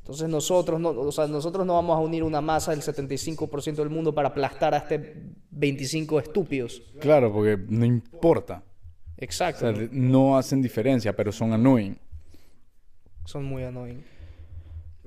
Entonces 0.00 0.28
nosotros 0.28 0.78
no, 0.80 0.90
o 0.90 1.10
sea, 1.10 1.26
nosotros 1.26 1.66
no 1.66 1.74
vamos 1.74 1.96
a 1.96 2.00
unir 2.00 2.22
una 2.22 2.40
masa 2.40 2.70
del 2.70 2.80
75% 2.82 3.74
del 3.82 3.90
mundo 3.90 4.14
para 4.14 4.28
aplastar 4.28 4.72
a 4.74 4.76
este 4.78 5.14
25 5.50 6.20
estúpidos. 6.20 6.80
Claro, 7.00 7.32
porque 7.32 7.58
no 7.68 7.84
importa. 7.84 8.62
O 8.64 9.12
Exacto. 9.16 9.60
sea, 9.60 9.72
de- 9.72 9.88
no 9.90 10.38
hacen 10.38 10.62
diferencia, 10.62 11.14
pero 11.16 11.32
son 11.32 11.52
annoying. 11.52 11.98
Son 13.24 13.44
muy 13.44 13.64
annoying. 13.64 14.04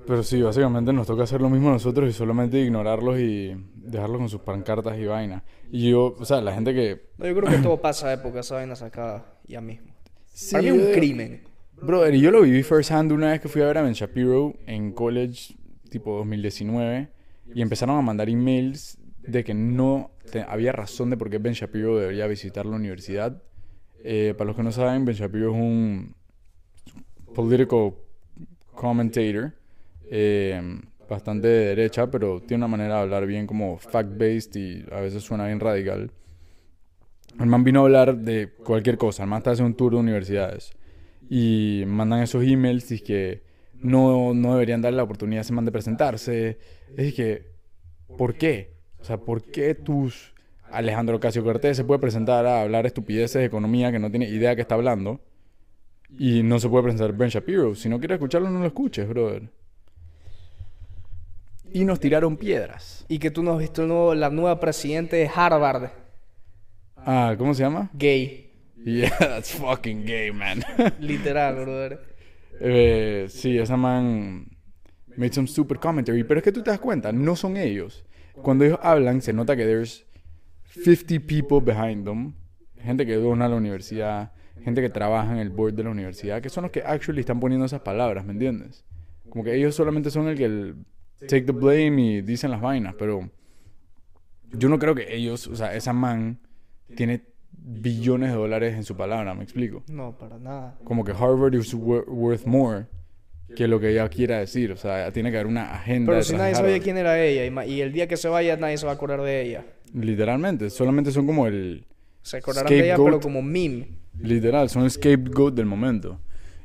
Pero 0.06 0.22
sí, 0.22 0.40
básicamente 0.42 0.92
nos 0.92 1.06
toca 1.06 1.22
hacer 1.24 1.40
lo 1.40 1.50
mismo 1.50 1.70
nosotros 1.70 2.08
y 2.08 2.12
solamente 2.12 2.58
ignorarlos 2.60 3.18
y 3.20 3.54
dejarlos 3.76 4.18
con 4.18 4.28
sus 4.28 4.40
pancartas 4.40 4.98
y 4.98 5.04
vaina. 5.04 5.44
Y 5.70 5.90
yo, 5.90 6.16
o 6.18 6.24
sea, 6.24 6.40
la 6.40 6.52
gente 6.52 6.74
que... 6.74 7.10
No, 7.18 7.26
yo 7.26 7.34
creo 7.36 7.50
que 7.50 7.58
todo 7.58 7.80
pasa 7.80 8.08
de 8.08 8.14
época, 8.14 8.40
esa 8.40 8.56
vaina 8.56 8.74
acá 8.74 9.24
ya 9.46 9.60
mismo. 9.60 9.92
Sí, 10.32 10.52
Para 10.52 10.62
mí 10.62 10.68
es 10.68 10.86
un 10.86 10.92
crimen. 10.92 11.42
Brother, 11.82 12.14
y 12.14 12.20
yo 12.20 12.30
lo 12.30 12.42
viví 12.42 12.62
first 12.62 12.90
hand 12.90 13.12
una 13.12 13.30
vez 13.30 13.40
que 13.40 13.48
fui 13.48 13.62
a 13.62 13.66
ver 13.66 13.78
a 13.78 13.82
Ben 13.82 13.92
Shapiro 13.92 14.54
en 14.66 14.92
college, 14.92 15.54
tipo 15.90 16.16
2019, 16.18 17.08
y 17.54 17.62
empezaron 17.62 17.96
a 17.96 18.02
mandar 18.02 18.28
emails 18.28 18.98
de 19.22 19.44
que 19.44 19.54
no 19.54 20.10
te- 20.30 20.42
había 20.42 20.72
razón 20.72 21.10
de 21.10 21.16
por 21.16 21.30
qué 21.30 21.38
Ben 21.38 21.52
Shapiro 21.54 21.98
debería 21.98 22.26
visitar 22.26 22.66
la 22.66 22.76
universidad. 22.76 23.42
Eh, 24.02 24.34
para 24.36 24.48
los 24.48 24.56
que 24.56 24.62
no 24.62 24.72
saben, 24.72 25.04
Ben 25.04 25.14
Shapiro 25.14 25.50
es 25.52 25.56
un 25.56 26.14
political 27.34 27.94
commentator, 28.74 29.52
eh, 30.10 30.60
bastante 31.08 31.48
de 31.48 31.66
derecha, 31.66 32.10
pero 32.10 32.40
tiene 32.40 32.64
una 32.64 32.76
manera 32.76 32.96
de 32.96 33.00
hablar 33.02 33.26
bien 33.26 33.46
como 33.46 33.78
fact-based 33.78 34.56
y 34.56 34.84
a 34.92 35.00
veces 35.00 35.22
suena 35.22 35.46
bien 35.46 35.60
radical. 35.60 36.10
El 37.38 37.46
man 37.46 37.64
vino 37.64 37.80
a 37.80 37.84
hablar 37.84 38.16
de 38.16 38.50
cualquier 38.64 38.98
cosa, 38.98 39.22
el 39.22 39.28
man 39.28 39.38
está 39.38 39.52
haciendo 39.52 39.68
un 39.68 39.76
tour 39.76 39.92
de 39.92 39.98
universidades 39.98 40.72
y 41.28 41.84
mandan 41.86 42.22
esos 42.22 42.44
emails 42.44 42.90
y 42.90 43.00
que 43.00 43.42
no, 43.74 44.34
no 44.34 44.52
deberían 44.52 44.82
darle 44.82 44.98
la 44.98 45.04
oportunidad 45.04 45.38
a 45.38 45.42
ese 45.42 45.52
man 45.52 45.64
de 45.64 45.72
presentarse. 45.72 46.58
Es 46.96 47.14
que, 47.14 47.46
¿por 48.18 48.34
qué? 48.34 48.74
O 49.00 49.04
sea, 49.04 49.18
¿por 49.18 49.42
qué 49.42 49.74
tus 49.74 50.34
Alejandro 50.70 51.16
Ocasio 51.16 51.42
Cortés 51.44 51.76
se 51.76 51.84
puede 51.84 52.00
presentar 52.00 52.46
a 52.46 52.62
hablar 52.62 52.84
estupideces 52.84 53.40
de 53.40 53.44
economía 53.44 53.92
que 53.92 53.98
no 53.98 54.10
tiene 54.10 54.28
idea 54.28 54.54
que 54.56 54.62
está 54.62 54.74
hablando? 54.74 55.20
Y 56.18 56.42
no 56.42 56.58
se 56.58 56.68
puede 56.68 56.84
presentar 56.84 57.12
Ben 57.16 57.28
Shapiro. 57.28 57.74
Si 57.76 57.88
no 57.88 58.00
quieres 58.00 58.16
escucharlo, 58.16 58.50
no 58.50 58.58
lo 58.58 58.66
escuches, 58.66 59.08
brother. 59.08 59.48
Y 61.72 61.84
nos 61.84 62.00
tiraron 62.00 62.36
piedras. 62.36 63.04
Y 63.08 63.18
que 63.18 63.30
tú 63.30 63.42
no 63.42 63.52
has 63.52 63.58
visto 63.58 63.82
el 63.82 63.88
nuevo- 63.88 64.14
la 64.14 64.30
nueva 64.30 64.58
presidente 64.60 65.16
de 65.16 65.30
Harvard, 65.34 65.90
Ah, 66.96 67.34
¿cómo 67.38 67.54
se 67.54 67.62
llama? 67.62 67.90
gay. 67.94 68.46
Yeah, 68.84 69.10
that's 69.18 69.52
fucking 69.52 70.04
gay, 70.06 70.30
man. 70.32 70.62
Literal, 71.00 71.54
brother. 71.64 72.00
Eh, 72.60 73.26
sí, 73.28 73.58
esa 73.58 73.76
man 73.76 74.48
made 75.16 75.32
some 75.32 75.46
stupid 75.46 75.76
commentary. 75.76 76.24
Pero 76.24 76.38
es 76.38 76.44
que 76.44 76.52
tú 76.52 76.62
te 76.62 76.70
das 76.70 76.80
cuenta, 76.80 77.12
no 77.12 77.36
son 77.36 77.56
ellos. 77.56 78.04
Cuando 78.42 78.64
ellos 78.64 78.78
hablan, 78.82 79.20
se 79.22 79.32
nota 79.32 79.54
que 79.56 79.64
there's 79.64 80.06
50 80.82 81.20
people 81.26 81.60
behind 81.60 82.04
them. 82.06 82.34
Gente 82.78 83.04
que 83.04 83.14
dona 83.16 83.46
a 83.46 83.48
la 83.48 83.56
universidad, 83.56 84.32
gente 84.64 84.80
que 84.80 84.88
trabaja 84.88 85.30
en 85.32 85.38
el 85.38 85.50
board 85.50 85.74
de 85.74 85.84
la 85.84 85.90
universidad, 85.90 86.40
que 86.40 86.48
son 86.48 86.62
los 86.62 86.70
que 86.70 86.82
actually 86.82 87.20
están 87.20 87.38
poniendo 87.40 87.66
esas 87.66 87.80
palabras, 87.82 88.24
¿me 88.24 88.32
entiendes? 88.32 88.84
Como 89.28 89.44
que 89.44 89.54
ellos 89.54 89.74
solamente 89.74 90.10
son 90.10 90.28
el 90.28 90.36
que 90.38 90.44
el- 90.46 90.76
take 91.28 91.42
the 91.42 91.52
blame 91.52 92.00
y 92.00 92.20
dicen 92.22 92.50
las 92.50 92.60
vainas, 92.60 92.94
pero 92.98 93.28
yo 94.52 94.68
no 94.68 94.78
creo 94.78 94.94
que 94.94 95.14
ellos, 95.14 95.46
o 95.46 95.54
sea, 95.56 95.74
esa 95.74 95.92
man 95.92 96.38
tiene 96.96 97.22
billones 97.52 98.30
de 98.30 98.36
dólares 98.36 98.74
en 98.74 98.84
su 98.84 98.96
palabra, 98.96 99.34
¿me 99.34 99.44
explico? 99.44 99.84
No, 99.88 100.16
para 100.16 100.38
nada. 100.38 100.78
como 100.84 101.04
que 101.04 101.12
Harvard 101.12 101.54
is 101.54 101.74
wor- 101.74 102.06
worth 102.08 102.46
more 102.46 102.86
que 103.54 103.66
lo 103.66 103.80
que 103.80 103.90
ella 103.90 104.08
quiera 104.08 104.38
decir. 104.38 104.72
O 104.72 104.76
sea, 104.76 105.12
tiene 105.12 105.30
que 105.30 105.36
haber 105.36 105.46
una 105.48 105.74
agenda. 105.74 106.12
Pero 106.12 106.22
si 106.22 106.34
nadie 106.34 106.50
de 106.50 106.54
sabía 106.54 106.70
Harvard. 106.74 106.84
quién 106.84 106.96
era 106.98 107.20
ella, 107.20 107.64
y, 107.66 107.80
el 107.80 107.92
día 107.92 108.06
que 108.06 108.16
se 108.16 108.28
vaya 108.28 108.56
nadie 108.56 108.78
se 108.78 108.86
va 108.86 108.92
a 108.92 108.94
acordar 108.94 109.20
de 109.22 109.42
ella. 109.42 109.64
Literalmente, 109.92 110.70
solamente 110.70 111.10
son 111.10 111.26
como 111.26 111.46
el. 111.46 111.86
Se 112.22 112.36
acordarán 112.36 112.68
de 112.70 112.84
ella, 112.84 112.96
pero 112.96 113.20
como 113.20 113.42
meme. 113.42 113.88
Literal, 114.18 114.68
son 114.68 114.84
el 114.84 114.90
scapegoat 114.90 115.54
del 115.54 115.66
momento. 115.66 116.20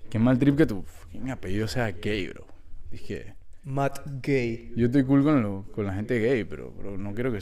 Qué 0.09 0.19
mal 0.19 0.37
trip 0.37 0.57
que 0.57 0.65
tu 0.65 0.83
fucking 0.83 1.29
apellido 1.31 1.67
sea 1.67 1.91
gay, 1.91 2.27
bro. 2.27 2.45
Dije, 2.91 3.34
Matt 3.65 3.99
Gay. 4.21 4.71
yo 4.75 4.85
estoy 4.85 5.03
cool 5.03 5.23
con, 5.23 5.41
lo- 5.41 5.65
con 5.73 5.85
la 5.85 5.93
gente 5.93 6.19
gay, 6.19 6.43
pero, 6.43 6.71
bro, 6.71 6.97
no 6.97 7.13
quiero 7.13 7.31
que 7.31 7.39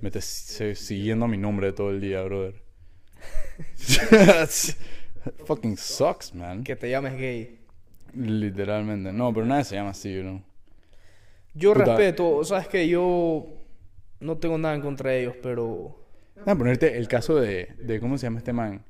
me 0.00 0.08
estés 0.08 0.78
siguiendo 0.78 1.24
a 1.24 1.28
mi 1.28 1.36
nombre 1.38 1.72
todo 1.72 1.90
el 1.90 2.00
día, 2.00 2.22
brother. 2.22 2.62
fucking 5.46 5.76
sucks, 5.76 6.34
man. 6.34 6.62
Que 6.64 6.76
te 6.76 6.90
llames 6.90 7.14
gay. 7.18 7.58
Literalmente. 8.14 9.12
No, 9.12 9.32
pero 9.32 9.46
nadie 9.46 9.64
se 9.64 9.74
llama 9.76 9.90
así, 9.90 10.14
¿no? 10.22 10.42
Yo 11.54 11.72
Puta. 11.72 11.84
respeto, 11.96 12.44
sabes 12.44 12.68
que 12.68 12.88
yo 12.88 13.46
no 14.20 14.36
tengo 14.38 14.56
nada 14.58 14.74
en 14.74 14.80
contra 14.82 15.10
de 15.10 15.22
ellos, 15.22 15.34
pero 15.42 15.96
ponerte 16.44 16.96
el 16.96 17.08
caso 17.08 17.36
de, 17.36 17.74
de 17.82 17.98
¿cómo 18.00 18.18
se 18.18 18.26
llama 18.26 18.38
este 18.38 18.52
man? 18.52 18.84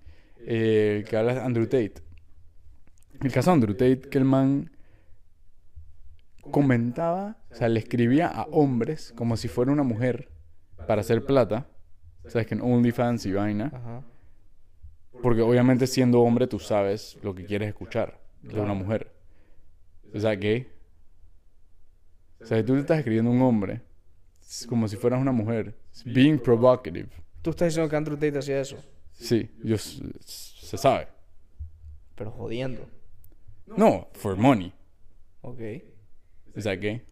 Eh, 0.46 0.96
el 0.98 1.04
que 1.08 1.16
habla 1.16 1.44
Andrew 1.44 1.64
Tate. 1.66 1.94
El 3.22 3.32
caso 3.32 3.50
de 3.50 3.54
Andrew 3.54 3.74
Tate, 3.74 4.00
que 4.00 4.18
el 4.18 4.24
man 4.24 4.70
comentaba, 6.50 7.36
o 7.50 7.54
sea, 7.54 7.68
le 7.68 7.80
escribía 7.80 8.28
a 8.28 8.42
hombres 8.50 9.12
como 9.16 9.36
si 9.36 9.48
fuera 9.48 9.72
una 9.72 9.82
mujer 9.82 10.28
para 10.86 11.00
hacer 11.00 11.24
plata. 11.24 11.66
Sabes 12.26 12.46
que 12.46 12.54
en 12.54 12.60
OnlyFans 12.62 13.26
y 13.26 13.32
vaina. 13.32 13.70
ajá. 13.74 14.02
Porque 15.22 15.42
obviamente 15.42 15.86
siendo 15.86 16.20
hombre 16.22 16.46
tú 16.46 16.58
sabes 16.58 17.18
lo 17.22 17.34
que 17.34 17.44
quieres 17.44 17.68
escuchar 17.68 18.20
de 18.42 18.58
una 18.60 18.72
mujer. 18.74 19.12
O 20.14 20.18
sea, 20.18 20.32
gay. 20.32 20.66
O 22.40 22.46
sea, 22.46 22.56
si 22.58 22.64
tú 22.64 22.74
le 22.74 22.80
estás 22.80 22.98
escribiendo 22.98 23.30
a 23.30 23.34
un 23.34 23.42
hombre 23.42 23.82
como 24.68 24.88
si 24.88 24.96
fueras 24.96 25.20
una 25.20 25.32
mujer. 25.32 25.76
Being 26.06 26.38
provocative. 26.38 27.08
Tú 27.42 27.50
estás 27.50 27.68
diciendo 27.68 27.88
que 27.90 27.96
Andrew 27.96 28.16
Tate 28.16 28.38
hacía 28.38 28.60
eso, 28.60 28.76
Sí, 29.12 29.50
yo, 29.62 29.76
se 29.76 30.78
sabe. 30.78 31.08
pero 32.14 32.30
jodiendo. 32.30 32.88
No, 33.66 34.08
for 34.14 34.36
money. 34.36 34.72
Ok. 35.42 35.60
Is 36.54 36.64
that 36.64 36.78
gay? 36.80 37.02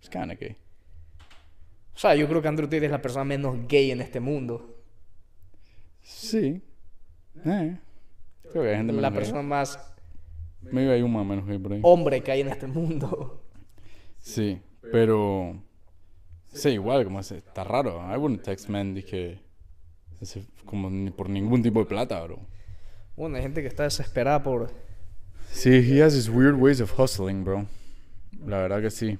It's 0.00 0.08
kinda 0.10 0.34
gay. 0.34 0.56
O 1.94 1.98
sea, 1.98 2.14
yo 2.14 2.28
creo 2.28 2.40
que 2.42 2.48
Andrew 2.48 2.66
Tate 2.68 2.84
es 2.86 2.90
la 2.92 3.02
persona 3.02 3.24
menos 3.24 3.56
gay 3.68 3.90
en 3.90 4.00
este 4.00 4.20
mundo. 4.20 4.76
Sí. 6.02 6.62
Eh. 7.44 7.76
Creo 8.52 8.62
que 8.64 8.70
hay 8.70 8.76
gente 8.76 8.92
La 8.92 9.10
menos 9.10 9.12
gay. 9.12 9.18
persona 9.20 9.42
más 9.42 9.78
Maybe 10.62 10.92
hay 10.92 11.02
un 11.02 11.12
más 11.12 11.24
menos 11.26 11.46
gay 11.46 11.58
por 11.58 11.72
ahí. 11.72 11.80
hombre 11.82 12.20
que 12.22 12.32
hay 12.32 12.40
en 12.40 12.48
este 12.48 12.66
mundo. 12.66 13.42
Sí, 14.18 14.60
pero... 14.92 15.62
Sí, 16.52 16.70
igual, 16.70 17.04
como 17.04 17.22
se, 17.22 17.38
está 17.38 17.62
raro. 17.62 18.00
I 18.12 18.16
wouldn't 18.16 18.42
text 18.42 18.68
men 18.68 18.94
dije... 18.94 19.40
ese- 20.20 20.44
Como 20.64 20.90
ni 20.90 21.10
por 21.10 21.28
ningún 21.30 21.62
tipo 21.62 21.78
de 21.80 21.86
plata, 21.86 22.20
bro. 22.24 22.38
Bueno, 23.16 23.36
hay 23.36 23.42
gente 23.42 23.62
que 23.62 23.68
está 23.68 23.84
desesperada 23.84 24.42
por... 24.42 24.70
Sí, 25.50 25.70
he 25.70 26.02
has 26.02 26.14
his 26.14 26.28
weird 26.28 26.56
ways 26.56 26.80
of 26.80 26.92
hustling, 26.98 27.44
bro. 27.44 27.66
La 28.46 28.58
verdad 28.58 28.80
que 28.80 28.90
sí. 28.90 29.18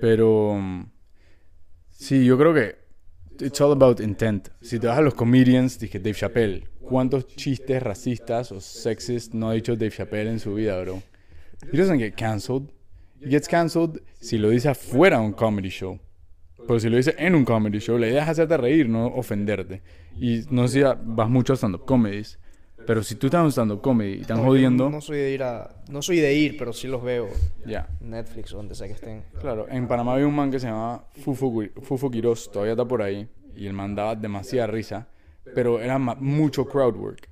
Pero... 0.00 0.58
Sí, 1.90 2.24
yo 2.24 2.38
creo 2.38 2.54
que... 2.54 2.76
It's 3.38 3.60
all 3.60 3.72
about 3.72 4.00
intent. 4.00 4.48
Si 4.62 4.78
te 4.78 4.86
vas 4.86 4.98
a 4.98 5.02
los 5.02 5.14
comedians, 5.14 5.78
dije 5.78 5.98
Dave 5.98 6.14
Chappelle. 6.14 6.68
¿Cuántos 6.80 7.26
chistes 7.26 7.82
racistas 7.82 8.50
o 8.52 8.60
sexist 8.60 9.34
no 9.34 9.50
ha 9.50 9.52
dicho 9.52 9.76
Dave 9.76 9.90
Chappelle 9.90 10.30
en 10.30 10.38
su 10.40 10.54
vida, 10.54 10.80
bro? 10.80 11.02
He 11.72 11.76
doesn't 11.76 11.98
get 11.98 12.14
cancelled. 12.14 12.70
He 13.20 13.28
gets 13.28 13.48
cancelled 13.48 14.00
si 14.20 14.38
lo 14.38 14.50
dice 14.50 14.68
afuera 14.68 15.18
de 15.18 15.26
un 15.26 15.32
comedy 15.32 15.68
show. 15.68 15.98
Pero 16.66 16.80
si 16.80 16.88
lo 16.88 16.96
dice 16.96 17.14
en 17.18 17.34
un 17.34 17.44
comedy 17.44 17.78
show, 17.78 17.98
la 17.98 18.08
idea 18.08 18.22
es 18.22 18.28
hacerte 18.28 18.56
reír, 18.56 18.88
no 18.88 19.06
ofenderte. 19.06 19.82
Y 20.18 20.42
no 20.50 20.66
sé 20.68 20.80
si 20.80 20.82
vas 20.82 21.28
mucho 21.28 21.52
a 21.52 21.56
stand-up 21.56 21.84
comedies. 21.84 22.38
Pero 22.86 23.02
si 23.02 23.16
tú 23.16 23.26
estás 23.26 23.44
en 23.44 23.50
stand-up 23.50 23.80
comedy 23.80 24.14
y 24.18 24.20
están 24.20 24.38
No, 24.38 24.44
jodiendo... 24.44 24.88
No 24.90 25.00
soy 25.00 25.18
de 25.18 25.30
ir 25.32 25.42
a... 25.42 25.70
No 25.90 26.02
soy 26.02 26.18
de 26.18 26.34
ir, 26.34 26.56
pero 26.56 26.72
sí 26.72 26.86
los 26.86 27.02
veo. 27.02 27.28
Ya. 27.64 27.88
en 28.00 28.10
Netflix 28.10 28.52
o 28.52 28.58
donde 28.58 28.74
sea 28.74 28.86
que 28.86 28.92
estén. 28.94 29.24
Claro, 29.40 29.66
en 29.68 29.88
Panamá 29.88 30.14
había 30.14 30.26
un 30.26 30.34
man 30.34 30.50
que 30.50 30.60
se 30.60 30.66
llamaba 30.68 31.04
Fufo, 31.22 31.52
Fufo 31.82 32.10
Quiroz, 32.10 32.50
todavía 32.50 32.72
está 32.72 32.84
por 32.84 33.02
ahí, 33.02 33.28
y 33.56 33.66
el 33.66 33.72
man 33.72 33.94
daba 33.94 34.14
demasiada 34.14 34.68
risa, 34.68 35.08
pero 35.54 35.80
era 35.80 35.98
mucho 35.98 36.66
crowd 36.66 36.96
work. 36.96 37.28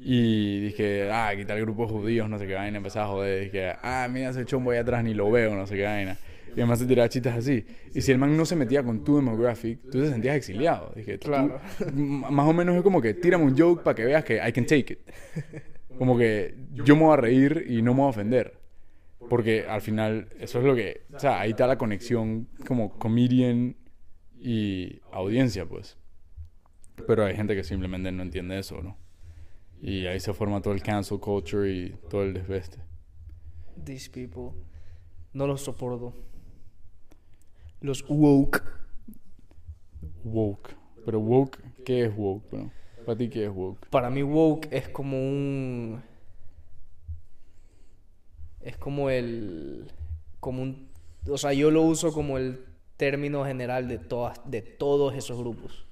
Y 0.00 0.60
dije, 0.60 1.10
ah, 1.10 1.32
quitar 1.36 1.56
el 1.58 1.64
grupo 1.64 1.82
de 1.86 1.92
judíos, 1.92 2.28
no 2.28 2.38
sé 2.38 2.46
qué 2.46 2.54
vaina, 2.54 2.76
empezaba 2.76 3.06
a 3.06 3.08
joder, 3.08 3.44
dije, 3.44 3.72
ah, 3.82 4.06
mira 4.10 4.30
ese 4.30 4.44
chombo 4.44 4.70
ahí 4.70 4.78
atrás, 4.78 5.02
ni 5.02 5.12
lo 5.14 5.30
veo, 5.30 5.56
no 5.56 5.66
sé 5.66 5.74
qué 5.76 5.84
vaina. 5.84 6.16
Y 6.50 6.60
además 6.60 6.78
se 6.80 6.86
tiraba 6.86 7.08
chistes 7.08 7.32
así. 7.32 7.64
Y 7.94 8.00
si 8.00 8.12
el 8.12 8.18
man 8.18 8.36
no 8.36 8.44
se 8.44 8.56
metía 8.56 8.82
con 8.82 9.04
tu 9.04 9.16
demographic, 9.16 9.80
tú 9.90 10.00
te 10.00 10.08
sentías 10.08 10.36
exiliado. 10.36 10.92
Dije, 10.96 11.18
Claro. 11.18 11.60
más 11.94 12.48
o 12.48 12.52
menos 12.52 12.76
es 12.76 12.82
como 12.82 13.00
que 13.00 13.14
tírame 13.14 13.44
un 13.44 13.56
joke 13.56 13.82
para 13.82 13.94
que 13.94 14.04
veas 14.04 14.24
que 14.24 14.36
I 14.36 14.52
can 14.52 14.64
take 14.66 14.92
it. 14.94 14.98
Como 15.98 16.16
que 16.16 16.54
yo 16.72 16.96
me 16.96 17.02
voy 17.04 17.14
a 17.14 17.16
reír 17.16 17.66
y 17.68 17.82
no 17.82 17.92
me 17.92 17.98
voy 18.00 18.06
a 18.06 18.10
ofender. 18.10 18.58
Porque 19.28 19.66
al 19.66 19.80
final, 19.80 20.28
eso 20.38 20.58
es 20.60 20.64
lo 20.64 20.74
que. 20.74 21.02
O 21.12 21.18
sea, 21.18 21.40
ahí 21.40 21.50
está 21.50 21.66
la 21.66 21.76
conexión 21.76 22.48
como 22.66 22.90
comedian 22.98 23.76
y 24.38 25.00
audiencia, 25.12 25.66
pues. 25.66 25.98
Pero 27.06 27.24
hay 27.24 27.34
gente 27.36 27.54
que 27.54 27.64
simplemente 27.64 28.10
no 28.12 28.22
entiende 28.22 28.58
eso, 28.58 28.80
¿no? 28.82 28.96
Y 29.80 30.06
ahí 30.06 30.18
se 30.20 30.32
forma 30.32 30.60
todo 30.62 30.74
el 30.74 30.82
cancel 30.82 31.20
culture 31.20 31.70
y 31.70 31.90
todo 32.08 32.22
el 32.22 32.32
desveste. 32.34 32.78
These 33.84 34.10
people. 34.10 34.58
No 35.32 35.46
los 35.46 35.60
soporto. 35.62 36.14
Los 37.80 38.04
woke. 38.08 38.62
Woke. 40.24 40.76
Pero 41.04 41.20
woke, 41.20 41.58
¿qué 41.84 42.04
es 42.04 42.16
woke, 42.16 42.50
bro? 42.50 42.70
Para 43.06 43.16
ti, 43.16 43.28
¿qué 43.28 43.44
es 43.44 43.50
woke? 43.50 43.88
Para 43.88 44.10
mí 44.10 44.22
woke 44.22 44.68
es 44.70 44.88
como 44.88 45.16
un... 45.16 46.02
Es 48.60 48.76
como 48.76 49.10
el... 49.10 49.90
Como 50.40 50.62
un... 50.62 50.88
O 51.28 51.38
sea, 51.38 51.52
yo 51.52 51.70
lo 51.70 51.82
uso 51.82 52.12
como 52.12 52.36
el 52.36 52.64
término 52.96 53.44
general 53.44 53.88
de, 53.88 53.98
todas, 53.98 54.38
de 54.44 54.60
todos 54.60 55.14
esos 55.14 55.38
grupos. 55.38 55.86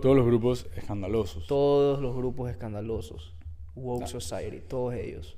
Todos 0.00 0.16
los 0.16 0.24
grupos 0.24 0.66
escandalosos. 0.76 1.46
Todos 1.46 2.00
los 2.00 2.14
grupos 2.14 2.50
escandalosos. 2.50 3.34
Woke 3.74 4.06
Society, 4.06 4.60
todos 4.60 4.94
ellos. 4.94 5.36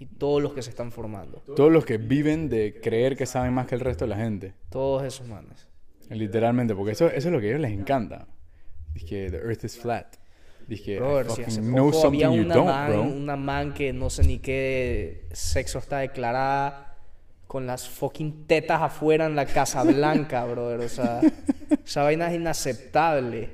Y 0.00 0.06
todos 0.06 0.40
los 0.42 0.52
que 0.54 0.62
se 0.62 0.70
están 0.70 0.92
formando. 0.92 1.42
Todos 1.56 1.72
los 1.72 1.84
que 1.84 1.98
viven 1.98 2.48
de 2.48 2.80
creer 2.80 3.16
que 3.16 3.26
saben 3.26 3.52
más 3.52 3.66
que 3.66 3.74
el 3.74 3.80
resto 3.80 4.04
de 4.04 4.10
la 4.10 4.16
gente. 4.16 4.54
Todos 4.70 5.02
esos 5.04 5.26
manes. 5.26 5.66
Literalmente, 6.10 6.74
porque 6.74 6.92
eso, 6.92 7.06
eso 7.08 7.28
es 7.28 7.32
lo 7.34 7.40
que 7.40 7.46
a 7.46 7.48
ellos 7.50 7.60
les 7.60 7.72
encanta. 7.72 8.28
Dije, 8.94 9.30
the 9.30 9.36
earth 9.38 9.64
is 9.64 9.76
flat. 9.78 10.16
Dije, 10.68 10.94
I 10.94 10.98
Brother, 10.98 11.30
si 11.30 11.42
hace 11.42 11.50
fucking 11.56 11.72
know 11.72 11.86
poco 11.90 12.00
something 12.02 12.24
había 12.24 12.36
you 12.36 12.44
una 12.44 12.54
don't, 12.54 12.68
man, 12.68 12.90
bro. 12.90 13.02
una 13.02 13.36
man 13.36 13.74
que 13.74 13.92
no 13.92 14.08
sé 14.10 14.22
ni 14.24 14.38
qué 14.38 15.26
sexo 15.32 15.78
está 15.78 15.98
declarada 15.98 16.96
con 17.46 17.66
las 17.66 17.88
fucking 17.88 18.46
tetas 18.46 18.82
afuera 18.82 19.26
en 19.26 19.34
la 19.34 19.46
Casa 19.46 19.82
Blanca, 19.82 20.44
brother. 20.46 20.80
O 20.80 20.88
sea, 20.88 21.20
esa 21.84 22.02
vaina 22.02 22.28
es 22.30 22.36
inaceptable. 22.36 23.50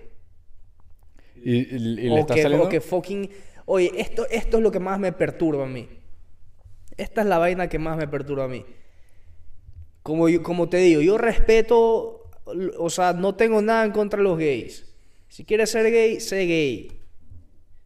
Y, 1.37 1.57
y- 1.57 1.77
y 1.77 1.79
le 1.79 2.11
O 2.13 2.19
está 2.19 2.35
que, 2.35 2.43
saliendo... 2.43 2.67
o 2.67 2.69
que 2.69 2.81
fucking... 2.81 3.31
Oye, 3.67 3.93
esto, 3.97 4.27
esto 4.31 4.57
es 4.59 4.63
lo 4.63 4.71
que 4.71 4.81
más 4.81 4.99
me 4.99 5.13
perturba 5.13 5.65
a 5.65 5.69
mí. 5.69 5.89
Esta 6.97 7.21
es 7.23 7.27
la 7.27 7.39
vaina 7.39 7.69
que 7.69 7.79
más 7.79 7.97
me 7.97 8.09
perturba 8.09 8.45
a 8.45 8.49
mí. 8.49 8.65
Como, 10.03 10.29
yo- 10.29 10.43
como 10.43 10.69
te 10.69 10.77
digo, 10.79 11.01
yo 11.01 11.19
respeto, 11.19 12.31
o 12.79 12.91
sea, 12.91 13.13
no 13.13 13.35
tengo 13.35 13.63
nada 13.63 13.85
en 13.85 13.93
contra 13.93 14.19
de 14.19 14.25
los 14.25 14.39
gays. 14.39 14.85
Si 15.29 15.45
quieres 15.45 15.71
ser 15.71 15.91
gay, 15.91 16.21
sé 16.21 16.45
gay. 16.47 17.01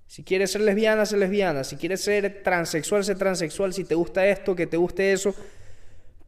Si 0.07 0.25
quieres 0.25 0.51
ser 0.53 0.63
lesbiana, 0.63 1.07
sé 1.07 1.17
lesbiana. 1.17 1.65
Si 1.65 1.77
quieres 1.77 2.01
ser 2.01 2.43
transexual, 2.43 3.05
sé 3.05 3.15
transexual. 3.15 3.73
Si 3.73 3.85
te 3.85 3.95
gusta 3.95 4.27
esto, 4.27 4.55
que 4.57 4.67
te 4.67 4.77
guste 4.77 5.13
eso. 5.13 5.35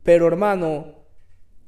Pero 0.02 0.26
hermano, 0.26 0.94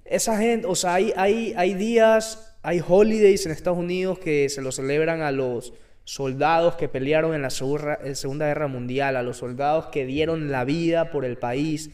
esa 0.04 0.38
gente, 0.38 0.66
o 0.66 0.74
sea, 0.74 0.94
hay, 0.94 1.12
hay, 1.16 1.52
hay 1.56 1.74
días, 1.74 2.56
hay 2.62 2.82
holidays 2.86 3.44
en 3.46 3.52
Estados 3.52 3.78
Unidos 3.78 4.18
que 4.18 4.48
se 4.48 4.62
lo 4.62 4.72
celebran 4.72 5.20
a 5.22 5.32
los 5.32 5.72
soldados 6.04 6.74
que 6.76 6.88
pelearon 6.88 7.34
en 7.34 7.42
la 7.42 7.50
Segunda 7.50 8.46
Guerra 8.46 8.66
Mundial, 8.68 9.16
a 9.16 9.22
los 9.22 9.36
soldados 9.38 9.86
que 9.86 10.04
dieron 10.04 10.50
la 10.50 10.64
vida 10.64 11.10
por 11.10 11.24
el 11.24 11.36
país. 11.38 11.90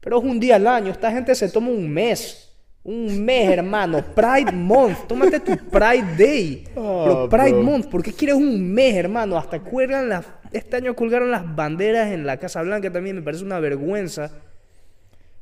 Pero 0.00 0.18
es 0.18 0.24
un 0.24 0.40
día 0.40 0.56
al 0.56 0.66
año, 0.66 0.90
esta 0.90 1.10
gente 1.12 1.34
se 1.34 1.48
toma 1.48 1.68
un 1.68 1.88
mes. 1.90 2.46
Un 2.82 3.24
mes, 3.24 3.50
hermano. 3.58 4.02
Pride 4.14 4.52
Month. 4.52 5.06
Tómate 5.06 5.40
tu 5.40 5.56
Pride 5.56 6.16
Day. 6.16 6.64
Pero 6.74 7.24
Ah, 7.24 7.28
Pride 7.28 7.52
bro. 7.52 7.62
Month, 7.62 7.86
¿por 7.86 8.02
qué 8.02 8.12
quieres 8.12 8.36
un 8.36 8.72
mes, 8.72 8.94
hermano? 8.96 9.36
Hasta 9.36 9.60
cuelgan 9.60 10.08
las... 10.08 10.24
Este 10.52 10.76
año 10.76 10.96
colgaron 10.96 11.30
las 11.30 11.54
banderas 11.54 12.10
en 12.10 12.26
la 12.26 12.38
Casa 12.38 12.62
Blanca 12.62 12.90
también, 12.90 13.16
me 13.16 13.22
parece 13.22 13.44
una 13.44 13.60
vergüenza. 13.60 14.30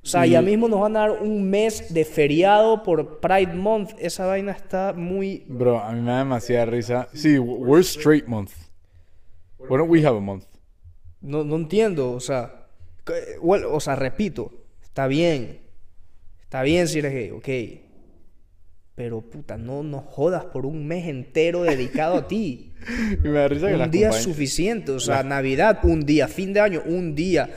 O 0.02 0.06
sea, 0.06 0.26
Y- 0.26 0.30
ya 0.30 0.42
mismo 0.42 0.68
nos 0.68 0.80
van 0.80 0.96
a 0.96 1.00
dar 1.00 1.10
un 1.22 1.48
mes 1.50 1.92
de 1.92 2.04
feriado 2.04 2.82
por 2.82 3.20
Pride 3.20 3.54
Month. 3.54 3.90
Esa 3.98 4.26
vaina 4.26 4.52
está 4.52 4.92
muy... 4.92 5.44
Bro, 5.48 5.80
a 5.80 5.92
mí 5.92 6.00
me 6.00 6.10
da 6.10 6.18
demasiada 6.18 6.66
risa. 6.66 7.08
Sí, 7.12 7.38
we're 7.38 7.82
straight 7.82 8.26
month. 8.26 8.52
Why 9.58 9.76
don't 9.78 9.90
we 9.90 10.04
have 10.06 10.16
a 10.16 10.20
month? 10.20 10.44
No, 11.20 11.44
no 11.44 11.56
entiendo, 11.56 12.12
o 12.12 12.20
sea... 12.20 12.68
o 13.42 13.80
sea, 13.80 13.96
repito, 13.96 14.52
está 14.82 15.06
bien. 15.08 15.60
Está 16.42 16.62
bien 16.62 16.88
si 16.88 17.00
eres 17.00 17.12
gay, 17.12 17.30
ok. 17.30 17.82
Pero 18.94 19.20
puta, 19.20 19.56
no 19.56 19.82
nos 19.82 20.04
jodas 20.06 20.44
por 20.46 20.64
un 20.64 20.86
mes 20.86 21.06
entero 21.06 21.62
dedicado 21.62 22.16
a 22.16 22.28
ti. 22.28 22.72
Y 23.24 23.28
me 23.28 23.38
da 23.40 23.48
risa 23.48 23.68
que 23.68 23.74
Un 23.74 23.90
día 23.90 24.10
es 24.10 24.22
suficiente, 24.22 24.92
o 24.92 25.00
sea, 25.00 25.22
Navidad, 25.22 25.80
un 25.82 26.06
día, 26.06 26.28
fin 26.28 26.52
de 26.52 26.60
año, 26.60 26.82
un 26.86 27.14
día. 27.14 27.50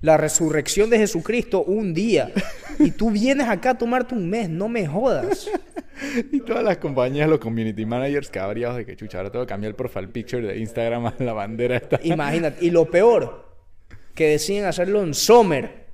La 0.00 0.16
resurrección 0.16 0.90
de 0.90 0.98
Jesucristo, 0.98 1.64
un 1.64 1.94
día. 1.94 2.30
Y 2.78 2.90
tú 2.90 3.10
vienes 3.10 3.48
acá 3.48 3.70
a 3.70 3.78
tomarte 3.78 4.14
un 4.14 4.28
mes, 4.28 4.48
no 4.48 4.68
me 4.68 4.86
jodas. 4.86 5.48
Y 6.30 6.40
todas 6.40 6.62
las 6.62 6.76
compañías, 6.76 7.26
los 7.26 7.38
community 7.38 7.86
managers 7.86 8.28
cabreados 8.28 8.76
de 8.76 8.84
que 8.84 8.96
chucha, 8.96 9.16
ahora 9.16 9.30
tengo 9.30 9.46
que 9.46 9.48
cambiar 9.48 9.70
el 9.70 9.76
profile 9.76 10.08
picture 10.08 10.46
de 10.46 10.58
Instagram 10.58 11.06
a 11.06 11.14
la 11.20 11.32
bandera 11.32 11.76
esta. 11.78 11.98
Imagínate. 12.02 12.62
Y 12.66 12.68
lo 12.70 12.84
peor, 12.90 13.48
que 14.14 14.28
deciden 14.28 14.66
hacerlo 14.66 15.02
en 15.02 15.14
summer, 15.14 15.86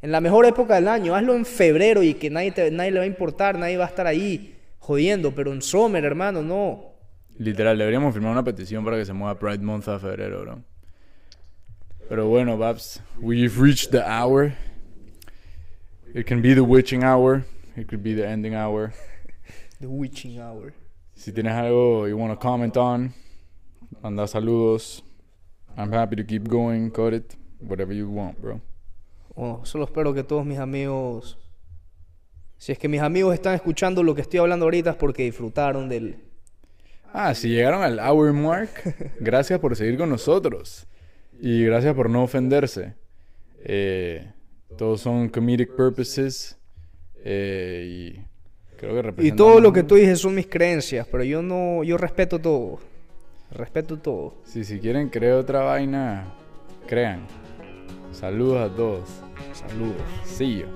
en 0.00 0.12
la 0.12 0.20
mejor 0.20 0.46
época 0.46 0.76
del 0.76 0.86
año. 0.86 1.16
Hazlo 1.16 1.34
en 1.34 1.44
febrero 1.44 2.04
y 2.04 2.14
que 2.14 2.30
nadie, 2.30 2.52
te- 2.52 2.70
nadie 2.70 2.92
le 2.92 2.98
va 2.98 3.02
a 3.04 3.08
importar, 3.08 3.58
nadie 3.58 3.76
va 3.76 3.86
a 3.86 3.88
estar 3.88 4.06
ahí 4.06 4.54
jodiendo. 4.78 5.34
Pero 5.34 5.52
en 5.52 5.60
summer, 5.60 6.04
hermano, 6.04 6.40
no. 6.40 6.94
Literal, 7.36 7.76
deberíamos 7.76 8.12
firmar 8.14 8.30
una 8.30 8.44
petición 8.44 8.84
para 8.84 8.96
que 8.96 9.04
se 9.04 9.12
mueva 9.12 9.36
Pride 9.40 9.58
Month 9.58 9.88
a 9.88 9.98
febrero, 9.98 10.40
bro. 10.42 10.62
Pero 12.08 12.28
bueno, 12.28 12.56
Babs, 12.56 13.00
we've 13.20 13.60
reached 13.60 13.90
the 13.90 14.06
hour. 14.06 14.54
It 16.14 16.26
can 16.26 16.42
be 16.42 16.54
the 16.54 16.64
witching 16.64 17.02
hour. 17.02 17.44
It 17.76 17.88
could 17.88 18.02
be 18.02 18.14
the 18.14 18.26
ending 18.26 18.54
hour. 18.54 18.92
The 19.80 19.88
witching 19.88 20.38
hour. 20.38 20.74
Si 21.14 21.32
tienes 21.32 21.54
algo 21.54 22.08
you 22.08 22.16
want 22.16 22.32
to 22.32 22.36
comment 22.36 22.76
on, 22.76 23.12
manda 24.00 24.28
saludos. 24.28 25.02
I'm 25.76 25.90
happy 25.90 26.14
to 26.16 26.24
keep 26.24 26.48
going, 26.48 26.90
cut 26.90 27.14
it, 27.14 27.34
whatever 27.58 27.92
you 27.92 28.08
want, 28.08 28.40
bro. 28.40 28.60
Bueno, 29.34 29.64
solo 29.64 29.84
espero 29.86 30.12
que 30.14 30.22
todos 30.22 30.44
mis 30.44 30.58
amigos... 30.58 31.38
Si 32.58 32.70
es 32.70 32.78
que 32.78 32.88
mis 32.88 33.00
amigos 33.00 33.34
están 33.34 33.54
escuchando 33.54 34.02
lo 34.04 34.14
que 34.14 34.20
estoy 34.20 34.38
hablando 34.38 34.66
ahorita 34.66 34.90
es 34.90 34.96
porque 34.96 35.24
disfrutaron 35.24 35.88
del... 35.88 36.16
Ah, 37.12 37.34
si 37.34 37.48
llegaron 37.48 37.82
al 37.82 37.98
hour 37.98 38.32
mark, 38.32 38.70
gracias 39.20 39.58
por 39.58 39.74
seguir 39.74 39.98
con 39.98 40.10
nosotros. 40.10 40.86
Y 41.44 41.64
gracias 41.64 41.92
por 41.96 42.08
no 42.08 42.22
ofenderse. 42.22 42.94
Eh, 43.64 44.30
todos 44.78 45.00
son 45.00 45.28
comedic 45.28 45.74
purposes. 45.74 46.56
eh, 47.24 48.14
y 48.16 48.76
creo 48.76 49.12
que 49.12 49.26
Y 49.26 49.32
todo 49.32 49.58
lo 49.58 49.72
que 49.72 49.82
tú 49.82 49.96
dices 49.96 50.20
son 50.20 50.36
mis 50.36 50.46
creencias, 50.46 51.04
pero 51.10 51.24
yo 51.24 51.42
no... 51.42 51.82
Yo 51.82 51.98
respeto 51.98 52.38
todo. 52.38 52.78
Respeto 53.50 53.98
todo. 53.98 54.36
Si, 54.44 54.62
si 54.62 54.78
quieren 54.78 55.08
crear 55.08 55.34
otra 55.34 55.62
vaina, 55.62 56.32
crean. 56.86 57.26
Saludos 58.12 58.70
a 58.70 58.76
todos. 58.76 59.08
Saludos. 59.52 60.00
See 60.24 60.60
you. 60.60 60.66